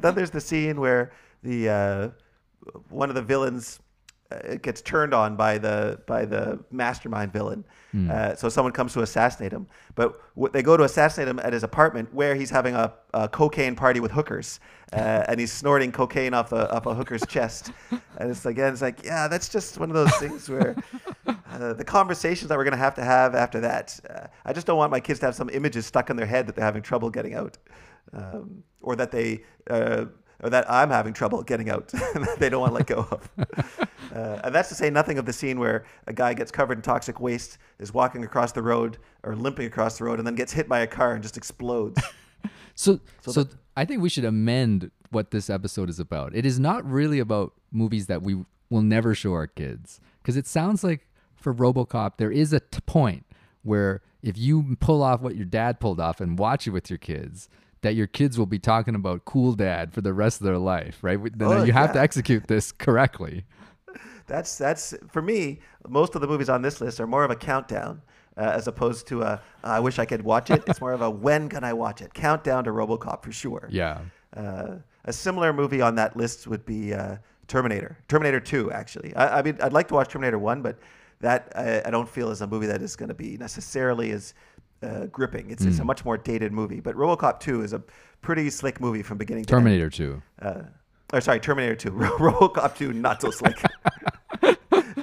And 0.00 0.02
then 0.02 0.14
there's 0.14 0.30
the 0.30 0.40
scene 0.40 0.80
where 0.80 1.12
the 1.42 1.68
uh, 1.68 2.08
one 2.88 3.10
of 3.10 3.14
the 3.14 3.20
villains 3.20 3.80
uh, 4.30 4.54
gets 4.56 4.80
turned 4.82 5.12
on 5.14 5.36
by 5.36 5.58
the 5.58 6.00
by 6.06 6.24
the 6.24 6.58
mastermind 6.70 7.32
villain. 7.32 7.64
Uh, 8.08 8.36
so 8.36 8.48
someone 8.48 8.72
comes 8.72 8.92
to 8.92 9.00
assassinate 9.02 9.50
him, 9.52 9.66
but 9.96 10.20
w- 10.36 10.52
they 10.52 10.62
go 10.62 10.76
to 10.76 10.84
assassinate 10.84 11.26
him 11.26 11.40
at 11.40 11.52
his 11.52 11.64
apartment 11.64 12.14
where 12.14 12.36
he's 12.36 12.50
having 12.50 12.76
a, 12.76 12.92
a 13.14 13.28
cocaine 13.28 13.74
party 13.74 13.98
with 13.98 14.12
hookers, 14.12 14.60
uh, 14.92 14.96
and 15.28 15.40
he's 15.40 15.52
snorting 15.52 15.90
cocaine 15.90 16.32
off 16.32 16.52
a 16.52 16.72
off 16.72 16.86
a 16.86 16.94
hooker's 16.94 17.26
chest. 17.26 17.72
And 18.18 18.30
it's 18.30 18.46
again, 18.46 18.72
it's 18.72 18.82
like, 18.82 19.02
yeah, 19.04 19.26
that's 19.26 19.48
just 19.48 19.78
one 19.78 19.90
of 19.90 19.96
those 19.96 20.14
things 20.18 20.48
where 20.48 20.76
uh, 21.26 21.72
the 21.72 21.84
conversations 21.84 22.48
that 22.48 22.56
we're 22.56 22.62
gonna 22.64 22.76
have 22.76 22.94
to 22.94 23.04
have 23.04 23.34
after 23.34 23.58
that. 23.60 23.98
Uh, 24.08 24.26
I 24.44 24.52
just 24.52 24.68
don't 24.68 24.78
want 24.78 24.92
my 24.92 25.00
kids 25.00 25.18
to 25.20 25.26
have 25.26 25.34
some 25.34 25.50
images 25.50 25.84
stuck 25.84 26.10
in 26.10 26.16
their 26.16 26.26
head 26.26 26.46
that 26.46 26.54
they're 26.54 26.64
having 26.64 26.82
trouble 26.82 27.10
getting 27.10 27.34
out, 27.34 27.58
um, 28.12 28.62
or 28.80 28.94
that 28.94 29.10
they. 29.10 29.42
Uh, 29.68 30.04
or 30.42 30.48
that 30.48 30.70
I'm 30.70 30.88
having 30.88 31.12
trouble 31.12 31.42
getting 31.42 31.68
out 31.68 31.88
that 31.92 32.36
they 32.38 32.48
don't 32.48 32.62
want 32.62 32.70
to 32.70 32.74
let 32.76 32.86
go 32.86 33.06
of. 33.10 33.28
Uh, 34.14 34.40
and 34.44 34.54
that's 34.54 34.68
to 34.68 34.74
say 34.74 34.90
nothing 34.90 35.18
of 35.18 35.26
the 35.26 35.32
scene 35.32 35.58
where 35.58 35.84
a 36.06 36.12
guy 36.12 36.34
gets 36.34 36.50
covered 36.50 36.78
in 36.78 36.82
toxic 36.82 37.20
waste, 37.20 37.58
is 37.78 37.94
walking 37.94 38.24
across 38.24 38.52
the 38.52 38.62
road 38.62 38.98
or 39.22 39.36
limping 39.36 39.66
across 39.66 39.98
the 39.98 40.04
road, 40.04 40.18
and 40.18 40.26
then 40.26 40.34
gets 40.34 40.52
hit 40.52 40.68
by 40.68 40.80
a 40.80 40.86
car 40.86 41.14
and 41.14 41.22
just 41.22 41.36
explodes. 41.36 42.02
So, 42.74 42.98
so, 43.20 43.46
I 43.76 43.84
think 43.84 44.00
we 44.00 44.08
should 44.08 44.24
amend 44.24 44.90
what 45.10 45.32
this 45.32 45.50
episode 45.50 45.90
is 45.90 46.00
about. 46.00 46.34
It 46.34 46.46
is 46.46 46.58
not 46.58 46.82
really 46.90 47.18
about 47.18 47.52
movies 47.70 48.06
that 48.06 48.22
we 48.22 48.42
will 48.70 48.80
never 48.80 49.14
show 49.14 49.34
our 49.34 49.46
kids, 49.46 50.00
because 50.22 50.38
it 50.38 50.46
sounds 50.46 50.82
like 50.82 51.06
for 51.34 51.52
RoboCop 51.52 52.16
there 52.16 52.30
is 52.30 52.54
a 52.54 52.60
t- 52.60 52.80
point 52.86 53.26
where 53.62 54.00
if 54.22 54.38
you 54.38 54.78
pull 54.80 55.02
off 55.02 55.20
what 55.20 55.36
your 55.36 55.44
dad 55.44 55.78
pulled 55.78 56.00
off 56.00 56.22
and 56.22 56.38
watch 56.38 56.66
it 56.66 56.70
with 56.70 56.88
your 56.88 56.98
kids, 56.98 57.50
that 57.82 57.94
your 57.94 58.06
kids 58.06 58.38
will 58.38 58.46
be 58.46 58.58
talking 58.58 58.94
about 58.94 59.26
cool 59.26 59.52
dad 59.52 59.92
for 59.92 60.00
the 60.00 60.14
rest 60.14 60.40
of 60.40 60.46
their 60.46 60.58
life, 60.58 60.98
right? 61.02 61.18
Then 61.36 61.48
Oh, 61.48 61.64
you 61.64 61.72
have 61.72 61.92
to 61.92 62.00
execute 62.00 62.46
this 62.46 62.72
correctly. 62.72 63.44
That's 64.30 64.56
that's 64.56 64.94
for 65.08 65.20
me. 65.20 65.60
Most 65.88 66.14
of 66.14 66.20
the 66.20 66.26
movies 66.26 66.48
on 66.48 66.62
this 66.62 66.80
list 66.80 67.00
are 67.00 67.06
more 67.06 67.24
of 67.24 67.30
a 67.30 67.36
countdown 67.36 68.00
uh, 68.36 68.52
as 68.54 68.66
opposed 68.66 69.06
to 69.08 69.22
a 69.22 69.42
I 69.62 69.80
wish 69.80 69.98
I 69.98 70.04
could 70.04 70.22
watch 70.22 70.50
it. 70.50 70.62
It's 70.66 70.80
more 70.80 70.92
of 70.92 71.02
a 71.02 71.10
when 71.26 71.48
can 71.48 71.64
I 71.64 71.72
watch 71.72 72.00
it? 72.00 72.14
Countdown 72.14 72.64
to 72.64 72.70
RoboCop 72.70 73.22
for 73.22 73.32
sure. 73.32 73.68
Yeah. 73.70 74.00
Uh, 74.34 74.76
a 75.04 75.12
similar 75.12 75.52
movie 75.52 75.80
on 75.80 75.94
that 75.96 76.16
list 76.16 76.46
would 76.46 76.64
be 76.64 76.94
uh, 76.94 77.16
Terminator. 77.48 77.98
Terminator 78.08 78.40
2, 78.40 78.70
actually. 78.70 79.14
I, 79.16 79.38
I 79.38 79.42
mean, 79.42 79.58
I'd 79.60 79.72
like 79.72 79.88
to 79.88 79.94
watch 79.94 80.08
Terminator 80.08 80.38
1, 80.38 80.62
but 80.62 80.78
that 81.20 81.52
I, 81.56 81.82
I 81.84 81.90
don't 81.90 82.08
feel 82.08 82.30
is 82.30 82.40
a 82.40 82.46
movie 82.46 82.66
that 82.66 82.80
is 82.80 82.96
going 82.96 83.08
to 83.08 83.14
be 83.14 83.36
necessarily 83.36 84.12
as 84.12 84.34
uh, 84.82 85.06
gripping. 85.06 85.50
It's, 85.50 85.64
it's 85.64 85.78
a 85.78 85.84
much 85.84 86.04
more 86.04 86.16
dated 86.16 86.52
movie. 86.52 86.80
But 86.80 86.94
RoboCop 86.94 87.40
2 87.40 87.62
is 87.62 87.72
a 87.72 87.82
pretty 88.22 88.48
slick 88.50 88.80
movie 88.80 89.02
from 89.02 89.18
beginning 89.18 89.44
to 89.46 89.54
end. 89.54 89.64
Terminator 89.64 89.90
2. 89.90 90.22
Uh, 90.40 90.62
or 91.12 91.20
sorry, 91.20 91.40
Terminator 91.40 91.74
2. 91.74 91.90
RoboCop 91.92 92.76
2, 92.76 92.92
not 92.92 93.20
so 93.20 93.30
slick. 93.30 93.60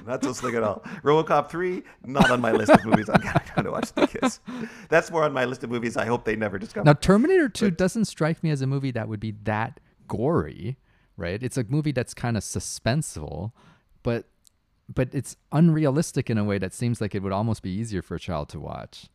not 0.07 0.23
so 0.23 0.33
slick 0.33 0.55
at 0.55 0.63
all. 0.63 0.83
RoboCop 1.03 1.49
3, 1.49 1.83
not 2.05 2.31
on 2.31 2.41
my 2.41 2.51
list 2.51 2.71
of 2.71 2.85
movies 2.85 3.09
I'm 3.09 3.21
going 3.21 3.65
to 3.65 3.71
watch 3.71 3.91
the 3.93 4.07
kids. 4.07 4.39
That's 4.89 5.11
more 5.11 5.23
on 5.23 5.33
my 5.33 5.45
list 5.45 5.63
of 5.63 5.69
movies 5.69 5.97
I 5.97 6.05
hope 6.05 6.25
they 6.25 6.35
never 6.35 6.57
discover. 6.57 6.85
Now, 6.85 6.93
Terminator 6.93 7.49
2 7.49 7.71
doesn't 7.71 8.05
strike 8.05 8.43
me 8.43 8.49
as 8.49 8.61
a 8.61 8.67
movie 8.67 8.91
that 8.91 9.07
would 9.07 9.19
be 9.19 9.31
that 9.43 9.79
gory, 10.07 10.77
right? 11.17 11.41
It's 11.43 11.57
a 11.57 11.65
movie 11.67 11.91
that's 11.91 12.13
kind 12.13 12.37
of 12.37 12.43
suspenseful, 12.43 13.51
but 14.03 14.25
but 14.93 15.09
it's 15.11 15.35
unrealistic 15.51 16.29
in 16.29 16.37
a 16.37 16.45
way 16.45 16.57
that 16.57 16.73
seems 16.73 17.01
like 17.01 17.13
it 17.13 17.21
would 17.21 17.33
almost 17.33 17.61
be 17.61 17.69
easier 17.69 18.01
for 18.01 18.15
a 18.15 18.19
child 18.19 18.47
to 18.49 18.59
watch. 18.59 19.07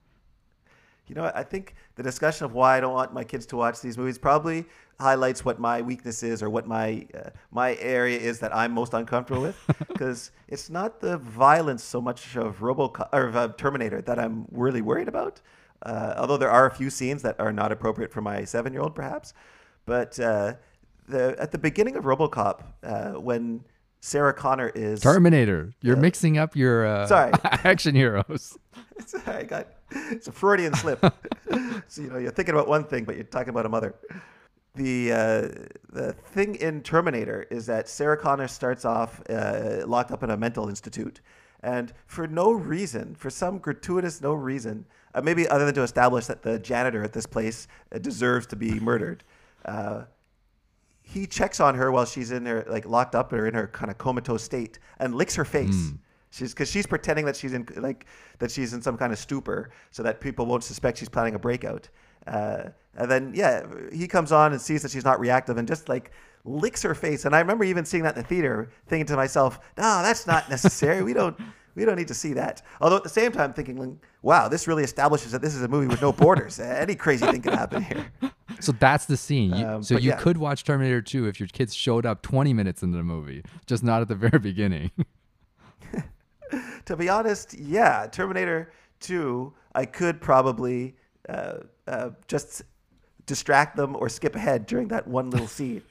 You 1.07 1.15
know. 1.15 1.31
I 1.35 1.43
think 1.43 1.75
the 1.97 2.03
discussion 2.03 2.45
of 2.45 2.53
why 2.53 2.77
I 2.77 2.81
don't 2.81 2.95
want 2.95 3.13
my 3.13 3.25
kids 3.25 3.47
to 3.47 3.57
watch 3.57 3.81
these 3.81 3.99
movies 3.99 4.19
probably 4.19 4.65
highlights 5.01 5.45
what 5.45 5.59
my 5.59 5.83
weakness 5.83 6.23
is 6.23 6.43
or 6.43 6.51
what 6.51 6.67
my 6.67 7.07
uh, 7.15 7.31
my 7.51 7.77
area 7.77 8.19
is 8.19 8.39
that 8.41 8.55
I'm 8.55 8.73
most 8.73 8.95
uncomfortable 8.95 9.43
with. 9.43 9.59
Because 9.89 10.31
it's 10.49 10.71
not 10.71 11.01
the 11.01 11.19
violence 11.19 11.83
so 11.85 12.01
much 12.01 12.37
of 12.37 12.61
RoboCop 12.61 13.09
or 13.13 13.27
of 13.27 13.37
uh, 13.37 13.49
Terminator 13.57 14.01
that 14.03 14.19
I'm 14.19 14.47
really 14.51 14.83
worried 14.83 15.09
about. 15.09 15.41
Uh, 15.83 16.15
although 16.17 16.37
there 16.37 16.51
are 16.51 16.67
a 16.67 16.71
few 16.71 16.91
scenes 16.91 17.23
that 17.23 17.39
are 17.41 17.53
not 17.53 17.73
appropriate 17.73 18.13
for 18.13 18.21
my 18.21 18.45
seven-year-old, 18.45 18.95
perhaps. 18.95 19.35
But 19.85 20.19
uh, 20.21 20.55
the 21.09 21.37
at 21.39 21.51
the 21.51 21.59
beginning 21.59 21.97
of 21.97 22.05
RoboCop, 22.05 22.63
uh, 22.85 23.13
when 23.13 23.65
Sarah 24.03 24.35
Connor 24.35 24.69
is 24.75 25.01
Terminator. 25.01 25.73
You're 25.81 25.97
mixing 25.97 26.37
up 26.37 26.57
your 26.57 26.85
uh, 26.85 27.07
Sorry. 27.07 27.33
action 27.45 27.95
heroes. 27.95 28.59
I 29.27 29.45
got 29.45 29.69
it's 29.93 30.27
a 30.27 30.33
Freudian 30.33 30.75
slip. 30.75 31.01
so 31.87 32.03
you 32.03 32.11
know 32.11 32.19
you're 32.19 32.33
thinking 32.33 32.55
about 32.55 32.67
one 32.67 32.83
thing, 32.83 33.05
but 33.05 33.15
you're 33.15 33.25
talking 33.25 33.51
about 33.51 33.65
a 33.65 33.69
mother. 33.69 33.95
The 34.75 35.13
uh, 35.13 35.17
the 35.93 36.15
thing 36.33 36.57
in 36.57 36.83
Terminator 36.83 37.47
is 37.49 37.65
that 37.67 37.89
Sarah 37.89 38.17
Connor 38.17 38.49
starts 38.49 38.85
off 38.85 39.23
uh, 39.31 39.87
locked 39.87 40.11
up 40.11 40.25
in 40.25 40.31
a 40.31 40.37
mental 40.37 40.69
institute, 40.69 41.21
and 41.63 41.93
for 42.07 42.27
no 42.27 42.51
reason, 42.51 43.15
for 43.15 43.31
some 43.31 43.59
gratuitous 43.59 44.21
no 44.21 44.33
reason, 44.33 44.85
uh, 45.15 45.21
maybe 45.23 45.47
other 45.47 45.65
than 45.65 45.75
to 45.77 45.83
establish 45.83 46.27
that 46.27 46.43
the 46.43 46.59
janitor 46.59 47.05
at 47.05 47.13
this 47.13 47.27
place 47.27 47.69
uh, 47.95 47.99
deserves 47.99 48.49
to 48.49 48.57
be 48.57 48.81
murdered. 48.81 49.23
He 51.13 51.27
checks 51.27 51.61
on 51.61 51.75
her 51.75 51.93
while 51.93 52.07
she's 52.07 52.31
in 52.31 52.47
her 52.47 52.65
like 52.69 52.87
locked 52.87 53.15
up 53.15 53.33
or 53.33 53.47
in 53.47 53.55
her 53.55 53.67
kind 53.69 53.91
of 53.91 53.99
comatose 53.99 54.43
state 54.43 54.79
and 54.99 55.15
licks 55.15 55.35
her 55.35 55.45
face. 55.45 55.93
She's 56.31 56.55
because 56.55 56.71
she's 56.71 56.87
pretending 56.87 57.27
that 57.27 57.37
she's 57.37 57.53
in 57.53 57.69
like 57.77 58.07
that 58.39 58.51
she's 58.51 58.73
in 58.73 58.81
some 58.81 58.97
kind 58.97 59.13
of 59.13 59.19
stupor 59.19 59.71
so 59.91 60.03
that 60.03 60.21
people 60.21 60.47
won't 60.47 60.65
suspect 60.65 60.99
she's 60.99 61.09
planning 61.11 61.35
a 61.35 61.39
breakout. 61.39 61.89
Uh, 62.27 62.71
and 62.97 63.11
then 63.11 63.33
yeah, 63.35 63.67
he 63.93 64.09
comes 64.09 64.33
on 64.33 64.53
and 64.53 64.61
sees 64.61 64.81
that 64.83 64.91
she's 64.91 65.05
not 65.05 65.21
reactive 65.21 65.59
and 65.59 65.69
just 65.69 65.89
like 65.91 66.13
licks 66.45 66.83
her 66.83 66.95
face. 66.95 67.27
And 67.27 67.35
I 67.37 67.41
remember 67.41 67.65
even 67.65 67.85
seeing 67.85 68.03
that 68.05 68.17
in 68.17 68.23
the 68.23 68.29
theater, 68.29 68.71
thinking 68.87 69.07
to 69.07 69.17
myself, 69.17 69.61
"No, 69.77 70.03
that's 70.03 70.27
not 70.27 70.49
necessary. 70.49 71.03
we 71.03 71.13
don't." 71.13 71.37
We 71.75 71.85
don't 71.85 71.97
need 71.97 72.09
to 72.09 72.15
see 72.15 72.33
that. 72.35 72.63
Although 72.81 72.97
at 72.97 73.03
the 73.03 73.09
same 73.09 73.33
time, 73.33 73.53
thinking, 73.53 73.99
"Wow, 74.23 74.49
this 74.49 74.69
really 74.69 74.85
establishes 74.85 75.33
that 75.33 75.43
this 75.43 75.55
is 75.55 75.63
a 75.63 75.69
movie 75.69 75.87
with 75.87 76.03
no 76.03 76.13
borders. 76.13 76.61
Any 76.61 76.95
crazy 76.95 77.27
thing 77.27 77.43
can 77.43 77.53
happen 77.55 77.83
here." 77.83 78.07
So 78.61 78.73
that's 78.73 79.07
the 79.07 79.17
scene. 79.17 79.55
You, 79.55 79.67
Um, 79.67 79.83
so 79.83 79.97
you 79.97 80.11
yeah. 80.11 80.17
could 80.17 80.37
watch 80.37 80.65
Terminator 80.65 81.03
2 81.03 81.27
if 81.27 81.41
your 81.41 81.49
kids 81.49 81.75
showed 81.75 82.07
up 82.07 82.23
20 82.23 82.53
minutes 82.53 82.83
into 82.83 82.97
the 82.97 83.03
movie, 83.03 83.43
just 83.67 83.83
not 83.83 84.03
at 84.03 84.09
the 84.09 84.15
very 84.29 84.39
beginning. 84.39 84.91
to 86.85 86.97
be 86.97 87.09
honest, 87.09 87.55
yeah, 87.55 88.07
Terminator 88.11 88.73
2, 89.01 89.53
I 89.75 89.85
could 89.87 90.21
probably 90.21 90.95
uh, 91.29 91.59
uh, 91.87 92.11
just 92.29 92.63
distract 93.27 93.77
them 93.77 93.97
or 93.97 94.09
skip 94.09 94.37
ahead 94.37 94.67
during 94.67 94.89
that 94.89 95.07
one 95.07 95.31
little 95.31 95.49
scene. 95.49 95.83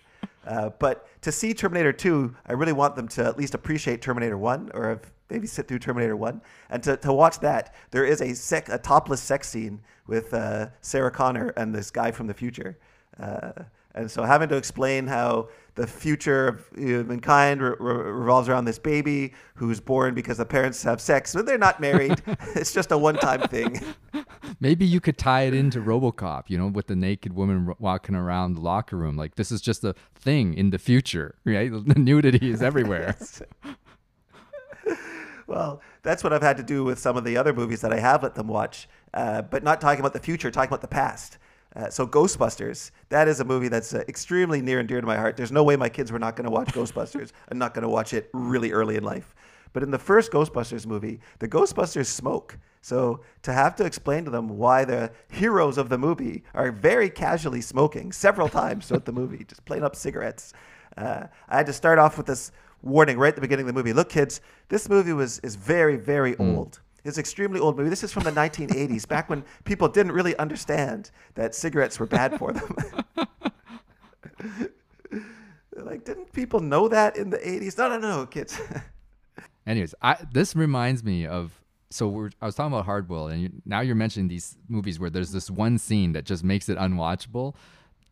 Uh, 0.45 0.69
but 0.79 1.07
to 1.21 1.31
see 1.31 1.53
Terminator 1.53 1.93
2, 1.93 2.35
I 2.47 2.53
really 2.53 2.73
want 2.73 2.95
them 2.95 3.07
to 3.09 3.25
at 3.25 3.37
least 3.37 3.53
appreciate 3.53 4.01
Terminator 4.01 4.37
1 4.37 4.71
or 4.73 5.01
maybe 5.31 5.47
sit 5.47 5.67
through 5.67 5.79
Terminator 5.79 6.15
1. 6.15 6.41
And 6.69 6.83
to, 6.83 6.97
to 6.97 7.13
watch 7.13 7.39
that, 7.39 7.73
there 7.91 8.05
is 8.05 8.21
a, 8.21 8.33
sec, 8.35 8.69
a 8.69 8.77
topless 8.77 9.21
sex 9.21 9.49
scene 9.49 9.81
with 10.07 10.33
uh, 10.33 10.67
Sarah 10.81 11.11
Connor 11.11 11.49
and 11.57 11.73
this 11.73 11.89
guy 11.89 12.11
from 12.11 12.27
the 12.27 12.33
future. 12.33 12.77
Uh, 13.19 13.51
and 13.93 14.09
so 14.09 14.23
having 14.23 14.49
to 14.49 14.55
explain 14.55 15.07
how 15.07 15.49
the 15.75 15.87
future 15.87 16.47
of 16.47 16.65
you 16.77 16.97
know, 16.97 17.03
mankind 17.03 17.61
re- 17.61 17.75
re- 17.79 18.11
revolves 18.11 18.49
around 18.49 18.65
this 18.65 18.79
baby 18.79 19.33
who's 19.55 19.79
born 19.79 20.13
because 20.13 20.37
the 20.37 20.45
parents 20.45 20.83
have 20.83 20.99
sex, 21.01 21.33
but 21.33 21.45
they're 21.45 21.57
not 21.57 21.79
married. 21.79 22.21
it's 22.55 22.73
just 22.73 22.91
a 22.91 22.97
one-time 22.97 23.41
thing. 23.43 23.81
Maybe 24.59 24.85
you 24.85 24.99
could 24.99 25.17
tie 25.17 25.43
it 25.43 25.53
into 25.53 25.79
RoboCop, 25.79 26.43
you 26.47 26.57
know, 26.57 26.67
with 26.67 26.87
the 26.87 26.95
naked 26.95 27.33
woman 27.33 27.73
walking 27.79 28.15
around 28.15 28.55
the 28.55 28.61
locker 28.61 28.97
room. 28.97 29.15
Like 29.15 29.35
this 29.35 29.51
is 29.51 29.61
just 29.61 29.83
a 29.83 29.95
thing 30.15 30.53
in 30.53 30.69
the 30.69 30.77
future, 30.77 31.35
right? 31.45 31.71
The 31.71 31.99
nudity 31.99 32.51
is 32.51 32.61
everywhere. 32.61 33.15
Well, 35.51 35.81
that's 36.01 36.23
what 36.23 36.31
I've 36.31 36.41
had 36.41 36.55
to 36.57 36.63
do 36.63 36.85
with 36.85 36.97
some 36.97 37.17
of 37.17 37.25
the 37.25 37.35
other 37.35 37.51
movies 37.51 37.81
that 37.81 37.91
I 37.91 37.99
have 37.99 38.23
let 38.23 38.35
them 38.35 38.47
watch, 38.47 38.87
uh, 39.13 39.41
but 39.41 39.63
not 39.63 39.81
talking 39.81 39.99
about 39.99 40.13
the 40.13 40.19
future, 40.19 40.49
talking 40.49 40.69
about 40.69 40.79
the 40.79 40.87
past. 40.87 41.39
Uh, 41.75 41.89
so 41.89 42.07
Ghostbusters, 42.07 42.91
that 43.09 43.27
is 43.27 43.41
a 43.41 43.43
movie 43.43 43.67
that's 43.67 43.93
uh, 43.93 44.01
extremely 44.07 44.61
near 44.61 44.79
and 44.79 44.87
dear 44.87 45.01
to 45.01 45.07
my 45.07 45.17
heart. 45.17 45.35
There's 45.35 45.51
no 45.51 45.65
way 45.65 45.75
my 45.75 45.89
kids 45.89 46.09
were 46.09 46.19
not 46.19 46.37
going 46.37 46.45
to 46.45 46.51
watch 46.51 46.69
Ghostbusters 46.69 47.33
and 47.49 47.59
not 47.59 47.73
going 47.73 47.81
to 47.81 47.89
watch 47.89 48.13
it 48.13 48.29
really 48.31 48.71
early 48.71 48.95
in 48.95 49.03
life. 49.03 49.35
But 49.73 49.83
in 49.83 49.91
the 49.91 49.99
first 49.99 50.31
Ghostbusters 50.31 50.85
movie, 50.85 51.19
the 51.39 51.49
Ghostbusters 51.49 52.05
smoke. 52.05 52.57
So 52.81 53.19
to 53.41 53.51
have 53.51 53.75
to 53.75 53.85
explain 53.85 54.23
to 54.23 54.31
them 54.31 54.47
why 54.57 54.85
the 54.85 55.11
heroes 55.29 55.77
of 55.77 55.89
the 55.89 55.97
movie 55.97 56.45
are 56.53 56.71
very 56.71 57.09
casually 57.09 57.59
smoking 57.59 58.13
several 58.13 58.47
times 58.61 58.87
throughout 58.87 59.03
the 59.03 59.11
movie, 59.11 59.43
just 59.43 59.65
plain 59.65 59.83
up 59.83 59.97
cigarettes. 59.97 60.53
Uh, 60.95 61.27
I 61.49 61.57
had 61.57 61.65
to 61.65 61.73
start 61.73 61.99
off 61.99 62.17
with 62.17 62.27
this 62.27 62.53
warning 62.81 63.17
right 63.17 63.29
at 63.29 63.35
the 63.35 63.41
beginning 63.41 63.63
of 63.63 63.67
the 63.67 63.73
movie. 63.73 63.93
Look, 63.93 64.09
kids, 64.09 64.41
this 64.69 64.89
movie 64.89 65.13
was 65.13 65.39
is 65.39 65.55
very, 65.55 65.95
very 65.95 66.33
hmm. 66.33 66.55
old. 66.55 66.79
It's 67.03 67.17
an 67.17 67.21
extremely 67.21 67.59
old 67.59 67.77
movie. 67.77 67.89
This 67.89 68.03
is 68.03 68.11
from 68.11 68.23
the 68.23 68.31
1980s, 68.31 69.07
back 69.07 69.29
when 69.29 69.43
people 69.63 69.87
didn't 69.87 70.11
really 70.11 70.35
understand 70.37 71.09
that 71.33 71.55
cigarettes 71.55 71.99
were 71.99 72.05
bad 72.05 72.37
for 72.37 72.53
them. 72.53 72.75
They're 75.09 75.19
like, 75.83 76.05
didn't 76.05 76.31
people 76.31 76.59
know 76.59 76.87
that 76.87 77.17
in 77.17 77.31
the 77.31 77.39
80s? 77.39 77.77
No, 77.77 77.89
no, 77.89 77.97
no, 77.97 78.25
kids. 78.27 78.59
Anyways, 79.65 79.95
I, 80.01 80.17
this 80.31 80.55
reminds 80.55 81.03
me 81.03 81.25
of 81.25 81.59
so 81.91 82.07
we're, 82.07 82.29
I 82.41 82.45
was 82.45 82.55
talking 82.55 82.73
about 82.73 82.87
Hardboiled, 82.87 83.33
and 83.33 83.41
you, 83.41 83.49
now 83.65 83.81
you're 83.81 83.95
mentioning 83.95 84.29
these 84.29 84.57
movies 84.69 84.99
where 84.99 85.09
there's 85.09 85.31
this 85.31 85.51
one 85.51 85.77
scene 85.77 86.13
that 86.13 86.25
just 86.25 86.43
makes 86.43 86.69
it 86.69 86.77
unwatchable. 86.77 87.55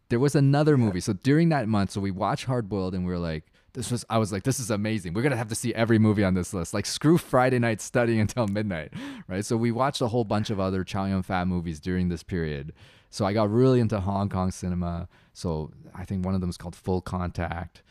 There 0.09 0.19
was 0.19 0.35
another 0.35 0.77
movie. 0.77 0.99
So 0.99 1.13
during 1.13 1.49
that 1.49 1.67
month, 1.67 1.91
so 1.91 2.01
we 2.01 2.11
watched 2.11 2.47
Hardboiled, 2.47 2.93
and 2.93 3.05
we 3.05 3.11
were 3.11 3.19
like, 3.19 3.45
this 3.73 3.91
was 3.91 4.05
I 4.09 4.17
was 4.17 4.31
like, 4.31 4.43
this 4.43 4.59
is 4.59 4.69
amazing. 4.69 5.13
We're 5.13 5.21
gonna 5.21 5.37
have 5.37 5.49
to 5.49 5.55
see 5.55 5.73
every 5.73 5.99
movie 5.99 6.23
on 6.23 6.33
this 6.33 6.53
list. 6.53 6.73
Like 6.73 6.85
screw 6.85 7.17
Friday 7.17 7.59
night 7.59 7.81
studying 7.81 8.19
until 8.25 8.47
midnight, 8.47 8.93
right? 9.27 9.45
So 9.45 9.57
we 9.57 9.71
watched 9.71 10.01
a 10.01 10.07
whole 10.07 10.23
bunch 10.23 10.49
of 10.49 10.59
other 10.59 10.83
Chow 10.83 11.05
Yun 11.05 11.23
Fat 11.23 11.47
movies 11.47 11.79
during 11.79 12.09
this 12.09 12.23
period. 12.23 12.73
So 13.09 13.25
I 13.25 13.33
got 13.33 13.51
really 13.51 13.79
into 13.79 13.99
Hong 13.99 14.29
Kong 14.29 14.51
cinema. 14.51 15.07
So 15.33 15.71
I 15.95 16.05
think 16.05 16.25
one 16.25 16.35
of 16.35 16.41
them 16.41 16.49
is 16.49 16.57
called 16.57 16.75
Full 16.75 17.01
Contact 17.01 17.81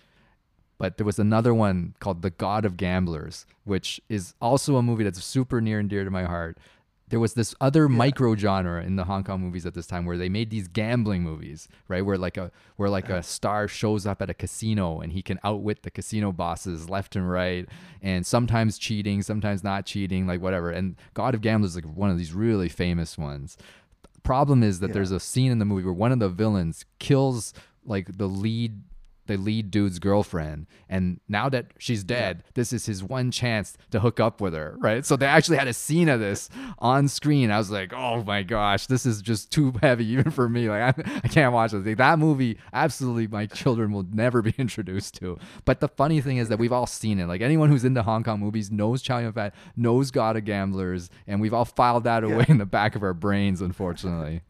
but 0.78 0.96
there 0.96 1.04
was 1.04 1.18
another 1.18 1.52
one 1.52 1.94
called 1.98 2.22
The 2.22 2.30
God 2.30 2.64
of 2.64 2.76
Gamblers, 2.76 3.44
which 3.64 4.00
is 4.08 4.34
also 4.40 4.76
a 4.76 4.82
movie 4.82 5.04
that's 5.04 5.22
super 5.22 5.60
near 5.60 5.80
and 5.80 5.90
dear 5.90 6.04
to 6.04 6.10
my 6.10 6.24
heart. 6.24 6.56
There 7.10 7.20
was 7.20 7.34
this 7.34 7.54
other 7.60 7.88
micro 7.88 8.36
genre 8.36 8.82
in 8.82 8.96
the 8.96 9.04
Hong 9.04 9.24
Kong 9.24 9.40
movies 9.40 9.64
at 9.64 9.74
this 9.74 9.86
time 9.86 10.04
where 10.04 10.18
they 10.18 10.28
made 10.28 10.50
these 10.50 10.68
gambling 10.68 11.22
movies, 11.22 11.68
right? 11.88 12.04
Where 12.04 12.18
like 12.18 12.36
a 12.36 12.50
where 12.76 12.90
like 12.90 13.08
a 13.08 13.22
star 13.22 13.68
shows 13.68 14.06
up 14.06 14.20
at 14.20 14.30
a 14.30 14.34
casino 14.34 15.00
and 15.00 15.12
he 15.12 15.22
can 15.22 15.38
outwit 15.42 15.82
the 15.82 15.90
casino 15.90 16.32
bosses 16.32 16.88
left 16.88 17.16
and 17.16 17.30
right, 17.30 17.66
and 18.02 18.26
sometimes 18.26 18.78
cheating, 18.78 19.22
sometimes 19.22 19.64
not 19.64 19.86
cheating, 19.86 20.26
like 20.26 20.40
whatever. 20.40 20.70
And 20.70 20.96
God 21.14 21.34
of 21.34 21.40
Gamblers 21.40 21.76
is 21.76 21.84
like 21.84 21.96
one 21.96 22.10
of 22.10 22.18
these 22.18 22.32
really 22.32 22.68
famous 22.68 23.16
ones. 23.16 23.56
Problem 24.22 24.62
is 24.62 24.80
that 24.80 24.92
there's 24.92 25.10
a 25.10 25.20
scene 25.20 25.50
in 25.50 25.58
the 25.58 25.64
movie 25.64 25.84
where 25.84 25.94
one 25.94 26.12
of 26.12 26.18
the 26.18 26.28
villains 26.28 26.84
kills 26.98 27.54
like 27.84 28.18
the 28.18 28.28
lead 28.28 28.82
the 29.28 29.36
lead 29.36 29.70
dude's 29.70 29.98
girlfriend 30.00 30.66
and 30.88 31.20
now 31.28 31.48
that 31.48 31.66
she's 31.78 32.02
dead 32.02 32.42
this 32.54 32.72
is 32.72 32.86
his 32.86 33.02
one 33.04 33.30
chance 33.30 33.76
to 33.90 34.00
hook 34.00 34.18
up 34.18 34.40
with 34.40 34.52
her 34.52 34.76
right? 34.78 35.06
So 35.06 35.16
they 35.16 35.26
actually 35.26 35.58
had 35.58 35.68
a 35.68 35.72
scene 35.72 36.08
of 36.08 36.18
this 36.18 36.50
on 36.78 37.08
screen. 37.08 37.50
I 37.50 37.58
was 37.58 37.70
like 37.70 37.92
oh 37.92 38.24
my 38.24 38.42
gosh 38.42 38.86
this 38.86 39.06
is 39.06 39.22
just 39.22 39.52
too 39.52 39.72
heavy 39.82 40.06
even 40.06 40.30
for 40.30 40.48
me. 40.48 40.68
Like 40.68 40.98
i, 40.98 41.20
I 41.24 41.28
can't 41.28 41.52
watch 41.52 41.70
this 41.70 41.86
Like, 41.86 41.98
that 41.98 42.18
movie 42.18 42.58
absolutely 42.72 43.28
my 43.28 43.46
children 43.46 43.92
will 43.92 44.06
never 44.12 44.42
be 44.42 44.54
introduced 44.58 45.14
to. 45.16 45.38
But 45.64 45.80
the 45.80 45.88
funny 45.88 46.20
thing 46.20 46.38
is 46.38 46.48
that 46.48 46.58
we've 46.58 46.72
all 46.72 46.86
seen 46.86 47.20
it. 47.20 47.26
Like 47.26 47.40
anyone 47.40 47.68
who's 47.68 47.84
into 47.84 48.02
hong 48.02 48.24
kong 48.24 48.40
movies 48.40 48.70
knows 48.70 49.02
chow 49.02 49.18
yun 49.18 49.32
fat 49.32 49.54
knows 49.76 50.10
god 50.10 50.36
of 50.36 50.44
gamblers 50.44 51.10
and 51.26 51.40
we've 51.40 51.54
all 51.54 51.64
filed 51.64 52.04
that 52.04 52.24
away 52.24 52.44
in 52.48 52.58
the 52.58 52.66
back 52.66 52.96
of 52.96 53.02
our 53.02 53.14
brains 53.14 53.60
unfortunately 53.60 54.42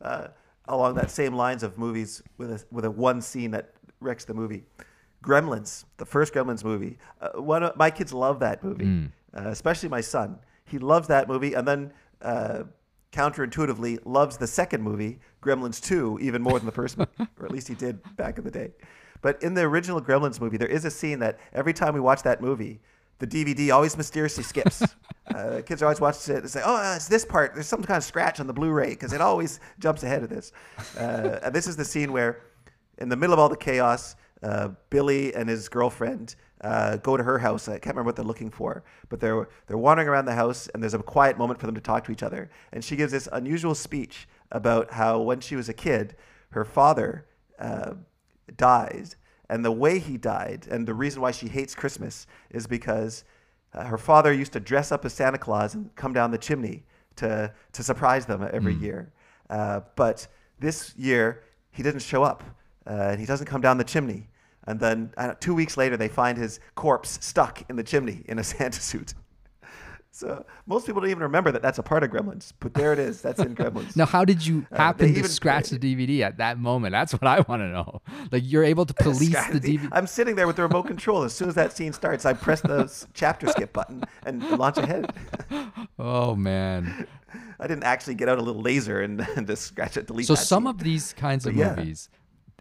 uh, 0.00 0.28
along 0.68 0.94
that 0.94 1.10
same 1.10 1.34
lines 1.34 1.62
of 1.62 1.78
movies 1.78 2.22
with 2.38 2.50
a, 2.50 2.64
with 2.70 2.84
a 2.84 2.90
one 2.90 3.20
scene 3.20 3.50
that 3.52 3.74
wrecks 4.00 4.24
the 4.24 4.34
movie. 4.34 4.64
Gremlins, 5.22 5.84
the 5.98 6.06
first 6.06 6.34
Gremlins 6.34 6.64
movie. 6.64 6.98
Uh, 7.20 7.40
one 7.40 7.62
of, 7.62 7.76
my 7.76 7.90
kids 7.90 8.12
love 8.12 8.40
that 8.40 8.62
movie, 8.64 8.84
uh, 9.36 9.48
especially 9.48 9.88
my 9.88 10.00
son. 10.00 10.38
He 10.64 10.78
loves 10.78 11.08
that 11.08 11.28
movie, 11.28 11.54
and 11.54 11.66
then 11.66 11.92
uh, 12.22 12.64
counterintuitively 13.12 14.00
loves 14.04 14.36
the 14.36 14.46
second 14.46 14.82
movie, 14.82 15.20
Gremlins 15.42 15.80
2, 15.80 16.18
even 16.20 16.42
more 16.42 16.58
than 16.58 16.66
the 16.66 16.72
first 16.72 16.98
movie, 16.98 17.10
or 17.38 17.46
at 17.46 17.52
least 17.52 17.68
he 17.68 17.74
did 17.74 18.00
back 18.16 18.38
in 18.38 18.44
the 18.44 18.50
day. 18.50 18.70
But 19.20 19.40
in 19.42 19.54
the 19.54 19.62
original 19.62 20.00
Gremlins 20.00 20.40
movie, 20.40 20.56
there 20.56 20.68
is 20.68 20.84
a 20.84 20.90
scene 20.90 21.20
that 21.20 21.38
every 21.52 21.72
time 21.72 21.94
we 21.94 22.00
watch 22.00 22.22
that 22.24 22.40
movie, 22.40 22.80
the 23.22 23.44
DVD 23.44 23.72
always 23.72 23.96
mysteriously 23.96 24.42
skips. 24.42 24.82
uh, 25.34 25.62
kids 25.64 25.80
are 25.80 25.86
always 25.86 26.00
watching 26.00 26.34
it 26.34 26.40
and 26.40 26.50
say, 26.50 26.60
"Oh, 26.64 26.76
uh, 26.76 26.96
it's 26.96 27.06
this 27.06 27.24
part. 27.24 27.54
There's 27.54 27.68
some 27.68 27.82
kind 27.82 27.96
of 27.96 28.04
scratch 28.04 28.40
on 28.40 28.48
the 28.48 28.52
Blu-ray 28.52 28.90
because 28.90 29.12
it 29.12 29.20
always 29.20 29.60
jumps 29.78 30.02
ahead 30.02 30.24
of 30.24 30.28
this." 30.28 30.52
Uh, 30.98 31.48
this 31.50 31.68
is 31.68 31.76
the 31.76 31.84
scene 31.84 32.12
where, 32.12 32.40
in 32.98 33.08
the 33.08 33.16
middle 33.16 33.32
of 33.32 33.38
all 33.38 33.48
the 33.48 33.56
chaos, 33.56 34.16
uh, 34.42 34.70
Billy 34.90 35.32
and 35.34 35.48
his 35.48 35.68
girlfriend 35.68 36.34
uh, 36.62 36.96
go 36.96 37.16
to 37.16 37.22
her 37.22 37.38
house. 37.38 37.68
I 37.68 37.72
can't 37.72 37.94
remember 37.94 38.08
what 38.08 38.16
they're 38.16 38.24
looking 38.24 38.50
for, 38.50 38.82
but 39.08 39.20
they're 39.20 39.48
they're 39.68 39.78
wandering 39.78 40.08
around 40.08 40.24
the 40.24 40.34
house, 40.34 40.66
and 40.74 40.82
there's 40.82 40.94
a 40.94 40.98
quiet 40.98 41.38
moment 41.38 41.60
for 41.60 41.66
them 41.66 41.76
to 41.76 41.80
talk 41.80 42.02
to 42.04 42.12
each 42.12 42.24
other. 42.24 42.50
And 42.72 42.84
she 42.84 42.96
gives 42.96 43.12
this 43.12 43.28
unusual 43.30 43.76
speech 43.76 44.26
about 44.50 44.90
how 44.90 45.20
when 45.20 45.38
she 45.38 45.54
was 45.54 45.68
a 45.68 45.74
kid, 45.74 46.16
her 46.50 46.64
father 46.64 47.26
uh, 47.60 47.94
died, 48.56 49.14
and 49.48 49.64
the 49.64 49.72
way 49.72 49.98
he 49.98 50.16
died, 50.16 50.66
and 50.70 50.86
the 50.86 50.94
reason 50.94 51.20
why 51.20 51.30
she 51.30 51.48
hates 51.48 51.74
Christmas 51.74 52.26
is 52.50 52.66
because 52.66 53.24
uh, 53.74 53.84
her 53.84 53.98
father 53.98 54.32
used 54.32 54.52
to 54.52 54.60
dress 54.60 54.92
up 54.92 55.04
as 55.04 55.12
Santa 55.12 55.38
Claus 55.38 55.74
and 55.74 55.94
come 55.96 56.12
down 56.12 56.30
the 56.30 56.38
chimney 56.38 56.84
to 57.16 57.52
to 57.72 57.82
surprise 57.82 58.26
them 58.26 58.48
every 58.52 58.74
year. 58.74 59.12
Uh, 59.50 59.80
but 59.96 60.26
this 60.58 60.94
year 60.96 61.42
he 61.70 61.82
didn't 61.82 62.02
show 62.02 62.22
up, 62.22 62.42
uh, 62.86 63.08
and 63.10 63.20
he 63.20 63.26
doesn't 63.26 63.46
come 63.46 63.60
down 63.60 63.78
the 63.78 63.84
chimney. 63.84 64.28
And 64.66 64.78
then 64.78 65.12
uh, 65.16 65.34
two 65.40 65.54
weeks 65.54 65.76
later, 65.76 65.96
they 65.96 66.08
find 66.08 66.38
his 66.38 66.60
corpse 66.74 67.18
stuck 67.20 67.68
in 67.68 67.76
the 67.76 67.82
chimney 67.82 68.22
in 68.26 68.38
a 68.38 68.44
Santa 68.52 68.80
suit. 68.80 69.14
So 70.14 70.44
most 70.66 70.84
people 70.84 71.00
don't 71.00 71.10
even 71.10 71.22
remember 71.22 71.50
that 71.52 71.62
that's 71.62 71.78
a 71.78 71.82
part 71.82 72.04
of 72.04 72.10
Gremlins, 72.10 72.52
but 72.60 72.74
there 72.74 72.92
it 72.92 72.98
is. 72.98 73.22
That's 73.22 73.40
in 73.40 73.54
Gremlins. 73.56 73.96
Now, 73.96 74.04
how 74.04 74.26
did 74.26 74.46
you 74.46 74.66
Uh, 74.70 74.76
happen 74.76 75.14
they 75.14 75.22
to 75.22 75.26
scratch 75.28 75.70
the 75.70 75.78
DVD 75.78 76.20
at 76.20 76.36
that 76.36 76.58
moment? 76.58 76.92
That's 76.92 77.14
what 77.14 77.24
I 77.24 77.40
want 77.48 77.60
to 77.62 77.68
know. 77.68 78.02
Like 78.30 78.42
you're 78.44 78.62
able 78.62 78.84
to 78.84 78.92
police 79.00 79.30
the 79.48 79.58
DVD. 79.58 79.88
I'm 79.90 80.06
sitting 80.06 80.36
there 80.36 80.46
with 80.46 80.56
the 80.56 80.62
remote 80.64 80.82
control. 80.86 81.22
As 81.22 81.32
soon 81.32 81.48
as 81.48 81.54
that 81.54 81.74
scene 81.74 81.94
starts, 81.94 82.26
I 82.26 82.34
press 82.34 82.60
the 82.60 82.92
chapter 83.14 83.46
skip 83.48 83.72
button 83.72 84.04
and 84.26 84.42
launch 84.50 84.76
ahead. 84.78 85.12
Oh 85.98 86.34
man. 86.34 87.06
I 87.60 87.66
didn't 87.66 87.84
actually 87.84 88.14
get 88.16 88.28
out 88.28 88.38
a 88.38 88.42
little 88.42 88.60
laser 88.60 89.00
and, 89.00 89.20
and 89.36 89.46
just 89.46 89.62
scratch 89.62 89.96
it, 89.96 90.06
delete 90.06 90.26
So 90.26 90.34
some 90.34 90.64
scene. 90.64 90.70
of 90.70 90.78
these 90.78 91.12
kinds 91.12 91.46
of 91.46 91.54
yeah. 91.54 91.74
movies, 91.74 92.08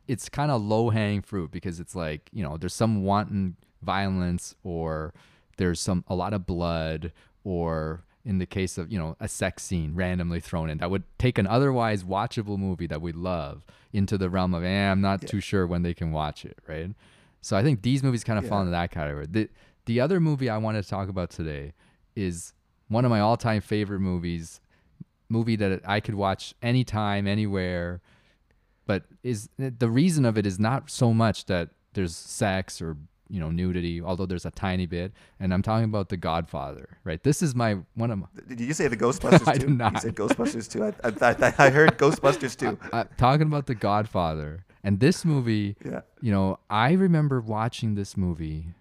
it's 0.07 0.29
kind 0.29 0.51
of 0.51 0.61
low 0.61 0.89
hanging 0.89 1.21
fruit 1.21 1.51
because 1.51 1.79
it's 1.79 1.95
like 1.95 2.29
you 2.31 2.43
know 2.43 2.55
there's 2.57 2.73
some 2.73 3.03
wanton 3.03 3.55
violence 3.81 4.55
or 4.63 5.13
there's 5.57 5.79
some 5.79 6.03
a 6.07 6.15
lot 6.15 6.33
of 6.33 6.45
blood 6.45 7.11
or 7.43 8.03
in 8.23 8.37
the 8.37 8.45
case 8.45 8.77
of 8.77 8.91
you 8.91 8.99
know 8.99 9.15
a 9.19 9.27
sex 9.27 9.63
scene 9.63 9.95
randomly 9.95 10.39
thrown 10.39 10.69
in 10.69 10.77
that 10.77 10.91
would 10.91 11.03
take 11.17 11.37
an 11.37 11.47
otherwise 11.47 12.03
watchable 12.03 12.57
movie 12.57 12.87
that 12.87 13.01
we 13.01 13.11
love 13.11 13.65
into 13.93 14.17
the 14.17 14.29
realm 14.29 14.53
of 14.53 14.63
eh, 14.63 14.91
I'm 14.91 15.01
not 15.01 15.21
too 15.21 15.39
sure 15.39 15.65
when 15.65 15.81
they 15.81 15.93
can 15.93 16.11
watch 16.11 16.45
it 16.45 16.57
right. 16.67 16.91
So 17.41 17.57
I 17.57 17.63
think 17.63 17.81
these 17.81 18.03
movies 18.03 18.23
kind 18.23 18.37
of 18.37 18.47
fall 18.47 18.59
into 18.59 18.71
that 18.71 18.91
category. 18.91 19.27
The 19.29 19.49
the 19.85 19.99
other 19.99 20.19
movie 20.19 20.49
I 20.49 20.57
want 20.57 20.81
to 20.81 20.87
talk 20.87 21.09
about 21.09 21.31
today 21.31 21.73
is 22.15 22.53
one 22.87 23.05
of 23.05 23.09
my 23.09 23.19
all 23.19 23.37
time 23.37 23.61
favorite 23.61 23.99
movies 23.99 24.61
movie 25.29 25.55
that 25.55 25.81
I 25.85 25.99
could 25.99 26.15
watch 26.15 26.53
anytime, 26.61 27.25
anywhere. 27.25 28.01
But 28.85 29.05
is 29.23 29.49
the 29.57 29.89
reason 29.89 30.25
of 30.25 30.37
it 30.37 30.45
is 30.45 30.59
not 30.59 30.89
so 30.89 31.13
much 31.13 31.45
that 31.45 31.69
there's 31.93 32.15
sex 32.15 32.81
or 32.81 32.97
you 33.31 33.39
know 33.39 33.49
nudity, 33.49 34.01
although 34.01 34.25
there's 34.25 34.45
a 34.45 34.51
tiny 34.51 34.85
bit. 34.85 35.13
And 35.39 35.53
I'm 35.53 35.61
talking 35.61 35.85
about 35.85 36.09
The 36.09 36.17
Godfather, 36.17 36.97
right? 37.03 37.23
This 37.23 37.41
is 37.41 37.55
my 37.55 37.77
one 37.95 38.11
of 38.11 38.19
my, 38.19 38.27
Did 38.47 38.59
you 38.59 38.73
say 38.73 38.87
the 38.87 38.97
Ghostbusters 38.97 39.47
I 39.53 39.53
too? 39.53 39.67
did 39.67 39.77
not. 39.77 39.93
You 39.93 39.99
said 40.01 40.15
Ghostbusters 40.15 40.69
too. 40.69 40.83
I, 40.83 40.91
I, 41.07 41.47
I, 41.47 41.67
I 41.67 41.69
heard 41.69 41.97
Ghostbusters 41.97 42.57
too. 42.57 42.77
I'm 42.93 43.07
talking 43.17 43.47
about 43.47 43.65
The 43.67 43.75
Godfather. 43.75 44.65
And 44.83 44.99
this 44.99 45.23
movie, 45.23 45.75
Yeah. 45.85 46.01
you 46.21 46.31
know, 46.31 46.57
I 46.69 46.91
remember 46.93 47.39
watching 47.39 47.95
this 47.95 48.17
movie. 48.17 48.73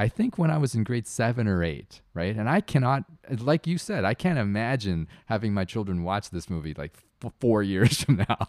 I 0.00 0.08
think 0.08 0.38
when 0.38 0.50
I 0.50 0.58
was 0.58 0.74
in 0.74 0.82
grade 0.84 1.06
seven 1.06 1.46
or 1.46 1.62
eight, 1.62 2.00
right? 2.14 2.34
And 2.36 2.48
I 2.48 2.60
cannot, 2.60 3.04
like 3.38 3.66
you 3.66 3.76
said, 3.78 4.04
I 4.04 4.14
can't 4.14 4.38
imagine 4.38 5.08
having 5.26 5.52
my 5.52 5.64
children 5.64 6.04
watch 6.04 6.30
this 6.30 6.48
movie 6.48 6.74
like 6.74 6.92
f- 7.24 7.32
four 7.38 7.62
years 7.72 8.02
from 8.02 8.16
now, 8.28 8.48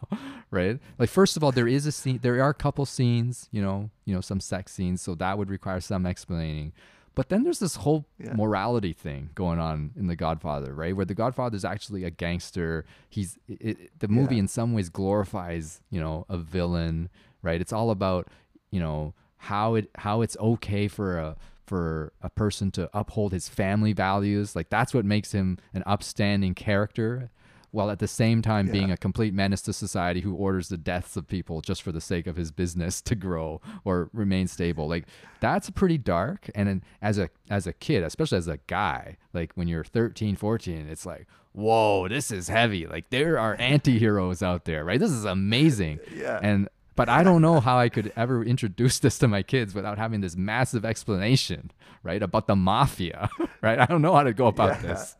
right? 0.50 0.80
Like, 0.98 1.10
first 1.10 1.36
of 1.38 1.44
all, 1.44 1.52
there 1.52 1.68
is 1.68 1.86
a 1.86 1.92
scene, 1.92 2.20
there 2.22 2.42
are 2.42 2.50
a 2.50 2.54
couple 2.54 2.86
scenes, 2.86 3.50
you 3.52 3.62
know, 3.62 3.90
you 4.06 4.14
know, 4.16 4.22
some 4.22 4.40
sex 4.40 4.72
scenes, 4.74 5.02
so 5.02 5.14
that 5.16 5.38
would 5.38 5.50
require 5.50 5.82
some 5.82 6.06
explaining. 6.06 6.72
But 7.16 7.28
then 7.28 7.44
there's 7.44 7.60
this 7.60 7.76
whole 7.76 8.06
Yeah. 8.18 8.34
morality 8.34 8.94
thing 8.94 9.32
going 9.36 9.60
on 9.60 9.92
in 9.98 10.08
The 10.08 10.16
Godfather, 10.16 10.74
right? 10.74 10.96
Where 10.96 11.06
The 11.06 11.14
Godfather 11.24 11.58
is 11.58 11.66
actually 11.66 12.06
a 12.06 12.10
gangster. 12.12 12.86
He's 13.10 13.38
it, 13.50 13.62
it, 13.62 14.00
the 14.00 14.08
movie 14.08 14.36
Yeah. 14.36 14.44
in 14.44 14.48
some 14.48 14.72
ways 14.74 14.88
glorifies, 14.88 15.82
you 15.90 16.00
know, 16.00 16.26
a 16.30 16.38
villain, 16.38 17.10
right? 17.42 17.60
It's 17.60 17.74
all 17.74 17.90
about, 17.92 18.30
you 18.72 18.80
know, 18.80 19.14
how 19.42 19.74
it 19.74 19.90
how 19.96 20.22
it's 20.22 20.38
okay 20.38 20.88
for 20.88 21.18
a 21.18 21.36
for 21.66 22.14
a 22.22 22.30
person 22.30 22.70
to 22.70 22.90
uphold 22.94 23.32
his 23.32 23.50
family 23.50 23.92
values. 23.92 24.56
Like 24.56 24.70
that's 24.70 24.94
what 24.94 25.04
makes 25.04 25.32
him 25.32 25.58
an 25.74 25.84
upstanding 25.86 26.54
character. 26.54 27.32
While 27.72 27.90
at 27.90 28.00
the 28.00 28.08
same 28.08 28.42
time 28.42 28.68
being 28.68 28.92
a 28.92 28.98
complete 28.98 29.34
menace 29.34 29.62
to 29.62 29.72
society 29.72 30.20
who 30.20 30.36
orders 30.36 30.68
the 30.68 30.76
deaths 30.76 31.16
of 31.16 31.26
people 31.26 31.62
just 31.62 31.82
for 31.82 31.94
the 31.94 32.02
sake 32.02 32.28
of 32.28 32.36
his 32.36 32.52
business 32.52 33.02
to 33.10 33.16
grow 33.16 33.62
or 33.86 34.10
remain 34.12 34.48
stable. 34.48 34.90
Like 34.90 35.06
that's 35.40 35.70
pretty 35.70 35.98
dark. 35.98 36.50
And 36.54 36.68
then 36.68 36.84
as 37.02 37.18
a 37.18 37.30
as 37.50 37.66
a 37.66 37.74
kid, 37.74 38.04
especially 38.04 38.40
as 38.40 38.50
a 38.50 38.60
guy, 38.68 39.16
like 39.34 39.54
when 39.56 39.70
you're 39.70 39.86
13, 39.86 40.36
14, 40.36 40.88
it's 40.90 41.06
like, 41.06 41.28
whoa, 41.54 42.10
this 42.10 42.30
is 42.30 42.50
heavy. 42.50 42.86
Like 42.86 43.10
there 43.10 43.40
are 43.40 43.56
anti-heroes 43.56 44.44
out 44.44 44.66
there, 44.66 44.84
right? 44.84 45.00
This 45.00 45.12
is 45.12 45.24
amazing. 45.24 46.00
Yeah. 46.14 46.40
And 46.44 46.68
but 46.96 47.10
I 47.10 47.24
don't 47.24 47.42
know 47.42 47.60
how 47.60 47.78
I 47.78 47.90
could 47.90 48.12
ever 48.16 48.44
introduce 48.44 49.00
this 49.00 49.18
to 49.20 49.28
my 49.28 49.44
kids 49.44 49.74
without 49.74 49.98
having 49.98 50.22
this 50.22 50.36
massive 50.36 50.84
explanation, 50.86 51.72
right, 52.04 52.22
about 52.22 52.48
the 52.48 52.56
mafia, 52.56 53.30
right? 53.62 53.80
I 53.80 53.86
don't 53.86 54.02
know 54.02 54.14
how 54.16 54.24
to 54.24 54.34
go 54.34 54.48
about 54.48 54.82
Yeah. 54.82 54.94
this. 54.94 55.16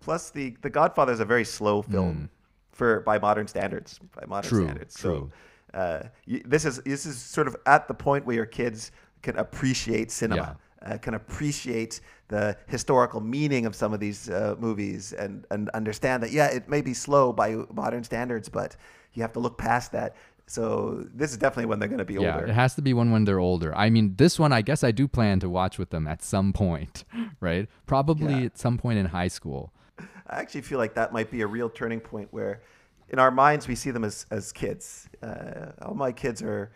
Plus, 0.00 0.30
the 0.30 0.56
the 0.62 0.70
Godfather 0.70 1.12
is 1.12 1.20
a 1.20 1.24
very 1.26 1.44
slow 1.44 1.82
film 1.82 2.30
for 2.72 3.00
by 3.00 3.18
modern 3.18 3.46
standards. 3.46 3.98
By 4.18 4.24
modern 4.26 4.48
Hmm. 4.50 4.56
True, 4.56 4.64
standards. 4.66 4.94
true. 4.94 5.30
So, 5.74 5.78
uh, 5.78 6.02
y 6.26 6.42
this 6.46 6.64
is 6.64 6.78
this 6.84 7.04
is 7.06 7.18
sort 7.20 7.46
of 7.46 7.56
at 7.66 7.86
the 7.86 7.94
point 7.94 8.24
where 8.24 8.36
your 8.36 8.46
kids 8.46 8.92
can 9.22 9.36
appreciate 9.36 10.10
cinema, 10.10 10.56
uh, 10.86 10.96
can 10.96 11.12
appreciate 11.14 12.00
the 12.28 12.56
historical 12.66 13.20
meaning 13.20 13.66
of 13.66 13.74
some 13.74 13.92
of 13.92 14.00
these 14.00 14.30
uh, 14.30 14.54
movies, 14.58 15.12
and 15.12 15.46
and 15.50 15.68
understand 15.74 16.22
that 16.22 16.32
yeah, 16.32 16.46
it 16.46 16.68
may 16.68 16.80
be 16.80 16.94
slow 16.94 17.30
by 17.32 17.56
modern 17.74 18.02
standards, 18.02 18.48
but 18.48 18.76
you 19.14 19.22
have 19.22 19.32
to 19.34 19.40
look 19.40 19.58
past 19.58 19.92
that. 19.92 20.14
So 20.46 21.06
this 21.14 21.30
is 21.30 21.36
definitely 21.36 21.66
when 21.66 21.78
they're 21.78 21.88
going 21.88 21.98
to 21.98 22.04
be 22.04 22.14
Yeah, 22.14 22.34
older. 22.34 22.46
it 22.46 22.52
has 22.52 22.74
to 22.74 22.82
be 22.82 22.92
one 22.92 23.12
when 23.12 23.24
they're 23.24 23.38
older. 23.38 23.72
I 23.76 23.88
mean, 23.88 24.14
this 24.16 24.36
one 24.38 24.52
I 24.52 24.62
guess 24.62 24.82
I 24.82 24.90
do 24.90 25.06
plan 25.06 25.38
to 25.40 25.48
watch 25.48 25.78
with 25.78 25.90
them 25.90 26.08
at 26.08 26.22
some 26.24 26.52
point, 26.52 27.04
right? 27.40 27.68
Probably 27.86 28.34
Yeah. 28.34 28.46
at 28.46 28.58
some 28.58 28.76
point 28.76 28.98
in 28.98 29.06
high 29.06 29.28
school. 29.28 29.72
I 29.98 30.40
actually 30.40 30.62
feel 30.62 30.78
like 30.78 30.94
that 30.94 31.12
might 31.12 31.30
be 31.30 31.40
a 31.42 31.46
real 31.46 31.68
turning 31.70 32.00
point 32.00 32.28
where, 32.32 32.62
in 33.10 33.18
our 33.18 33.30
minds, 33.30 33.66
we 33.68 33.74
see 33.76 33.90
them 33.92 34.04
as, 34.04 34.26
as 34.30 34.50
kids. 34.52 35.08
Uh, 35.22 35.72
all 35.82 35.94
my 35.94 36.10
kids 36.12 36.40
are, 36.42 36.70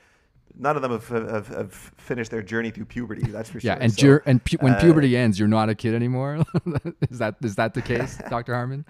none 0.59 0.74
of 0.76 0.82
them 0.82 0.91
have, 0.93 1.09
have, 1.09 1.47
have 1.49 1.72
finished 1.97 2.30
their 2.32 2.43
journey 2.43 2.70
through 2.70 2.85
puberty. 2.87 3.22
That's 3.22 3.49
for 3.51 3.59
sure. 3.61 3.70
Yeah, 3.72 3.78
and 3.80 3.93
So, 3.93 4.18
and 4.26 4.45
pu- 4.45 4.57
when 4.61 4.74
uh, 4.74 4.80
puberty 4.80 5.16
ends, 5.16 5.39
you're 5.39 5.49
not 5.49 5.68
a 5.68 5.74
kid 5.74 5.95
anymore. 5.95 6.45
is 7.11 7.18
that 7.18 7.37
is 7.43 7.55
that 7.57 7.74
the 7.74 7.82
case, 7.82 8.18
Dr. 8.30 8.55
Harmon? 8.55 8.85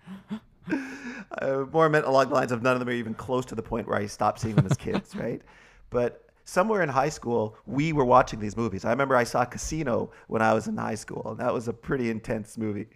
uh, 1.43 1.65
more 1.73 1.89
meant 1.89 2.07
along 2.07 2.29
the 2.29 2.35
lines 2.35 2.53
of 2.53 2.63
none 2.63 2.75
of 2.75 2.81
them 2.81 2.89
are 2.89 2.93
even 2.93 3.15
close 3.15 3.45
to 3.47 3.55
the 3.55 3.63
point 3.63 3.87
where 3.87 3.99
I 3.99 4.07
stopped 4.07 4.41
seeing 4.41 4.55
them 4.55 4.67
as 4.67 4.77
kids, 4.77 5.15
right? 5.17 5.43
But 5.91 6.29
somewhere 6.45 6.83
in 6.83 6.89
high 6.89 7.09
school, 7.09 7.57
we 7.67 7.93
were 7.93 8.05
watching 8.05 8.41
these 8.41 8.57
movies. 8.57 8.85
I 8.85 8.91
remember 8.91 9.17
I 9.17 9.25
saw 9.25 9.45
Casino 9.45 10.11
when 10.29 10.43
I 10.43 10.53
was 10.53 10.67
in 10.67 10.77
high 10.77 10.95
school, 10.95 11.23
and 11.31 11.39
that 11.41 11.53
was 11.53 11.69
a 11.69 11.73
pretty 11.73 12.11
intense 12.11 12.59
movie. 12.59 12.89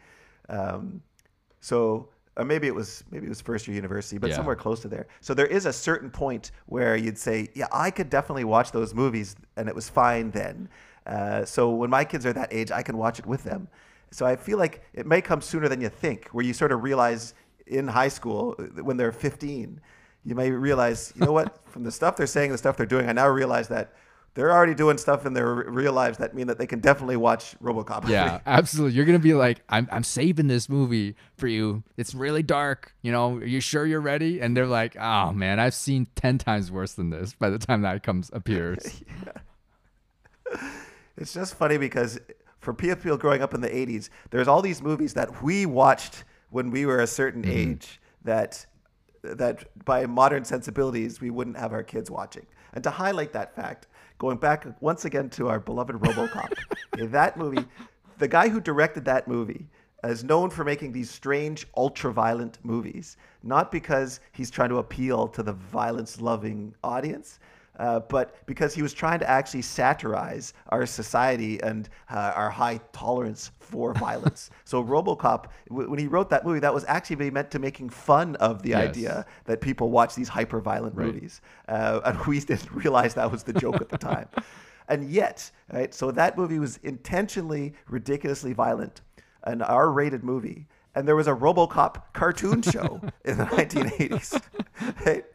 Um, 0.49 1.03
so 1.61 2.09
or 2.39 2.45
maybe 2.45 2.69
it 2.69 2.75
was 2.75 3.03
maybe 3.11 3.27
it 3.27 3.29
was 3.29 3.41
first 3.41 3.66
year 3.66 3.75
university, 3.75 4.16
but 4.16 4.31
Yeah. 4.31 4.37
somewhere 4.37 4.55
close 4.55 4.81
to 4.81 4.89
there. 4.89 5.09
So 5.21 5.35
there 5.35 5.47
is 5.47 5.66
a 5.66 5.73
certain 5.73 6.09
point 6.09 6.53
where 6.66 6.97
you'd 6.97 7.19
say, 7.19 7.49
yeah, 7.55 7.66
I 7.73 7.91
could 7.91 8.09
definitely 8.09 8.45
watch 8.45 8.71
those 8.71 8.95
movies, 8.95 9.35
and 9.57 9.69
it 9.69 9.75
was 9.75 9.89
fine 9.89 10.31
then. 10.31 10.69
Uh, 11.05 11.45
so 11.45 11.71
when 11.71 11.91
my 11.91 12.05
kids 12.05 12.25
are 12.25 12.33
that 12.33 12.53
age, 12.53 12.71
I 12.71 12.83
can 12.83 12.97
watch 12.97 13.19
it 13.19 13.27
with 13.27 13.43
them. 13.43 13.69
So 14.11 14.25
I 14.25 14.37
feel 14.37 14.57
like 14.57 14.83
it 14.95 15.05
may 15.05 15.21
come 15.21 15.41
sooner 15.41 15.69
than 15.69 15.81
you 15.81 15.89
think, 15.89 16.29
where 16.29 16.45
you 16.45 16.53
sort 16.55 16.71
of 16.71 16.83
realize 16.83 17.35
in 17.69 17.89
high 17.89 18.09
school 18.09 18.55
uh, 18.59 18.83
when 18.83 18.97
they're 18.97 19.12
15, 19.12 19.81
you 20.25 20.35
may 20.35 20.51
realize, 20.51 21.12
you 21.14 21.25
know 21.25 21.33
what, 21.33 21.59
from 21.69 21.85
the 21.85 21.93
stuff 21.93 22.16
they're 22.16 22.27
saying, 22.27 22.53
the 22.53 22.59
stuff 22.59 22.77
they're 22.77 22.87
doing, 22.87 23.09
I 23.09 23.12
now 23.12 23.29
realize 23.29 23.69
that 23.69 23.95
they're 24.35 24.53
already 24.53 24.75
doing 24.75 24.99
stuff 24.99 25.27
in 25.27 25.33
their 25.33 25.53
real 25.53 25.93
lives 25.93 26.19
that 26.19 26.35
mean 26.35 26.47
that 26.47 26.59
they 26.59 26.66
can 26.66 26.81
definitely 26.81 27.16
watch 27.16 27.57
RoboCop. 27.61 28.09
Yeah, 28.09 28.41
absolutely. 28.47 28.95
You're 28.95 29.07
gonna 29.07 29.19
be 29.19 29.35
like, 29.35 29.62
I'm 29.69 29.89
I'm 29.91 30.05
saving 30.05 30.47
this 30.47 30.69
movie 30.69 31.16
for 31.37 31.49
you. 31.49 31.83
It's 31.97 32.14
really 32.14 32.45
dark. 32.45 32.95
You 33.03 33.11
know, 33.11 33.37
are 33.39 33.45
you 33.45 33.61
sure 33.61 33.85
you're 33.85 34.01
ready? 34.01 34.41
And 34.41 34.57
they're 34.57 34.66
like, 34.66 34.97
Oh 34.97 35.33
man, 35.33 35.59
I've 35.59 35.75
seen 35.75 36.07
ten 36.14 36.39
times 36.39 36.71
worse 36.71 36.93
than 36.93 37.11
this 37.11 37.35
by 37.35 37.51
the 37.51 37.59
time 37.59 37.83
that 37.83 38.05
comes 38.05 38.31
appears. 38.33 39.03
It's 41.19 41.35
just 41.35 41.57
funny 41.57 41.79
because 41.79 42.21
for 42.61 42.73
people 42.73 43.16
growing 43.16 43.43
up 43.43 43.53
in 43.53 43.61
the 43.61 43.69
80s, 43.69 44.09
there's 44.31 44.49
all 44.49 44.62
these 44.62 44.81
movies 44.81 45.14
that 45.14 45.43
we 45.43 45.66
watched 45.66 46.25
when 46.51 46.71
we 46.71 46.87
were 46.87 47.01
a 47.01 47.07
certain 47.07 47.43
mm-hmm. 47.43 47.73
age 47.73 48.01
that 48.25 48.67
that 49.23 49.65
by 49.85 50.07
modern 50.07 50.45
sensibilities 50.45 51.21
we 51.21 51.31
wouldn't 51.31 51.57
have 51.57 51.73
our 51.73 51.83
kids 51.83 52.11
watching. 52.11 52.47
And 52.75 52.85
to 52.85 52.91
highlight 52.91 53.33
that 53.33 53.55
fact, 53.55 53.89
going 54.19 54.37
back 54.37 54.67
once 54.81 55.05
again 55.05 55.29
to 55.31 55.49
our 55.49 55.59
beloved 55.59 55.97
RoboCop, 55.97 56.53
okay, 56.95 57.07
that 57.07 57.37
movie, 57.37 57.65
the 58.19 58.29
guy 58.29 58.49
who 58.49 58.61
directed 58.61 59.05
that 59.07 59.27
movie 59.27 59.67
is 60.05 60.23
known 60.23 60.51
for 60.51 60.65
making 60.65 60.93
these 60.93 61.11
strange 61.11 61.67
ultra-violent 61.77 62.59
movies, 62.63 63.17
not 63.43 63.73
because 63.73 64.21
he's 64.33 64.51
trying 64.51 64.69
to 64.69 64.79
appeal 64.79 65.27
to 65.29 65.43
the 65.43 65.53
violence-loving 65.53 66.75
audience, 66.85 67.41
uh, 67.79 68.01
but 68.01 68.35
because 68.47 68.74
he 68.74 68.83
was 68.83 68.93
trying 68.93 69.18
to 69.20 69.29
actually 69.29 69.62
satirize 69.62 70.53
our 70.68 70.85
society 70.87 71.61
and 71.62 71.89
uh, 72.11 72.33
our 72.35 72.51
high 72.51 72.79
tolerance 72.93 73.51
for 73.61 73.95
violence. 74.09 74.51
so 74.64 74.83
RoboCop, 74.83 75.47
w- 75.68 75.89
when 75.91 75.99
he 75.99 76.07
wrote 76.07 76.31
that 76.31 76.45
movie, 76.45 76.61
that 76.61 76.74
was 76.74 76.85
actually 76.89 77.31
meant 77.31 77.51
to 77.53 77.59
making 77.59 77.89
fun 77.91 78.37
of 78.37 78.62
the 78.62 78.70
Yes. 78.70 78.89
idea 78.91 79.26
that 79.45 79.61
people 79.61 79.91
watch 79.91 80.14
these 80.14 80.29
hyper-violent 80.29 80.95
Right. 80.95 81.07
movies, 81.07 81.41
uh, 81.68 82.01
and 82.05 82.18
we 82.26 82.41
didn't 82.51 82.70
realize 82.72 83.14
that 83.14 83.31
was 83.31 83.43
the 83.45 83.53
joke 83.53 83.81
at 83.81 83.89
the 83.89 83.97
time. 83.97 84.29
And 84.91 85.11
yet, 85.11 85.51
right? 85.70 85.93
So 85.93 86.11
that 86.12 86.39
movie 86.39 86.59
was 86.59 86.79
intentionally 86.79 87.74
ridiculously 87.89 88.55
violent, 88.55 89.03
an 89.45 89.61
R-rated 89.61 90.24
movie, 90.24 90.66
and 90.95 91.07
there 91.07 91.14
was 91.14 91.26
a 91.26 91.35
RoboCop 91.35 92.03
cartoon 92.14 92.62
show 92.62 93.03
in 93.22 93.37
the 93.37 93.45
1980s. 93.45 94.41
Right? 95.05 95.26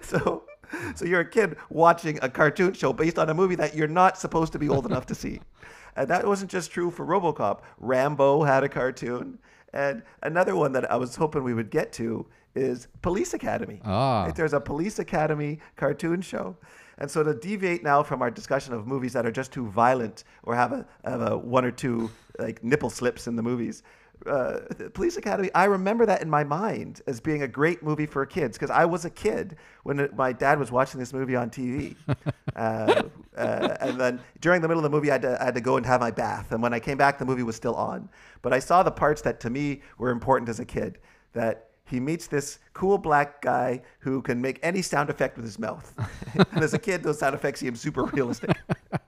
So 0.00 0.44
So 0.96 1.04
you're 1.04 1.20
a 1.20 1.28
kid 1.28 1.56
watching 1.70 2.18
a 2.22 2.28
cartoon 2.28 2.72
show 2.72 2.92
based 2.92 3.18
on 3.18 3.30
a 3.30 3.34
movie 3.34 3.54
that 3.56 3.74
you're 3.74 3.88
not 3.88 4.18
supposed 4.18 4.52
to 4.52 4.58
be 4.58 4.68
old 4.68 4.86
enough 4.86 5.06
to 5.06 5.14
see. 5.14 5.40
And 5.96 6.10
that 6.10 6.26
wasn't 6.26 6.50
just 6.50 6.72
true 6.72 6.90
for 6.90 7.06
RoboCop. 7.06 7.60
Rambo 7.78 8.42
had 8.42 8.64
a 8.64 8.68
cartoon. 8.68 9.38
And 9.72 10.02
another 10.24 10.56
one 10.56 10.72
that 10.72 10.90
I 10.90 10.96
was 10.96 11.14
hoping 11.14 11.44
we 11.44 11.54
would 11.54 11.70
get 11.70 11.92
to 11.92 12.26
is 12.56 12.88
Police 13.00 13.32
Academy. 13.32 13.80
Ah. 13.84 14.24
Like, 14.24 14.34
there's 14.34 14.54
a 14.54 14.60
Police 14.60 14.98
Academy 14.98 15.60
cartoon 15.76 16.20
show. 16.20 16.56
And 16.98 17.10
so 17.10 17.22
to 17.22 17.34
deviate 17.34 17.82
now 17.82 18.02
from 18.02 18.22
our 18.22 18.30
discussion 18.30 18.72
of 18.74 18.86
movies 18.86 19.12
that 19.12 19.26
are 19.26 19.32
just 19.32 19.52
too 19.52 19.66
violent 19.68 20.24
or 20.44 20.54
have 20.54 20.72
a, 20.72 20.86
have 21.04 21.20
a 21.22 21.36
one 21.36 21.64
or 21.64 21.70
two 21.70 22.10
like 22.38 22.62
nipple 22.62 22.90
slips 22.90 23.26
in 23.26 23.36
the 23.36 23.42
movies, 23.42 23.82
uh, 24.26 24.60
Police 24.94 25.16
Academy, 25.16 25.50
I 25.54 25.64
remember 25.64 26.06
that 26.06 26.22
in 26.22 26.30
my 26.30 26.44
mind 26.44 27.02
as 27.06 27.20
being 27.20 27.42
a 27.42 27.48
great 27.48 27.82
movie 27.82 28.06
for 28.06 28.24
kids 28.24 28.56
because 28.56 28.70
I 28.70 28.84
was 28.84 29.04
a 29.04 29.10
kid 29.10 29.56
when 29.82 30.00
it, 30.00 30.16
my 30.16 30.32
dad 30.32 30.58
was 30.58 30.70
watching 30.70 30.98
this 30.98 31.12
movie 31.12 31.36
on 31.36 31.50
TV. 31.50 31.96
uh, 32.56 33.02
uh, 33.36 33.76
and 33.80 34.00
then 34.00 34.20
during 34.40 34.62
the 34.62 34.68
middle 34.68 34.84
of 34.84 34.90
the 34.90 34.96
movie, 34.96 35.10
I 35.10 35.14
had, 35.14 35.22
to, 35.22 35.42
I 35.42 35.44
had 35.46 35.54
to 35.54 35.60
go 35.60 35.76
and 35.76 35.84
have 35.84 36.00
my 36.00 36.10
bath. 36.10 36.52
And 36.52 36.62
when 36.62 36.72
I 36.72 36.80
came 36.80 36.96
back, 36.96 37.18
the 37.18 37.24
movie 37.24 37.42
was 37.42 37.56
still 37.56 37.74
on. 37.74 38.08
But 38.42 38.52
I 38.52 38.58
saw 38.58 38.82
the 38.82 38.90
parts 38.90 39.22
that 39.22 39.40
to 39.40 39.50
me 39.50 39.82
were 39.98 40.10
important 40.10 40.48
as 40.48 40.60
a 40.60 40.64
kid 40.64 40.98
that 41.32 41.68
he 41.86 42.00
meets 42.00 42.26
this 42.26 42.58
cool 42.72 42.96
black 42.96 43.42
guy 43.42 43.82
who 43.98 44.22
can 44.22 44.40
make 44.40 44.58
any 44.62 44.80
sound 44.80 45.10
effect 45.10 45.36
with 45.36 45.44
his 45.44 45.58
mouth. 45.58 45.92
and 46.52 46.64
as 46.64 46.72
a 46.72 46.78
kid, 46.78 47.02
those 47.02 47.18
sound 47.18 47.34
effects 47.34 47.60
seemed 47.60 47.78
super 47.78 48.04
realistic. 48.04 48.56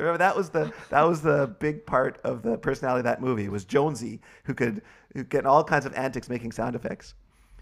Remember 0.00 0.18
that 0.18 0.36
was 0.36 0.50
the 0.50 0.72
that 0.90 1.02
was 1.02 1.22
the 1.22 1.54
big 1.58 1.86
part 1.86 2.20
of 2.24 2.42
the 2.42 2.56
personality 2.58 3.00
of 3.00 3.04
that 3.04 3.20
movie 3.20 3.48
was 3.48 3.64
Jonesy, 3.64 4.20
who 4.44 4.54
could 4.54 4.82
who 5.14 5.24
get 5.24 5.46
all 5.46 5.64
kinds 5.64 5.86
of 5.86 5.94
antics 5.94 6.28
making 6.28 6.52
sound 6.52 6.74
effects, 6.74 7.14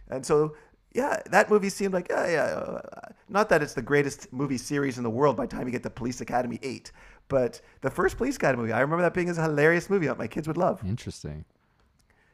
and 0.08 0.24
so 0.24 0.54
yeah, 0.92 1.20
that 1.30 1.50
movie 1.50 1.68
seemed 1.68 1.92
like 1.92 2.08
yeah, 2.08 2.30
yeah. 2.30 2.42
uh, 2.44 2.80
Not 3.28 3.48
that 3.50 3.62
it's 3.62 3.74
the 3.74 3.82
greatest 3.82 4.32
movie 4.32 4.58
series 4.58 4.96
in 4.96 5.04
the 5.04 5.10
world 5.10 5.36
by 5.36 5.46
the 5.46 5.54
time 5.54 5.66
you 5.66 5.72
get 5.72 5.82
to 5.82 5.90
Police 5.90 6.20
Academy 6.20 6.58
eight, 6.62 6.92
but 7.28 7.60
the 7.82 7.90
first 7.90 8.16
Police 8.16 8.36
Academy 8.36 8.62
movie, 8.62 8.72
I 8.72 8.80
remember 8.80 9.02
that 9.02 9.14
being 9.14 9.28
a 9.28 9.34
hilarious 9.34 9.90
movie 9.90 10.06
that 10.06 10.18
my 10.18 10.26
kids 10.26 10.48
would 10.48 10.56
love. 10.56 10.82
Interesting. 10.84 11.44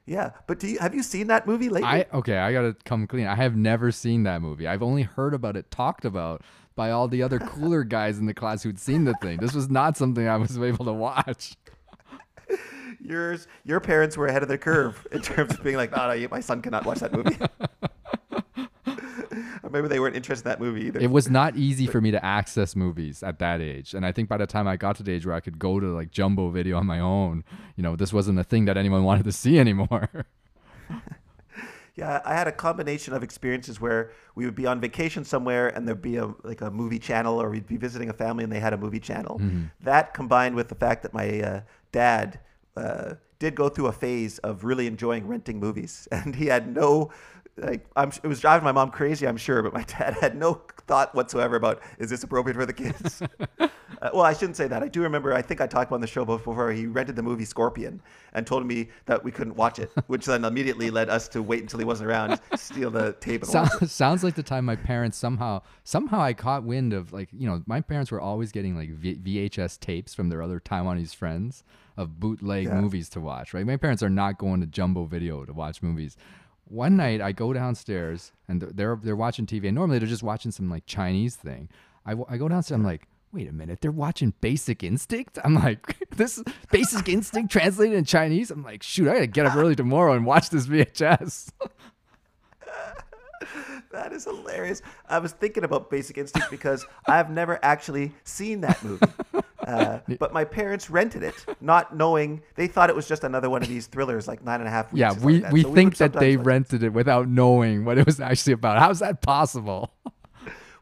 Yeah, 0.06 0.32
but 0.46 0.58
do 0.58 0.68
you 0.68 0.78
have 0.78 0.94
you 0.94 1.02
seen 1.02 1.28
that 1.28 1.46
movie 1.46 1.70
lately? 1.70 1.88
I 1.88 2.06
okay, 2.12 2.36
I 2.36 2.52
gotta 2.52 2.76
come 2.84 3.06
clean. 3.06 3.26
I 3.26 3.36
have 3.36 3.56
never 3.56 3.90
seen 3.90 4.24
that 4.24 4.42
movie. 4.42 4.66
I've 4.66 4.82
only 4.82 5.02
heard 5.02 5.32
about 5.32 5.56
it 5.56 5.70
talked 5.70 6.04
about 6.04 6.42
by 6.76 6.90
all 6.90 7.08
the 7.08 7.22
other 7.22 7.38
cooler 7.38 7.84
guys 7.84 8.18
in 8.18 8.26
the 8.26 8.34
class 8.34 8.62
who'd 8.62 8.78
seen 8.78 9.04
the 9.04 9.14
thing. 9.22 9.38
This 9.38 9.54
was 9.54 9.68
not 9.68 9.96
something 9.96 10.26
I 10.26 10.36
was 10.36 10.58
able 10.58 10.84
to 10.84 10.92
watch. 10.92 11.56
Yours, 13.00 13.46
your 13.64 13.80
parents 13.80 14.16
were 14.16 14.26
ahead 14.26 14.42
of 14.42 14.48
the 14.48 14.58
curve 14.58 15.06
in 15.12 15.20
terms 15.20 15.52
of 15.52 15.62
being 15.62 15.76
like, 15.76 15.94
"No, 15.94 16.14
no, 16.14 16.28
my 16.30 16.40
son 16.40 16.62
cannot 16.62 16.86
watch 16.86 17.00
that 17.00 17.12
movie." 17.12 17.36
maybe 19.74 19.88
they 19.88 20.00
weren't 20.00 20.16
interested 20.16 20.46
in 20.46 20.50
that 20.50 20.60
movie 20.60 20.86
either. 20.86 21.00
It 21.00 21.10
was 21.10 21.28
not 21.28 21.56
easy 21.56 21.86
for 21.86 22.00
me 22.00 22.10
to 22.12 22.24
access 22.24 22.74
movies 22.74 23.22
at 23.22 23.38
that 23.40 23.60
age. 23.60 23.92
And 23.92 24.06
I 24.06 24.12
think 24.12 24.28
by 24.28 24.38
the 24.38 24.46
time 24.46 24.66
I 24.66 24.76
got 24.76 24.96
to 24.96 25.02
the 25.02 25.12
age 25.12 25.26
where 25.26 25.34
I 25.34 25.40
could 25.40 25.58
go 25.58 25.80
to 25.80 25.86
like 25.88 26.10
Jumbo 26.10 26.48
Video 26.50 26.78
on 26.78 26.86
my 26.86 27.00
own, 27.00 27.44
you 27.76 27.82
know, 27.82 27.96
this 27.96 28.12
wasn't 28.12 28.38
a 28.38 28.44
thing 28.44 28.64
that 28.66 28.76
anyone 28.78 29.04
wanted 29.04 29.24
to 29.24 29.32
see 29.32 29.58
anymore. 29.58 30.26
Yeah, 31.94 32.20
I 32.24 32.34
had 32.34 32.48
a 32.48 32.52
combination 32.52 33.14
of 33.14 33.22
experiences 33.22 33.80
where 33.80 34.10
we 34.34 34.44
would 34.46 34.56
be 34.56 34.66
on 34.66 34.80
vacation 34.80 35.24
somewhere 35.24 35.68
and 35.68 35.86
there'd 35.86 36.02
be 36.02 36.16
a 36.16 36.34
like 36.42 36.60
a 36.60 36.70
movie 36.70 36.98
channel, 36.98 37.40
or 37.40 37.50
we'd 37.50 37.68
be 37.68 37.76
visiting 37.76 38.10
a 38.10 38.12
family 38.12 38.42
and 38.42 38.52
they 38.52 38.60
had 38.60 38.72
a 38.72 38.76
movie 38.78 38.98
channel. 38.98 39.40
That 39.80 40.12
combined 40.12 40.56
with 40.56 40.68
the 40.68 40.74
fact 40.74 41.02
that 41.04 41.14
my 41.14 41.40
uh, 41.40 41.60
dad 41.92 42.40
uh, 42.76 43.14
did 43.38 43.54
go 43.54 43.68
through 43.68 43.86
a 43.86 43.92
phase 43.92 44.38
of 44.38 44.64
really 44.64 44.86
enjoying 44.88 45.28
renting 45.28 45.60
movies, 45.60 46.08
and 46.12 46.34
he 46.34 46.46
had 46.46 46.74
no 46.74 47.10
like 47.56 47.86
I'm, 47.96 48.10
it 48.22 48.26
was 48.26 48.40
driving 48.40 48.64
my 48.64 48.72
mom 48.72 48.90
crazy, 48.90 49.26
I'm 49.26 49.36
sure, 49.36 49.62
but 49.62 49.72
my 49.72 49.82
dad 49.98 50.14
had 50.20 50.36
no 50.36 50.62
thought 50.86 51.14
whatsoever 51.14 51.56
about 51.56 51.80
is 51.98 52.10
this 52.10 52.22
appropriate 52.24 52.56
for 52.56 52.66
the 52.66 52.72
kids. 52.72 53.22
uh, 53.58 53.68
well, 54.12 54.22
I 54.22 54.32
shouldn't 54.32 54.56
say 54.56 54.66
that. 54.68 54.82
I 54.82 54.88
do 54.88 55.02
remember. 55.02 55.32
I 55.32 55.40
think 55.40 55.60
I 55.60 55.66
talked 55.66 55.88
about 55.88 55.96
on 55.96 56.00
the 56.00 56.06
show 56.06 56.24
before. 56.24 56.72
He 56.72 56.86
rented 56.86 57.16
the 57.16 57.22
movie 57.22 57.44
Scorpion 57.44 58.02
and 58.32 58.46
told 58.46 58.66
me 58.66 58.88
that 59.06 59.22
we 59.24 59.30
couldn't 59.30 59.56
watch 59.56 59.78
it, 59.78 59.90
which 60.08 60.26
then 60.26 60.44
immediately 60.44 60.90
led 60.90 61.08
us 61.08 61.28
to 61.28 61.42
wait 61.42 61.62
until 61.62 61.78
he 61.78 61.84
wasn't 61.84 62.10
around, 62.10 62.40
steal 62.56 62.90
the 62.90 63.12
tape 63.20 63.42
and 63.44 63.52
watch 63.54 63.66
it. 63.66 63.78
Sounds, 63.78 63.92
sounds 63.92 64.24
like 64.24 64.34
the 64.34 64.42
time 64.42 64.64
my 64.64 64.76
parents 64.76 65.16
somehow 65.16 65.62
somehow 65.84 66.20
I 66.20 66.32
caught 66.34 66.64
wind 66.64 66.92
of 66.92 67.12
like 67.12 67.28
you 67.32 67.46
know 67.48 67.62
my 67.66 67.80
parents 67.80 68.10
were 68.10 68.20
always 68.20 68.52
getting 68.52 68.76
like 68.76 68.90
v- 68.90 69.16
VHS 69.48 69.78
tapes 69.80 70.12
from 70.14 70.28
their 70.28 70.42
other 70.42 70.60
Taiwanese 70.60 71.14
friends 71.14 71.62
of 71.96 72.18
bootleg 72.18 72.64
Yeah. 72.64 72.80
movies 72.80 73.08
to 73.10 73.20
watch. 73.20 73.54
Right, 73.54 73.64
my 73.64 73.76
parents 73.76 74.02
are 74.02 74.10
not 74.10 74.38
going 74.38 74.60
to 74.60 74.66
Jumbo 74.66 75.04
Video 75.04 75.44
to 75.44 75.52
watch 75.52 75.82
movies. 75.82 76.16
One 76.66 76.96
night 76.96 77.20
I 77.20 77.32
go 77.32 77.52
downstairs 77.52 78.32
and 78.48 78.60
they're 78.60 78.98
they're 79.02 79.16
watching 79.16 79.46
TV 79.46 79.66
and 79.66 79.74
normally 79.74 79.98
they're 79.98 80.08
just 80.08 80.22
watching 80.22 80.50
some 80.50 80.70
like 80.70 80.86
Chinese 80.86 81.36
thing. 81.36 81.68
I, 82.06 82.14
I 82.28 82.36
go 82.36 82.48
downstairs. 82.48 82.78
I'm 82.78 82.84
like. 82.84 83.08
Wait 83.32 83.48
a 83.48 83.52
minute, 83.52 83.80
they're 83.80 83.90
watching 83.90 84.32
Basic 84.40 84.84
Instinct? 84.84 85.40
I'm 85.42 85.56
like, 85.56 85.96
this 86.16 86.38
is 86.38 86.44
Basic 86.70 87.08
Instinct 87.08 87.50
translated 87.50 87.98
in 87.98 88.04
Chinese? 88.04 88.52
I'm 88.52 88.62
like, 88.62 88.84
shoot, 88.84 89.08
I 89.08 89.14
gotta 89.14 89.26
get 89.26 89.44
up 89.44 89.56
early 89.56 89.74
tomorrow 89.74 90.12
and 90.12 90.24
watch 90.24 90.50
this 90.50 90.68
VHS. 90.68 91.50
That 93.94 94.12
is 94.12 94.24
hilarious. 94.24 94.82
I 95.08 95.20
was 95.20 95.32
thinking 95.32 95.62
about 95.62 95.88
Basic 95.88 96.18
Instinct 96.18 96.50
because 96.50 96.84
I've 97.06 97.30
never 97.30 97.60
actually 97.64 98.12
seen 98.24 98.60
that 98.62 98.82
movie. 98.82 99.06
Uh, 99.64 99.98
but 100.18 100.32
my 100.32 100.44
parents 100.44 100.90
rented 100.90 101.22
it, 101.22 101.34
not 101.60 101.96
knowing 101.96 102.42
they 102.54 102.66
thought 102.66 102.90
it 102.90 102.96
was 102.96 103.08
just 103.08 103.24
another 103.24 103.48
one 103.50 103.62
of 103.62 103.68
these 103.68 103.86
thrillers, 103.86 104.28
like 104.28 104.44
nine 104.44 104.60
and 104.60 104.68
a 104.68 104.70
half 104.70 104.92
weeks. 104.92 105.00
Yeah, 105.00 105.12
we, 105.24 105.40
like 105.40 105.52
we 105.52 105.62
So 105.62 105.72
think 105.74 105.96
that 105.96 106.12
they 106.12 106.36
watch- 106.36 106.46
rented 106.46 106.82
it 106.82 106.92
without 106.92 107.28
knowing 107.28 107.84
what 107.84 107.98
it 107.98 108.06
was 108.06 108.20
actually 108.20 108.52
about. 108.54 108.78
How's 108.78 108.98
that 109.00 109.22
possible? 109.22 109.92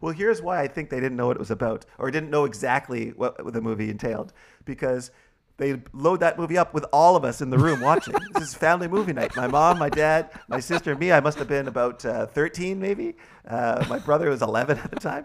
Well, 0.01 0.13
here's 0.13 0.43
why 0.43 0.61
I 0.61 0.67
think 0.67 0.91
they 0.91 0.99
didn't 0.99 1.17
know 1.17 1.29
what 1.29 1.37
it 1.37 1.39
was 1.39 1.53
about, 1.53 1.87
or 1.97 2.11
didn't 2.11 2.31
know 2.31 2.45
exactly 2.45 3.11
what 3.11 3.53
the 3.53 3.61
movie 3.61 3.89
entailed, 3.89 4.33
because 4.65 5.13
they 5.59 5.81
load 5.93 6.19
that 6.21 6.37
movie 6.39 6.59
up 6.59 6.75
with 6.75 6.85
all 6.93 7.15
of 7.15 7.25
us 7.25 7.41
in 7.41 7.51
the 7.51 7.59
room 7.59 7.81
watching. 7.81 8.15
this 8.35 8.49
is 8.49 8.55
family 8.55 8.89
movie 8.89 9.13
night. 9.13 9.37
My 9.37 9.47
mom, 9.47 9.79
my 9.79 9.89
dad, 9.89 10.31
my 10.49 10.59
sister, 10.59 10.91
and 10.91 10.99
me. 10.99 11.13
I 11.13 11.21
must 11.21 11.39
have 11.39 11.47
been 11.47 11.69
about 11.69 12.05
uh, 12.05 12.27
13, 12.27 12.81
maybe. 12.81 13.15
Uh, 13.47 13.85
my 13.89 14.01
brother 14.01 14.29
was 14.31 14.43
11 14.43 14.79
at 14.79 14.91
the 14.91 14.99
time. 14.99 15.25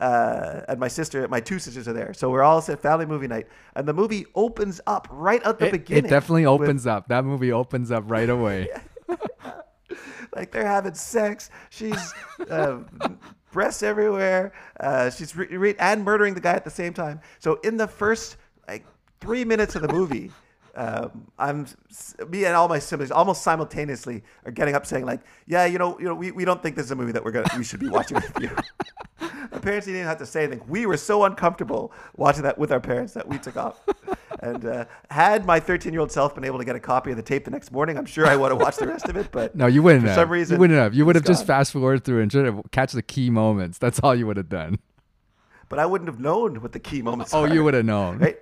Uh, 0.00 0.60
and 0.68 0.78
my 0.78 0.88
sister, 0.88 1.26
my 1.28 1.40
two 1.40 1.58
sisters 1.58 1.88
are 1.88 1.92
there. 1.92 2.12
So 2.14 2.30
we're 2.30 2.42
all 2.42 2.58
at 2.68 2.80
family 2.82 3.06
movie 3.06 3.26
night. 3.28 3.46
And 3.74 3.86
the 3.86 3.92
movie 3.92 4.26
opens 4.34 4.80
up 4.86 5.08
right 5.10 5.42
at 5.42 5.58
the 5.58 5.66
It, 5.66 5.72
beginning. 5.72 6.04
it 6.06 6.08
definitely 6.08 6.46
with- 6.46 6.60
opens 6.62 6.86
up. 6.86 7.08
That 7.08 7.24
movie 7.24 7.52
opens 7.52 7.90
up 7.90 8.04
right 8.10 8.28
away. 8.30 8.68
like 10.34 10.50
they're 10.52 10.66
having 10.66 10.94
sex. 10.94 11.50
She's 11.70 12.14
uh, 12.50 12.78
breasts 13.52 13.82
everywhere. 13.82 14.52
Uh, 14.78 15.10
she's 15.10 15.34
re- 15.36 15.46
re- 15.56 15.74
and 15.78 16.04
murdering 16.04 16.34
the 16.34 16.40
guy 16.40 16.52
at 16.54 16.64
the 16.64 16.70
same 16.70 16.92
time. 16.92 17.20
So 17.38 17.54
in 17.64 17.76
the 17.76 17.88
first 17.88 18.36
like 18.68 18.84
three 19.20 19.44
minutes 19.44 19.74
of 19.74 19.82
the 19.82 19.88
movie, 19.92 20.30
um, 20.78 21.26
I'm 21.40 21.66
me 22.28 22.44
and 22.44 22.54
all 22.54 22.68
my 22.68 22.78
siblings 22.78 23.10
almost 23.10 23.42
simultaneously 23.42 24.22
are 24.44 24.52
getting 24.52 24.76
up 24.76 24.86
saying 24.86 25.04
like, 25.04 25.20
yeah, 25.46 25.66
you 25.66 25.76
know, 25.76 25.98
you 25.98 26.04
know, 26.04 26.14
we, 26.14 26.30
we 26.30 26.44
don't 26.44 26.62
think 26.62 26.76
this 26.76 26.84
is 26.84 26.92
a 26.92 26.96
movie 26.96 27.10
that 27.12 27.24
we're 27.24 27.32
gonna 27.32 27.48
we 27.56 27.64
should 27.64 27.80
be 27.80 27.88
watching 27.88 28.14
with 28.14 28.32
you. 28.40 28.50
My 29.50 29.58
parents 29.58 29.86
didn't 29.86 29.96
even 29.96 30.08
have 30.08 30.18
to 30.18 30.26
say 30.26 30.44
anything. 30.44 30.64
We 30.68 30.86
were 30.86 30.96
so 30.96 31.24
uncomfortable 31.24 31.92
watching 32.16 32.44
that 32.44 32.58
with 32.58 32.70
our 32.70 32.78
parents 32.78 33.12
that 33.14 33.26
we 33.26 33.38
took 33.38 33.56
off. 33.56 33.80
And 34.40 34.64
uh, 34.66 34.84
had 35.10 35.44
my 35.46 35.58
13 35.58 35.92
year 35.92 36.00
old 36.00 36.12
self 36.12 36.32
been 36.36 36.44
able 36.44 36.60
to 36.60 36.64
get 36.64 36.76
a 36.76 36.78
copy 36.78 37.10
of 37.10 37.16
the 37.16 37.24
tape 37.24 37.44
the 37.44 37.50
next 37.50 37.72
morning, 37.72 37.98
I'm 37.98 38.06
sure 38.06 38.24
I 38.24 38.36
would 38.36 38.52
have 38.52 38.60
watched 38.60 38.78
the 38.78 38.86
rest 38.86 39.08
of 39.08 39.16
it. 39.16 39.32
But 39.32 39.56
No, 39.56 39.66
you 39.66 39.82
wouldn't 39.82 40.02
for 40.02 40.10
have. 40.10 40.14
some 40.14 40.28
reason, 40.30 40.54
you 40.54 40.60
wouldn't 40.60 40.78
have. 40.78 40.94
You 40.94 41.04
would 41.06 41.16
have 41.16 41.24
just 41.24 41.44
fast 41.44 41.72
forwarded 41.72 42.04
through 42.04 42.22
and 42.22 42.30
tried 42.30 42.44
to 42.44 42.62
catch 42.70 42.92
the 42.92 43.02
key 43.02 43.30
moments. 43.30 43.78
That's 43.78 43.98
all 43.98 44.14
you 44.14 44.28
would 44.28 44.36
have 44.36 44.48
done. 44.48 44.78
But 45.68 45.80
I 45.80 45.86
wouldn't 45.86 46.08
have 46.08 46.20
known 46.20 46.62
what 46.62 46.70
the 46.70 46.78
key 46.78 47.02
moments 47.02 47.32
were. 47.32 47.40
Oh, 47.40 47.42
are. 47.46 47.52
you 47.52 47.64
would 47.64 47.74
have 47.74 47.84
known. 47.84 48.18
Right? 48.18 48.38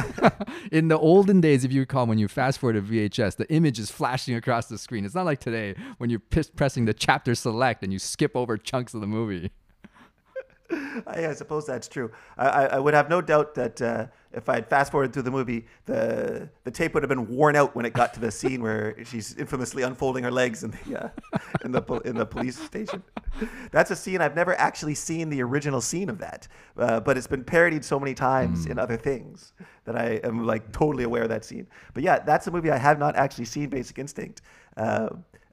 In 0.72 0.88
the 0.88 0.98
olden 0.98 1.40
days, 1.40 1.64
if 1.64 1.72
you 1.72 1.80
recall, 1.80 2.06
when 2.06 2.18
you 2.18 2.28
fast 2.28 2.58
forward 2.58 2.74
to 2.74 2.82
VHS, 2.82 3.36
the 3.36 3.50
image 3.52 3.78
is 3.78 3.90
flashing 3.90 4.34
across 4.34 4.66
the 4.66 4.78
screen. 4.78 5.04
It's 5.04 5.14
not 5.14 5.26
like 5.26 5.40
today 5.40 5.74
when 5.98 6.10
you're 6.10 6.22
pressing 6.56 6.84
the 6.84 6.94
chapter 6.94 7.34
select 7.34 7.82
and 7.82 7.92
you 7.92 7.98
skip 7.98 8.32
over 8.34 8.56
chunks 8.56 8.94
of 8.94 9.00
the 9.00 9.06
movie. 9.06 9.50
I, 11.06 11.26
I 11.28 11.34
suppose 11.34 11.66
that's 11.66 11.88
true. 11.88 12.10
I, 12.36 12.66
I, 12.66 12.78
would 12.78 12.94
have 12.94 13.08
no 13.08 13.20
doubt 13.20 13.54
that 13.54 13.82
uh, 13.82 14.06
if 14.32 14.48
I 14.48 14.54
had 14.56 14.68
fast 14.68 14.90
forwarded 14.90 15.12
through 15.12 15.24
the 15.24 15.30
movie, 15.30 15.66
the 15.86 16.48
the 16.64 16.70
tape 16.70 16.94
would 16.94 17.02
have 17.02 17.08
been 17.08 17.28
worn 17.28 17.56
out 17.56 17.74
when 17.76 17.84
it 17.84 17.92
got 17.92 18.14
to 18.14 18.20
the 18.20 18.30
scene 18.30 18.62
where 18.62 18.96
she's 19.04 19.34
infamously 19.36 19.82
unfolding 19.82 20.24
her 20.24 20.30
legs 20.30 20.64
in 20.64 20.70
the 20.70 21.04
uh, 21.04 21.08
in 21.64 21.72
the 21.72 21.82
in 22.04 22.16
the 22.16 22.24
police 22.24 22.58
station. 22.58 23.02
That's 23.70 23.90
a 23.90 23.96
scene 23.96 24.20
I've 24.20 24.36
never 24.36 24.54
actually 24.58 24.94
seen 24.94 25.28
the 25.28 25.42
original 25.42 25.80
scene 25.80 26.08
of 26.08 26.18
that, 26.18 26.48
uh, 26.76 27.00
but 27.00 27.16
it's 27.16 27.26
been 27.26 27.44
parodied 27.44 27.84
so 27.84 27.98
many 28.00 28.14
times 28.14 28.66
in 28.66 28.78
other 28.78 28.96
things 28.96 29.52
that 29.84 29.96
I 29.96 30.20
am 30.24 30.46
like 30.46 30.72
totally 30.72 31.04
aware 31.04 31.22
of 31.22 31.28
that 31.28 31.44
scene. 31.44 31.66
But 31.92 32.02
yeah, 32.02 32.18
that's 32.20 32.46
a 32.46 32.50
movie 32.50 32.70
I 32.70 32.78
have 32.78 32.98
not 32.98 33.16
actually 33.16 33.46
seen, 33.46 33.68
Basic 33.68 33.98
Instinct. 33.98 34.42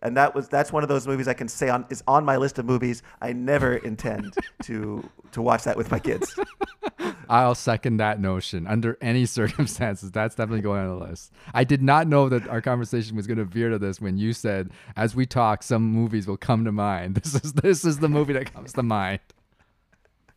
And 0.01 0.15
that 0.17 0.33
was 0.33 0.47
that's 0.47 0.71
one 0.71 0.83
of 0.83 0.89
those 0.89 1.07
movies 1.07 1.27
I 1.27 1.33
can 1.33 1.47
say 1.47 1.69
on 1.69 1.85
is 1.89 2.03
on 2.07 2.23
my 2.23 2.37
list 2.37 2.57
of 2.57 2.65
movies 2.65 3.03
I 3.21 3.33
never 3.33 3.75
intend 3.75 4.33
to 4.63 5.09
to 5.31 5.41
watch 5.41 5.63
that 5.63 5.77
with 5.77 5.91
my 5.91 5.99
kids. 5.99 6.37
I'll 7.29 7.55
second 7.55 7.97
that 7.97 8.19
notion 8.19 8.65
under 8.65 8.97
any 9.01 9.25
circumstances. 9.25 10.11
That's 10.11 10.35
definitely 10.35 10.61
going 10.61 10.81
on 10.81 10.99
the 10.99 11.05
list. 11.05 11.31
I 11.53 11.63
did 11.63 11.81
not 11.81 12.07
know 12.07 12.27
that 12.29 12.47
our 12.47 12.61
conversation 12.61 13.15
was 13.15 13.27
going 13.27 13.37
to 13.37 13.45
veer 13.45 13.69
to 13.69 13.77
this 13.77 14.01
when 14.01 14.17
you 14.17 14.33
said, 14.33 14.71
as 14.95 15.15
we 15.15 15.27
talk, 15.27 15.61
some 15.61 15.83
movies 15.83 16.27
will 16.27 16.37
come 16.37 16.65
to 16.65 16.71
mind. 16.71 17.19
This 17.29 17.35
is 17.35 17.53
this 17.53 17.85
is 17.85 17.99
the 17.99 18.09
movie 18.09 18.33
that 18.33 18.51
comes 18.53 18.73
to 18.73 18.83
mind. 18.83 19.19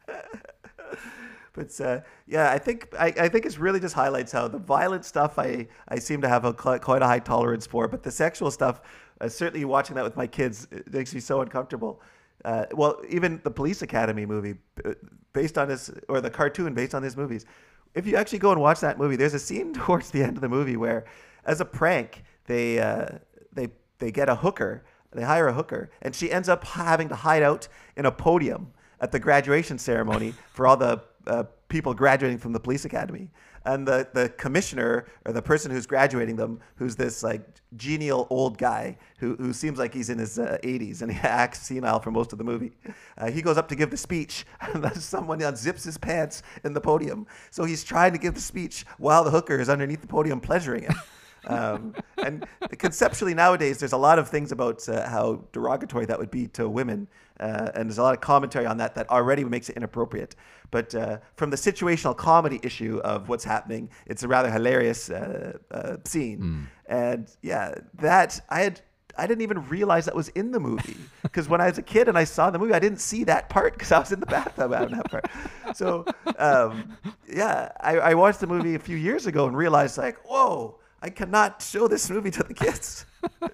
but 1.52 1.80
uh, 1.80 2.00
yeah, 2.26 2.50
I 2.50 2.58
think 2.58 2.88
I, 2.98 3.06
I 3.18 3.28
think 3.28 3.46
it 3.46 3.58
really 3.58 3.80
just 3.80 3.94
highlights 3.94 4.32
how 4.32 4.48
the 4.48 4.58
violent 4.58 5.04
stuff 5.04 5.38
I, 5.38 5.68
I 5.88 5.98
seem 5.98 6.20
to 6.22 6.28
have 6.28 6.44
a 6.44 6.52
quite 6.52 7.02
a 7.02 7.06
high 7.06 7.20
tolerance 7.20 7.66
for, 7.66 7.88
but 7.88 8.02
the 8.02 8.10
sexual 8.10 8.50
stuff, 8.50 8.82
uh, 9.22 9.28
certainly 9.28 9.64
watching 9.64 9.94
that 9.96 10.04
with 10.04 10.16
my 10.16 10.26
kids, 10.26 10.66
it 10.70 10.92
makes 10.92 11.14
me 11.14 11.20
so 11.20 11.40
uncomfortable. 11.40 12.00
Uh, 12.44 12.66
well, 12.72 13.00
even 13.08 13.40
the 13.44 13.50
Police 13.50 13.82
Academy 13.82 14.26
movie, 14.26 14.56
uh, 14.84 14.94
based 15.32 15.56
on 15.56 15.68
this, 15.68 15.90
or 16.08 16.20
the 16.20 16.30
cartoon 16.30 16.74
based 16.74 16.94
on 16.94 17.02
these 17.02 17.16
movies, 17.16 17.46
if 17.94 18.06
you 18.06 18.16
actually 18.16 18.40
go 18.40 18.50
and 18.50 18.60
watch 18.60 18.80
that 18.80 18.98
movie, 18.98 19.16
there's 19.16 19.34
a 19.34 19.38
scene 19.38 19.72
towards 19.74 20.10
the 20.10 20.22
end 20.22 20.36
of 20.36 20.40
the 20.40 20.48
movie 20.48 20.76
where, 20.76 21.04
as 21.44 21.60
a 21.60 21.64
prank, 21.64 22.24
they 22.46 22.80
uh, 22.80 23.06
they 23.52 23.68
they 23.98 24.10
get 24.10 24.28
a 24.28 24.34
hooker, 24.34 24.84
they 25.12 25.22
hire 25.22 25.48
a 25.48 25.52
hooker, 25.52 25.90
and 26.02 26.14
she 26.14 26.30
ends 26.30 26.48
up 26.48 26.64
having 26.64 27.08
to 27.08 27.14
hide 27.14 27.42
out 27.42 27.68
in 27.96 28.06
a 28.06 28.12
podium 28.12 28.72
at 29.00 29.12
the 29.12 29.18
graduation 29.20 29.78
ceremony 29.78 30.34
for 30.52 30.66
all 30.66 30.76
the 30.76 31.00
uh, 31.26 31.44
people 31.68 31.94
graduating 31.94 32.38
from 32.38 32.52
the 32.52 32.60
police 32.60 32.84
academy. 32.84 33.30
And 33.64 33.86
the, 33.86 34.08
the 34.12 34.28
commissioner 34.30 35.06
or 35.24 35.32
the 35.32 35.42
person 35.42 35.70
who's 35.70 35.86
graduating 35.86 36.36
them, 36.36 36.60
who's 36.76 36.96
this 36.96 37.22
like 37.22 37.42
genial 37.76 38.26
old 38.28 38.58
guy 38.58 38.98
who, 39.18 39.36
who 39.36 39.52
seems 39.52 39.78
like 39.78 39.94
he's 39.94 40.10
in 40.10 40.18
his 40.18 40.38
uh, 40.38 40.58
80s 40.62 41.02
and 41.02 41.12
he 41.12 41.18
acts 41.22 41.60
senile 41.62 42.00
for 42.00 42.10
most 42.10 42.32
of 42.32 42.38
the 42.38 42.44
movie. 42.44 42.72
Uh, 43.16 43.30
he 43.30 43.42
goes 43.42 43.56
up 43.56 43.68
to 43.68 43.76
give 43.76 43.90
the 43.90 43.96
speech, 43.96 44.44
and 44.60 44.96
someone 45.00 45.38
unzips 45.40 45.84
his 45.84 45.98
pants 45.98 46.42
in 46.64 46.72
the 46.72 46.80
podium. 46.80 47.26
So 47.50 47.64
he's 47.64 47.84
trying 47.84 48.12
to 48.12 48.18
give 48.18 48.34
the 48.34 48.40
speech 48.40 48.84
while 48.98 49.24
the 49.24 49.30
hooker 49.30 49.58
is 49.58 49.68
underneath 49.68 50.00
the 50.00 50.08
podium 50.08 50.40
pleasuring 50.40 50.84
him. 50.84 50.94
Um, 51.46 51.94
and 52.18 52.46
conceptually 52.78 53.34
nowadays, 53.34 53.78
there's 53.78 53.92
a 53.92 53.96
lot 53.98 54.18
of 54.18 54.28
things 54.28 54.52
about 54.52 54.88
uh, 54.88 55.08
how 55.08 55.44
derogatory 55.52 56.06
that 56.06 56.18
would 56.18 56.30
be 56.30 56.46
to 56.48 56.68
women, 56.68 57.08
uh, 57.40 57.70
and 57.74 57.88
there's 57.88 57.98
a 57.98 58.02
lot 58.02 58.14
of 58.14 58.20
commentary 58.20 58.66
on 58.66 58.76
that 58.76 58.94
that 58.94 59.10
already 59.10 59.44
makes 59.44 59.68
it 59.68 59.76
inappropriate. 59.76 60.36
But 60.70 60.94
uh, 60.94 61.18
from 61.36 61.50
the 61.50 61.56
situational 61.56 62.16
comedy 62.16 62.60
issue 62.62 63.00
of 63.04 63.28
what's 63.28 63.44
happening, 63.44 63.90
it's 64.06 64.22
a 64.22 64.28
rather 64.28 64.50
hilarious 64.50 65.10
uh, 65.10 65.58
uh, 65.70 65.96
scene. 66.04 66.68
And 66.86 67.28
yeah, 67.42 67.74
that 67.94 68.40
I 68.48 68.60
had. 68.60 68.80
I 69.18 69.26
didn't 69.26 69.42
even 69.42 69.68
realize 69.68 70.06
that 70.06 70.14
was 70.14 70.28
in 70.28 70.52
the 70.52 70.58
movie 70.58 70.96
because 71.22 71.46
when 71.46 71.60
I 71.60 71.66
was 71.66 71.76
a 71.76 71.82
kid 71.82 72.08
and 72.08 72.16
I 72.16 72.24
saw 72.24 72.48
the 72.48 72.58
movie, 72.58 72.72
I 72.72 72.78
didn't 72.78 73.00
see 73.00 73.24
that 73.24 73.50
part 73.50 73.74
because 73.74 73.92
I 73.92 73.98
was 73.98 74.10
in 74.10 74.20
the 74.20 74.26
bathtub 74.26 74.72
having 74.72 74.96
that 74.96 75.10
part. 75.10 75.26
So, 75.76 76.06
um, 76.38 76.96
yeah, 77.30 77.72
I, 77.78 77.98
I 77.98 78.14
watched 78.14 78.40
the 78.40 78.46
movie 78.46 78.74
a 78.74 78.78
few 78.78 78.96
years 78.96 79.26
ago 79.26 79.46
and 79.46 79.54
realized, 79.54 79.98
like, 79.98 80.16
whoa, 80.24 80.78
I 81.02 81.10
cannot 81.10 81.60
show 81.60 81.88
this 81.88 82.08
movie 82.08 82.30
to 82.30 82.42
the 82.42 82.54
kids. 82.54 83.04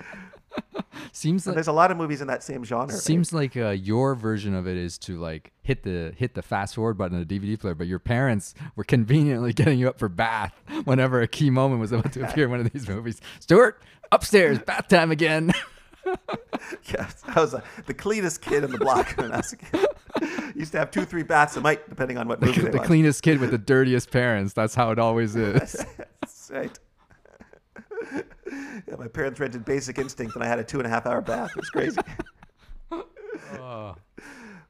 Seems 1.13 1.47
And 1.47 1.57
there's 1.57 1.69
a 1.69 1.73
lot 1.73 1.91
of 1.91 1.97
movies 1.97 2.21
in 2.21 2.27
that 2.29 2.43
same 2.43 2.65
genre. 2.65 2.93
right? 2.93 3.03
seems 3.03 3.33
like 3.33 3.57
uh, 3.57 3.71
your 3.71 4.15
version 4.15 4.55
of 4.55 4.69
it 4.69 4.77
is 4.77 4.99
to 4.99 5.19
like 5.19 5.53
hit 5.63 5.83
the 5.83 6.13
hit 6.17 6.35
the 6.35 6.43
fast 6.43 6.75
forward 6.75 6.99
button 6.99 7.17
on 7.17 7.25
the 7.27 7.39
DVD 7.39 7.59
player, 7.59 7.75
but 7.75 7.87
your 7.87 7.99
parents 7.99 8.55
were 8.77 8.85
conveniently 8.85 9.53
getting 9.55 9.79
you 9.79 9.89
up 9.89 9.99
for 9.99 10.09
bath 10.09 10.55
whenever 10.85 11.21
a 11.21 11.29
key 11.29 11.51
moment 11.51 11.81
was 11.81 11.93
about 11.93 12.13
to 12.13 12.29
appear 12.29 12.45
in 12.45 12.51
one 12.51 12.61
of 12.61 12.71
these 12.73 12.89
movies. 12.89 13.21
Stuart, 13.41 13.83
upstairs, 14.13 14.59
bath 14.59 14.89
time 14.89 15.11
again. 15.11 15.53
Yes, 16.93 17.23
I 17.27 17.39
was 17.39 17.53
uh, 17.53 17.61
the 17.85 17.93
cleanest 17.93 18.41
kid 18.41 18.65
in 18.65 18.71
the 18.71 18.79
block 18.79 19.11
when 19.19 19.31
I 19.31 19.39
was 19.39 19.53
a 19.53 19.57
kid. 19.57 19.87
Used 20.55 20.73
to 20.73 20.79
have 20.79 20.91
two, 20.91 21.05
three 21.05 21.23
baths 21.23 21.57
a 21.57 21.61
night, 21.61 21.87
depending 21.89 22.17
on 22.17 22.29
what 22.29 22.41
movie 22.41 22.63
they 22.63 22.71
the 22.71 22.79
cleanest 22.79 23.23
kid 23.23 23.41
with 23.41 23.51
the 23.51 23.59
dirtiest 23.59 24.11
parents. 24.11 24.55
That's 24.55 24.75
how 24.75 24.91
it 24.91 24.99
always 24.99 25.37
is. 25.37 25.85
That's 25.99 26.51
right. 26.51 26.79
Yeah, 28.13 28.97
my 28.99 29.09
parents 29.09 29.41
rented 29.41 29.65
Basic 29.65 29.99
Instinct, 29.99 30.35
and 30.35 30.45
I 30.45 30.47
had 30.47 30.59
a 30.59 30.65
two 30.65 30.79
and 30.79 30.87
a 30.87 30.91
half 30.91 31.07
hour 31.07 31.21
bath. 31.21 31.51
It 31.51 31.57
was 31.57 31.71
crazy. 31.71 32.01
Oh. 33.61 33.97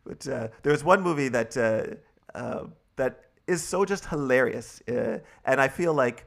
But 0.05 0.26
uh, 0.26 0.49
there 0.62 0.72
was 0.72 0.83
one 0.83 1.03
movie 1.03 1.29
that 1.29 1.57
uh, 1.57 2.37
uh, 2.39 2.64
that 2.97 3.24
is 3.47 3.62
so 3.62 3.85
just 3.85 4.07
hilarious, 4.07 4.83
uh, 4.89 5.18
and 5.45 5.61
I 5.61 5.68
feel 5.68 5.93
like, 5.93 6.26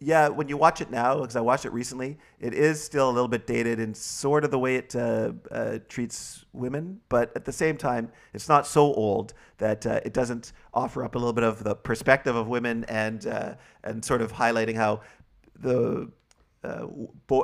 yeah, 0.00 0.28
when 0.28 0.48
you 0.48 0.56
watch 0.56 0.80
it 0.80 0.90
now, 0.90 1.20
because 1.20 1.36
I 1.36 1.40
watched 1.40 1.64
it 1.64 1.72
recently, 1.72 2.18
it 2.40 2.52
is 2.52 2.82
still 2.82 3.08
a 3.08 3.12
little 3.12 3.28
bit 3.28 3.46
dated 3.46 3.78
in 3.78 3.94
sort 3.94 4.44
of 4.44 4.50
the 4.50 4.58
way 4.58 4.76
it 4.76 4.96
uh, 4.96 5.32
uh, 5.50 5.78
treats 5.88 6.44
women, 6.52 7.00
but 7.08 7.30
at 7.36 7.44
the 7.44 7.52
same 7.52 7.76
time, 7.76 8.10
it's 8.32 8.48
not 8.48 8.66
so 8.66 8.92
old 8.94 9.34
that 9.58 9.86
uh, 9.86 10.00
it 10.04 10.12
doesn't 10.12 10.52
offer 10.74 11.04
up 11.04 11.14
a 11.14 11.18
little 11.18 11.32
bit 11.32 11.44
of 11.44 11.62
the 11.62 11.74
perspective 11.76 12.34
of 12.34 12.48
women 12.48 12.84
and 12.88 13.26
uh, 13.26 13.54
and 13.84 14.04
sort 14.04 14.20
of 14.20 14.32
highlighting 14.32 14.74
how 14.74 15.00
the 15.60 16.10
uh, 16.64 16.86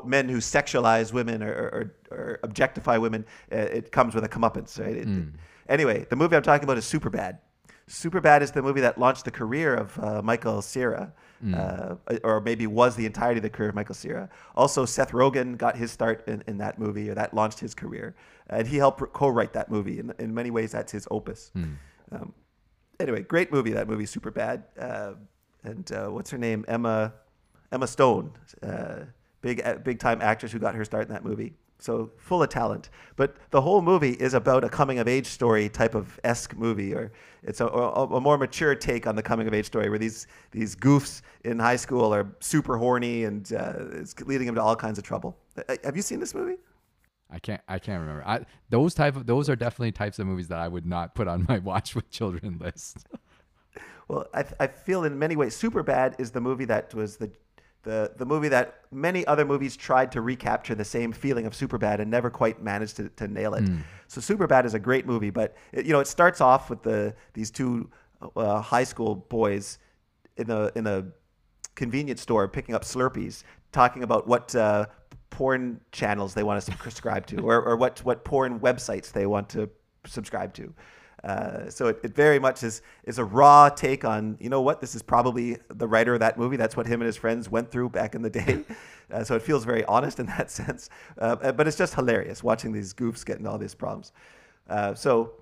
men 0.05 0.29
who 0.29 0.39
sexualize 0.39 1.13
women 1.13 1.43
or, 1.43 1.53
or, 1.53 1.95
or 2.11 2.41
objectify 2.43 2.97
women, 2.97 3.25
uh, 3.53 3.57
it 3.57 3.91
comes 3.93 4.15
with 4.15 4.25
a 4.25 4.29
comeuppance, 4.29 4.79
right? 4.79 4.97
It, 4.97 5.09
anyway, 5.69 6.07
the 6.09 6.17
movie 6.17 6.37
I'm 6.37 6.43
talking 6.43 6.65
about 6.65 6.79
is 6.79 6.85
Superbad. 6.85 7.39
Superbad 7.89 8.43
is 8.43 8.51
the 8.53 8.61
movie 8.63 8.83
that 8.83 8.99
launched 8.99 9.25
the 9.25 9.31
career 9.31 9.75
of 9.75 9.99
uh, 9.99 10.21
Michael 10.23 10.61
Cera, 10.61 11.13
uh, 11.55 11.95
or 12.23 12.41
maybe 12.41 12.67
was 12.67 12.97
the 12.97 13.07
entirety 13.07 13.39
of 13.39 13.43
the 13.43 13.51
career 13.51 13.71
of 13.71 13.75
Michael 13.75 13.95
Cera. 13.95 14.29
Also, 14.55 14.85
Seth 14.85 15.13
Rogen 15.13 15.57
got 15.57 15.77
his 15.77 15.91
start 15.91 16.27
in, 16.29 16.43
in 16.47 16.59
that 16.59 16.79
movie, 16.79 17.09
or 17.09 17.15
that 17.15 17.33
launched 17.33 17.61
his 17.61 17.75
career, 17.75 18.15
and 18.49 18.69
he 18.69 18.77
helped 18.77 19.01
co-write 19.15 19.53
that 19.55 19.71
movie. 19.71 19.99
In, 20.01 20.13
in 20.19 20.35
many 20.35 20.51
ways, 20.51 20.73
that's 20.73 20.93
his 20.93 21.09
opus. 21.11 21.51
Um, 22.13 22.35
anyway, 23.01 23.23
great 23.23 23.51
movie. 23.53 23.71
That 23.71 23.89
movie, 23.89 24.05
Superbad, 24.05 24.65
uh, 24.79 25.15
and 25.65 25.91
uh, 25.93 26.09
what's 26.09 26.31
her 26.31 26.39
name? 26.39 26.65
Emma 26.69 27.15
Emma 27.73 27.87
Stone, 27.87 28.33
uh, 28.63 29.01
big 29.41 29.63
uh, 29.65 29.75
big 29.77 29.99
time 29.99 30.21
actress 30.23 30.53
who 30.53 30.59
got 30.59 30.75
her 30.75 30.85
start 30.85 31.07
in 31.07 31.13
that 31.13 31.25
movie. 31.25 31.55
So 31.81 32.11
full 32.17 32.43
of 32.43 32.49
talent. 32.49 32.91
But 33.15 33.37
the 33.51 33.61
whole 33.61 33.83
movie 33.83 34.13
is 34.13 34.35
about 34.35 34.65
a 34.65 34.69
coming 34.69 34.99
of 34.99 35.07
age 35.07 35.27
story 35.27 35.69
type 35.69 35.95
of 35.95 36.19
esque 36.25 36.57
movie, 36.57 36.93
or 36.93 37.13
it's 37.45 37.61
a, 37.61 37.67
a, 37.67 38.05
a 38.05 38.21
more 38.21 38.37
mature 38.37 38.75
take 38.75 39.07
on 39.07 39.15
the 39.15 39.23
coming 39.23 39.47
of 39.47 39.55
age 39.55 39.67
story, 39.67 39.89
where 39.89 39.99
these 39.99 40.27
these 40.51 40.75
goofs 40.75 41.23
in 41.45 41.59
high 41.59 41.77
school 41.77 42.13
are 42.13 42.35
super 42.41 42.77
horny 42.77 43.25
and 43.25 43.53
uh, 43.53 43.75
it's 43.93 44.19
leading 44.21 44.47
them 44.47 44.57
to 44.57 44.63
all 44.63 44.75
kinds 44.75 44.99
of 44.99 45.05
trouble. 45.05 45.37
Uh, 45.57 45.77
have 45.85 45.97
you 45.97 46.03
seen 46.03 46.19
this 46.19 46.35
movie? 46.35 46.57
I 47.31 47.39
can't. 47.39 47.61
I 47.69 47.79
can't 47.79 48.01
remember. 48.01 48.25
I, 48.27 48.41
those 48.71 48.95
type 48.95 49.15
of 49.15 49.27
those 49.27 49.49
are 49.49 49.57
definitely 49.57 49.93
types 49.93 50.19
of 50.19 50.27
movies 50.27 50.49
that 50.49 50.59
I 50.59 50.67
would 50.67 50.87
not 50.87 51.15
put 51.15 51.29
on 51.29 51.47
my 51.49 51.59
watch 51.71 51.95
with 51.95 52.11
children 52.11 52.59
list. 52.59 53.07
Well, 54.09 54.27
I, 54.33 54.45
I 54.59 54.67
feel 54.67 55.05
in 55.05 55.19
many 55.19 55.37
ways, 55.37 55.55
Superbad 55.55 56.19
is 56.19 56.31
the 56.31 56.41
movie 56.41 56.65
that 56.65 56.95
was 56.95 57.19
the, 57.19 57.31
the 57.83 58.13
the 58.17 58.27
movie 58.27 58.49
that 58.49 58.83
many 58.91 59.27
other 59.27 59.45
movies 59.45 59.77
tried 59.77 60.13
to 60.13 60.21
recapture 60.21 60.75
the 60.75 60.85
same 60.85 61.13
feeling 61.13 61.47
of 61.47 61.53
Superbad 61.53 62.01
and 62.01 62.11
never 62.11 62.31
quite 62.31 62.63
managed 62.63 62.97
to, 62.97 63.09
to 63.11 63.29
nail 63.29 63.55
it. 63.55 63.65
So 64.09 64.21
Superbad 64.21 64.65
is 64.65 64.75
a 64.75 64.79
great 64.79 65.07
movie, 65.07 65.31
but 65.31 65.57
it, 65.73 65.87
you 65.87 65.93
know 65.93 66.01
it 66.01 66.07
starts 66.07 66.41
off 66.41 66.71
with 66.71 66.83
the 66.83 67.15
these 67.35 67.51
two 67.51 67.91
uh, 68.37 68.61
high 68.61 68.85
school 68.85 69.15
boys 69.15 69.79
in 70.37 70.47
the 70.49 70.73
in 70.75 70.87
a 70.87 71.07
convenience 71.75 72.21
store 72.21 72.49
picking 72.49 72.75
up 72.75 72.83
Slurpees, 72.83 73.45
talking 73.73 74.03
about 74.03 74.27
what 74.27 74.55
uh, 74.55 74.87
porn 75.31 75.81
channels 75.93 76.35
they 76.35 76.43
want 76.43 76.63
to 76.63 76.73
subscribe 76.83 77.27
to, 77.27 77.39
or, 77.39 77.63
or 77.63 77.77
what 77.77 78.01
what 78.05 78.25
porn 78.25 78.59
websites 78.61 79.13
they 79.13 79.27
want 79.27 79.49
to 79.51 79.71
subscribe 80.05 80.53
to. 80.55 80.75
Uh, 81.25 81.69
so 81.69 81.89
it, 81.89 81.99
it 82.05 82.15
very 82.15 82.39
much 82.39 82.63
is 82.63 82.81
is 83.05 83.19
a 83.19 83.25
raw 83.25 83.69
take 83.69 84.05
on 84.05 84.37
you 84.41 84.49
know 84.49 84.61
what 84.61 84.81
this 84.81 84.95
is 84.95 85.03
probably 85.03 85.57
the 85.69 85.89
writer 85.89 86.15
of 86.15 86.21
that 86.21 86.39
movie. 86.39 86.57
That's 86.57 86.77
what 86.77 86.87
him 86.87 87.01
and 87.01 87.07
his 87.07 87.17
friends 87.17 87.51
went 87.51 87.71
through 87.71 87.91
back 87.91 88.15
in 88.15 88.23
the 88.23 88.31
day. 88.31 88.65
Uh, 89.11 89.25
so 89.25 89.35
it 89.35 89.41
feels 89.41 89.65
very 89.65 89.83
honest 89.87 90.21
in 90.21 90.27
that 90.27 90.51
sense. 90.61 90.91
Uh, 91.17 91.35
but 91.53 91.67
it's 91.67 91.79
just 91.79 91.95
hilarious 91.95 92.45
watching 92.45 92.73
these 92.73 92.93
goofs 92.93 93.25
get 93.25 93.39
into 93.39 93.49
all 93.49 93.57
these 93.57 93.75
problems. 93.75 94.13
Uh, 94.69 94.95
so 94.95 95.33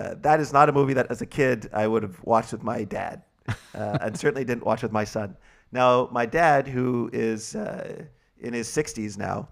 uh, 0.00 0.14
that 0.22 0.40
is 0.40 0.52
not 0.52 0.68
a 0.68 0.72
movie 0.72 0.94
that, 0.94 1.10
as 1.10 1.20
a 1.20 1.26
kid, 1.26 1.68
I 1.72 1.86
would 1.86 2.02
have 2.02 2.22
watched 2.24 2.52
with 2.52 2.62
my 2.62 2.84
dad, 2.84 3.22
uh, 3.48 3.54
and 4.00 4.16
certainly 4.16 4.44
didn't 4.44 4.64
watch 4.64 4.82
with 4.82 4.92
my 4.92 5.04
son. 5.04 5.36
Now, 5.72 6.08
my 6.10 6.24
dad, 6.24 6.66
who 6.66 7.10
is 7.12 7.54
uh, 7.54 8.04
in 8.40 8.54
his 8.54 8.68
60s 8.68 9.18
now, 9.18 9.48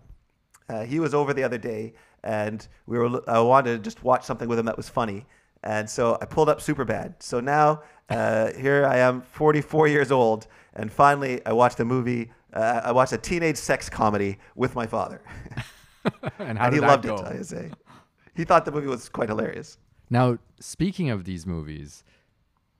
uh, 0.69 0.85
he 0.85 1.01
was 1.01 1.15
over 1.15 1.35
the 1.35 1.45
other 1.45 1.59
day, 1.59 1.95
and 2.25 2.67
we 2.87 2.99
were. 2.99 3.23
I 3.29 3.41
wanted 3.41 3.77
to 3.77 3.79
just 3.79 4.03
watch 4.03 4.25
something 4.25 4.49
with 4.49 4.59
him 4.59 4.67
that 4.67 4.77
was 4.77 4.89
funny, 4.89 5.27
and 5.63 5.89
so 5.89 6.19
I 6.21 6.25
pulled 6.27 6.49
up 6.49 6.61
Superbad. 6.61 7.23
So 7.23 7.41
now 7.41 7.83
uh, 8.09 8.53
here 8.53 8.87
I 8.87 8.99
am, 8.99 9.23
44 9.23 9.89
years 9.89 10.11
old, 10.11 10.47
and 10.75 10.91
finally 10.93 11.45
I 11.47 11.53
watched 11.53 11.81
a 11.81 11.85
movie. 11.85 12.31
Uh, 12.53 12.81
I 12.85 12.93
watched 12.93 13.13
a 13.13 13.19
teenage 13.19 13.57
sex 13.57 13.89
comedy 13.91 14.39
with 14.55 14.75
my 14.75 14.87
father, 14.87 15.21
and 16.39 16.59
how 16.59 16.67
and 16.67 16.75
he 16.75 16.81
loved 16.81 17.05
go? 17.05 17.17
it. 17.17 17.21
I 17.27 17.43
say, 17.43 17.71
he 18.35 18.45
thought 18.45 18.65
the 18.65 18.73
movie 18.73 18.87
was 18.87 19.09
quite 19.09 19.29
hilarious. 19.29 19.79
Now, 20.11 20.39
speaking 20.59 21.11
of 21.11 21.25
these 21.25 21.47
movies, 21.47 22.03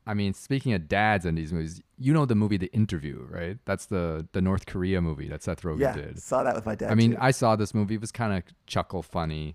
I 0.07 0.15
mean, 0.15 0.33
speaking 0.33 0.73
of 0.73 0.89
dads 0.89 1.27
in 1.27 1.35
these 1.35 1.53
movies, 1.53 1.83
you 1.99 2.15
know 2.15 2.25
the 2.25 2.35
movie 2.35 2.57
The 2.57 2.73
Interview, 2.73 3.27
right? 3.29 3.59
That's 3.67 3.85
the 3.87 4.27
the 4.33 4.41
North 4.41 4.65
Korea 4.65 5.03
movie 5.03 5.29
that 5.29 5.43
Seth 5.43 5.61
Rogen 5.63 5.81
Yeah, 5.81 5.93
did. 5.95 6.19
saw 6.23 6.43
that 6.45 6.55
with 6.55 6.65
my 6.65 6.75
dad. 6.75 6.91
I 6.91 6.95
mean, 6.95 7.11
too. 7.13 7.19
I 7.21 7.31
saw 7.31 7.57
this 7.57 7.75
movie. 7.75 7.97
It 7.97 8.01
was 8.01 8.11
kind 8.13 8.33
of 8.33 8.45
chuckle 8.67 9.03
funny. 9.03 9.55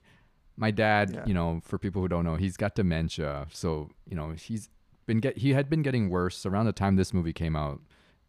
My 0.56 0.72
dad, 0.72 1.12
Yeah. 1.12 1.26
you 1.26 1.34
know, 1.34 1.62
for 1.64 1.78
people 1.80 2.02
who 2.02 2.08
don't 2.08 2.24
know, 2.26 2.36
he's 2.36 2.58
got 2.58 2.76
dementia. 2.76 3.48
So, 3.52 3.90
you 4.08 4.16
know, 4.16 4.32
he's 4.32 4.70
been 5.06 5.20
get 5.20 5.38
he 5.38 5.54
had 5.54 5.70
been 5.70 5.82
getting 5.82 6.10
worse 6.10 6.46
around 6.46 6.66
the 6.66 6.72
time 6.74 6.96
this 6.96 7.14
movie 7.14 7.34
came 7.34 7.56
out 7.56 7.82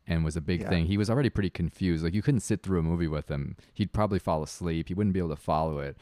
and 0.06 0.24
was 0.24 0.36
a 0.36 0.40
big 0.40 0.60
Yeah. 0.62 0.68
thing. 0.70 0.86
He 0.86 0.96
was 0.98 1.08
already 1.10 1.30
pretty 1.30 1.50
confused. 1.50 2.02
Like 2.04 2.14
you 2.14 2.22
couldn't 2.22 2.40
sit 2.40 2.62
through 2.62 2.78
a 2.80 2.82
movie 2.82 3.08
with 3.08 3.28
him. 3.30 3.56
He'd 3.74 3.92
probably 3.92 4.18
fall 4.18 4.42
asleep. 4.42 4.88
He 4.88 4.94
wouldn't 4.94 5.12
be 5.14 5.20
able 5.20 5.30
to 5.30 5.36
follow 5.36 5.78
it. 5.78 5.96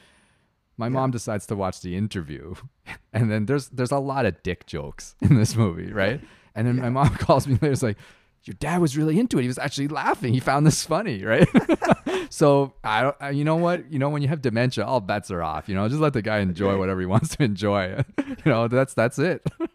My 0.79 0.89
mom 0.89 1.11
decides 1.11 1.47
to 1.47 1.57
watch 1.57 1.81
the 1.81 1.97
interview. 1.97 2.55
And 3.13 3.31
then 3.31 3.45
there's 3.47 3.69
there's 3.69 3.93
a 3.93 3.99
lot 3.99 4.25
of 4.27 4.43
dick 4.43 4.67
jokes 4.67 5.15
in 5.21 5.35
this 5.37 5.55
movie, 5.55 5.93
right? 5.93 6.21
And 6.55 6.67
then 6.67 6.77
my 6.77 6.89
mom 6.89 7.11
calls 7.27 7.47
me 7.47 7.55
later, 7.55 7.73
it's 7.73 7.83
like, 7.83 7.99
your 8.45 8.55
dad 8.59 8.81
was 8.81 8.97
really 8.97 9.19
into 9.19 9.39
it. 9.39 9.43
He 9.43 9.49
was 9.49 9.59
actually 9.59 9.89
laughing. 9.89 10.33
He 10.35 10.41
found 10.41 10.67
this 10.67 10.85
funny, 10.85 11.25
right? 11.25 11.49
so 12.31 12.75
I, 12.83 13.03
don't, 13.03 13.17
I, 13.21 13.31
you 13.31 13.45
know 13.45 13.57
what, 13.57 13.91
you 13.91 13.99
know, 13.99 14.09
when 14.09 14.23
you 14.23 14.29
have 14.29 14.43
dementia, 14.43 14.85
all 14.85 15.01
bets 15.01 15.31
are 15.31 15.43
off. 15.43 15.69
You 15.69 15.75
know, 15.77 15.89
just 15.89 16.01
let 16.01 16.13
the 16.13 16.23
guy 16.23 16.39
enjoy 16.39 16.77
whatever 16.77 17.01
he 17.01 17.07
wants 17.07 17.37
to 17.37 17.45
enjoy. 17.45 18.03
you 18.19 18.37
know, 18.45 18.69
that's 18.69 18.95
that's 18.95 19.19
it. 19.19 19.47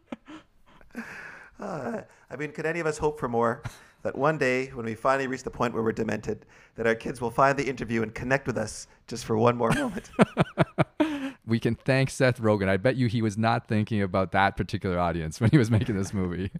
Uh, 1.60 2.02
I 2.30 2.36
mean, 2.36 2.52
could 2.52 2.68
any 2.68 2.80
of 2.80 2.86
us 2.86 3.00
hope 3.00 3.20
for 3.20 3.28
more? 3.28 3.64
That 4.04 4.16
one 4.16 4.38
day, 4.38 4.68
when 4.68 4.86
we 4.86 4.94
finally 4.94 5.26
reach 5.26 5.42
the 5.42 5.50
point 5.50 5.74
where 5.74 5.82
we're 5.82 5.92
demented, 5.92 6.46
that 6.76 6.86
our 6.86 6.94
kids 6.94 7.20
will 7.20 7.32
find 7.32 7.58
the 7.58 7.68
interview 7.68 8.04
and 8.04 8.14
connect 8.14 8.46
with 8.46 8.60
us 8.60 8.86
just 9.08 9.26
for 9.26 9.36
one 9.36 9.58
more 9.58 9.72
moment. 9.72 10.12
we 11.48 11.60
can 11.60 11.74
thank 11.74 12.12
Seth 12.12 12.40
Rogen. 12.40 12.70
I 12.70 12.78
bet 12.78 12.96
you 12.96 13.08
he 13.08 13.24
was 13.24 13.40
not 13.40 13.68
thinking 13.68 14.04
about 14.04 14.34
that 14.34 14.56
particular 14.56 15.00
audience 15.00 15.42
when 15.42 15.50
he 15.50 15.58
was 15.58 15.72
making 15.72 15.98
this 15.98 16.14
movie. 16.14 16.52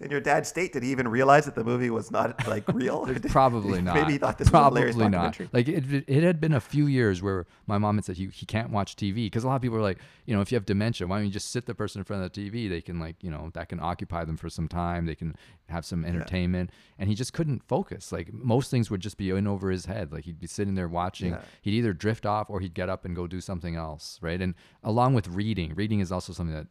In 0.00 0.10
your 0.10 0.20
dad's 0.20 0.48
state, 0.48 0.72
did 0.72 0.82
he 0.82 0.90
even 0.90 1.08
realize 1.08 1.44
that 1.46 1.54
the 1.54 1.64
movie 1.64 1.90
was 1.90 2.10
not 2.10 2.46
like 2.46 2.64
real? 2.72 3.06
Probably 3.28 3.80
not. 3.82 3.94
Maybe 3.94 4.12
he 4.12 4.18
thought 4.18 4.38
this 4.38 4.48
Probably 4.48 4.84
was 4.84 4.94
hilarious 4.94 5.12
not. 5.12 5.22
documentary. 5.34 5.48
Like 5.52 5.68
it, 5.68 6.04
it 6.08 6.22
had 6.22 6.40
been 6.40 6.52
a 6.52 6.60
few 6.60 6.86
years 6.86 7.22
where 7.22 7.46
my 7.66 7.78
mom 7.78 7.96
had 7.96 8.04
said 8.04 8.16
he, 8.16 8.26
he 8.26 8.46
can't 8.46 8.70
watch 8.70 8.96
TV 8.96 9.26
because 9.26 9.44
a 9.44 9.48
lot 9.48 9.56
of 9.56 9.62
people 9.62 9.76
are 9.78 9.82
like, 9.82 9.98
you 10.26 10.34
know, 10.34 10.40
if 10.40 10.52
you 10.52 10.56
have 10.56 10.66
dementia, 10.66 11.06
why 11.06 11.16
don't 11.16 11.26
you 11.26 11.32
just 11.32 11.50
sit 11.50 11.66
the 11.66 11.74
person 11.74 12.00
in 12.00 12.04
front 12.04 12.22
of 12.22 12.32
the 12.32 12.50
TV? 12.50 12.68
They 12.68 12.80
can 12.80 12.98
like, 13.00 13.16
you 13.22 13.30
know, 13.30 13.50
that 13.54 13.68
can 13.68 13.80
occupy 13.80 14.24
them 14.24 14.36
for 14.36 14.48
some 14.48 14.68
time. 14.68 15.06
They 15.06 15.14
can 15.14 15.34
have 15.68 15.84
some 15.84 16.04
entertainment, 16.04 16.70
and 16.98 17.08
he 17.08 17.14
just 17.14 17.32
couldn't 17.32 17.62
focus. 17.62 18.12
Like 18.12 18.32
most 18.32 18.70
things 18.70 18.90
would 18.90 19.00
just 19.00 19.16
be 19.16 19.30
in 19.30 19.46
over 19.46 19.70
his 19.70 19.86
head. 19.86 20.12
Like 20.12 20.24
he'd 20.24 20.40
be 20.40 20.46
sitting 20.46 20.74
there 20.74 20.88
watching. 20.88 21.32
Yeah. 21.32 21.40
He'd 21.62 21.74
either 21.74 21.92
drift 21.92 22.24
off 22.24 22.48
or 22.50 22.60
he'd 22.60 22.74
get 22.74 22.88
up 22.88 23.04
and 23.04 23.14
go 23.14 23.26
do 23.26 23.40
something 23.40 23.74
else, 23.76 24.18
right? 24.22 24.40
And 24.40 24.54
along 24.82 25.14
with 25.14 25.28
reading, 25.28 25.74
reading 25.74 26.00
is 26.00 26.12
also 26.12 26.32
something 26.32 26.54
that 26.54 26.66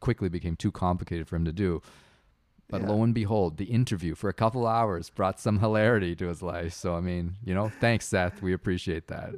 quickly 0.00 0.28
became 0.28 0.56
too 0.56 0.70
complicated 0.70 1.26
for 1.26 1.36
him 1.36 1.44
to 1.46 1.52
do. 1.52 1.80
But 2.68 2.80
Yeah. 2.82 2.88
lo 2.88 3.02
and 3.02 3.14
behold, 3.14 3.56
the 3.58 3.66
interview 3.66 4.14
for 4.14 4.28
a 4.28 4.32
couple 4.34 4.66
hours 4.66 5.10
brought 5.10 5.38
some 5.38 5.58
hilarity 5.60 6.14
to 6.16 6.28
his 6.28 6.42
life. 6.42 6.72
So 6.72 6.94
I 6.96 7.00
mean, 7.00 7.36
you 7.44 7.54
know, 7.54 7.68
thanks 7.80 8.06
Seth. 8.06 8.42
We 8.42 8.52
appreciate 8.52 9.06
that. 9.08 9.34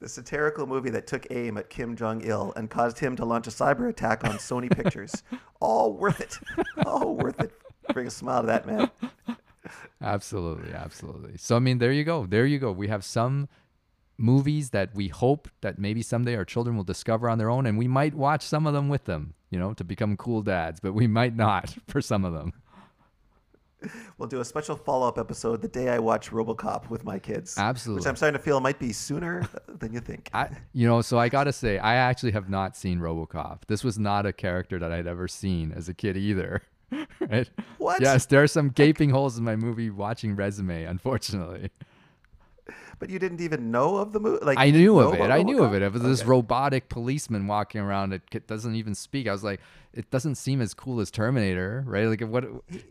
The 0.00 0.08
satirical 0.08 0.66
movie 0.66 0.90
that 0.90 1.06
took 1.06 1.26
aim 1.30 1.56
at 1.56 1.70
Kim 1.70 1.96
Jong 1.96 2.20
Il 2.22 2.52
and 2.56 2.68
caused 2.68 2.98
him 2.98 3.16
to 3.16 3.24
launch 3.24 3.46
a 3.46 3.50
cyber 3.50 3.88
attack 3.88 4.24
on 4.24 4.32
Sony 4.32 4.70
Pictures. 4.70 5.22
All 5.60 5.94
worth 5.94 6.20
it. 6.20 6.38
All 6.84 7.16
worth 7.16 7.40
it. 7.40 7.52
Bring 7.94 8.06
a 8.08 8.10
smile 8.10 8.42
to 8.42 8.46
that 8.48 8.66
man. 8.66 8.90
Absolutely, 10.02 10.72
absolutely. 10.74 11.36
So 11.38 11.56
I 11.56 11.58
mean, 11.58 11.78
there 11.78 11.92
you 11.92 12.04
go. 12.04 12.26
There 12.26 12.44
you 12.44 12.58
go. 12.58 12.70
We 12.72 12.88
have 12.88 13.04
some 13.04 13.48
movies 14.18 14.70
that 14.70 14.94
we 14.94 15.08
hope 15.08 15.48
that 15.62 15.78
maybe 15.78 16.02
someday 16.02 16.36
our 16.36 16.44
children 16.44 16.76
will 16.76 16.84
discover 16.84 17.28
on 17.28 17.38
their 17.38 17.50
own 17.50 17.66
and 17.66 17.78
we 17.78 17.88
might 17.88 18.14
watch 18.14 18.42
some 18.42 18.66
of 18.66 18.72
them 18.74 18.88
with 18.88 19.04
them, 19.06 19.34
you 19.54 19.60
know, 19.60 19.72
to 19.72 19.84
become 19.84 20.16
cool 20.16 20.42
dads, 20.42 20.80
but 20.80 20.94
we 20.94 21.06
might 21.06 21.36
not 21.36 21.72
for 21.88 22.02
some 22.02 22.24
of 22.24 22.32
them. 22.32 22.52
We'll 24.18 24.28
do 24.28 24.40
a 24.40 24.44
special 24.44 24.74
follow 24.74 25.06
up 25.06 25.16
episode 25.16 25.62
the 25.62 25.68
day 25.68 25.90
I 25.90 26.00
watch 26.00 26.30
Robocop 26.30 26.88
with 26.90 27.04
my 27.04 27.20
kids. 27.20 27.56
Absolutely. 27.56 28.00
Which 28.00 28.08
I'm 28.08 28.16
starting 28.16 28.36
to 28.36 28.42
feel 28.42 28.58
might 28.58 28.80
be 28.80 28.92
sooner 28.92 29.46
than 29.68 29.92
you 29.92 30.00
think. 30.00 30.28
I, 30.34 30.48
you 30.72 30.88
know, 30.88 31.02
so 31.02 31.18
I 31.18 31.28
gotta 31.28 31.52
say, 31.52 31.78
I 31.78 31.94
actually 31.94 32.32
have 32.32 32.48
not 32.48 32.76
seen 32.76 32.98
RoboCop. 32.98 33.66
This 33.68 33.84
was 33.84 33.96
not 33.96 34.26
a 34.26 34.32
character 34.32 34.80
that 34.80 34.90
I'd 34.90 35.06
ever 35.06 35.28
seen 35.28 35.70
as 35.70 35.88
a 35.88 35.94
kid 35.94 36.16
either. 36.16 36.62
right? 37.30 37.48
What? 37.78 38.00
Yes, 38.00 38.26
there 38.26 38.42
are 38.42 38.48
some 38.48 38.70
gaping 38.70 39.10
holes 39.10 39.38
in 39.38 39.44
my 39.44 39.54
movie 39.54 39.90
watching 39.90 40.34
resume. 40.34 40.84
Unfortunately, 40.84 41.70
But 43.04 43.10
you 43.10 43.18
didn't 43.18 43.42
even 43.42 43.70
know 43.70 43.98
of 43.98 44.14
the 44.14 44.18
movie? 44.18 44.42
Like 44.42 44.58
I 44.58 44.70
knew 44.70 44.98
of 44.98 45.12
it. 45.12 45.30
I 45.30 45.42
knew 45.42 45.62
of 45.62 45.74
it. 45.74 45.82
It 45.82 45.92
was 45.92 46.00
this 46.00 46.24
robotic 46.24 46.88
policeman 46.88 47.46
walking 47.46 47.82
around. 47.82 48.14
It 48.14 48.46
doesn't 48.46 48.74
even 48.74 48.94
speak. 48.94 49.28
I 49.28 49.32
was 49.32 49.44
like, 49.44 49.60
it 49.92 50.10
doesn't 50.10 50.36
seem 50.36 50.62
as 50.62 50.72
cool 50.72 51.00
as 51.00 51.10
Terminator, 51.10 51.84
right? 51.86 52.06
Like, 52.06 52.22
what, 52.22 52.44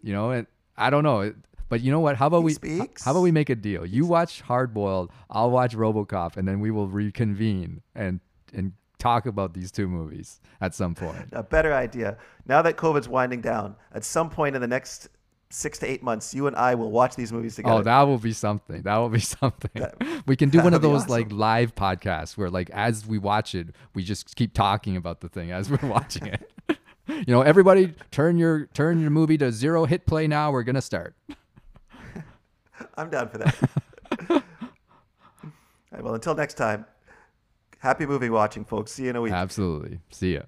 you 0.04 0.14
know? 0.14 0.30
It, 0.30 0.46
I 0.78 0.92
don't 0.92 1.04
know. 1.04 1.22
It, 1.22 1.36
but 1.68 1.82
you 1.82 1.90
know 1.92 2.00
what? 2.00 2.16
How 2.16 2.28
about 2.28 2.42
He 2.42 2.46
we? 2.46 2.54
speaks. 2.54 3.04
How 3.04 3.10
about 3.10 3.22
we 3.22 3.32
make 3.32 3.50
a 3.50 3.56
deal? 3.56 3.88
You 3.88 4.06
watch 4.06 4.42
Hard 4.42 4.72
Boiled. 4.72 5.12
I'll 5.32 5.50
watch 5.50 5.76
RoboCop, 5.76 6.38
and 6.38 6.48
then 6.48 6.60
we 6.60 6.70
will 6.70 6.88
reconvene 6.88 7.82
and 7.96 8.20
and 8.54 8.74
talk 9.00 9.26
about 9.26 9.56
these 9.56 9.72
two 9.72 9.88
movies 9.88 10.42
at 10.62 10.76
some 10.76 10.94
point. 10.94 11.30
A 11.32 11.42
better 11.42 11.74
idea. 11.74 12.18
Now 12.46 12.62
that 12.62 12.78
COVID's 12.78 13.10
winding 13.10 13.42
down, 13.42 13.76
at 13.96 14.04
some 14.04 14.30
point 14.30 14.56
in 14.56 14.62
the 14.62 14.68
next 14.68 15.10
six 15.54 15.78
to 15.80 15.86
eight 15.90 16.02
months, 16.02 16.34
you 16.34 16.48
and 16.48 16.56
I 16.56 16.76
will 16.76 16.92
watch 16.92 17.16
these 17.16 17.32
movies 17.32 17.54
oh, 17.54 17.58
together. 17.58 17.76
Oh, 17.76 17.84
that 17.84 18.02
will 18.04 18.18
be 18.18 18.34
something. 18.34 18.82
That 18.82 18.98
will 18.98 19.10
be 19.10 19.20
something. 19.20 19.86
we 20.26 20.36
can 20.36 20.50
do 20.50 20.60
one 20.62 20.74
of 20.74 20.82
those 20.82 21.08
like 21.08 21.32
live 21.32 21.76
podcasts 21.76 22.36
where 22.36 22.50
like 22.50 22.70
as 22.72 23.06
we 23.06 23.18
watch 23.18 23.56
it, 23.56 23.68
we 23.94 24.04
just 24.04 24.36
keep 24.36 24.54
talking 24.54 24.98
about 24.98 25.22
the 25.22 25.30
thing 25.30 25.52
as 25.52 25.70
we're 25.70 25.88
watching 25.88 26.28
it. 26.28 26.52
you 27.08 27.26
know, 27.28 27.42
everybody 27.42 27.94
turn 28.12 28.38
your 28.38 28.66
turn 28.68 29.00
your 29.00 29.12
movie 29.12 29.38
to 29.38 29.52
zero 29.52 29.86
hit 29.86 30.06
play 30.06 30.28
now. 30.28 30.52
We're 30.52 30.64
gonna 30.64 30.82
start. 30.82 31.16
I'm 32.96 33.10
down 33.10 33.30
for 33.30 33.38
that. 33.38 33.56
All 34.30 34.42
right, 35.92 36.04
well, 36.04 36.16
until 36.16 36.34
next 36.34 36.56
time, 36.56 36.86
happy 37.78 38.06
movie 38.06 38.30
watching, 38.30 38.66
folks. 38.66 38.92
See 38.92 39.04
you 39.04 39.12
in 39.12 39.16
a 39.16 39.22
week. 39.22 39.32
Absolutely. 39.32 40.00
See 40.10 40.34
ya. 40.34 40.42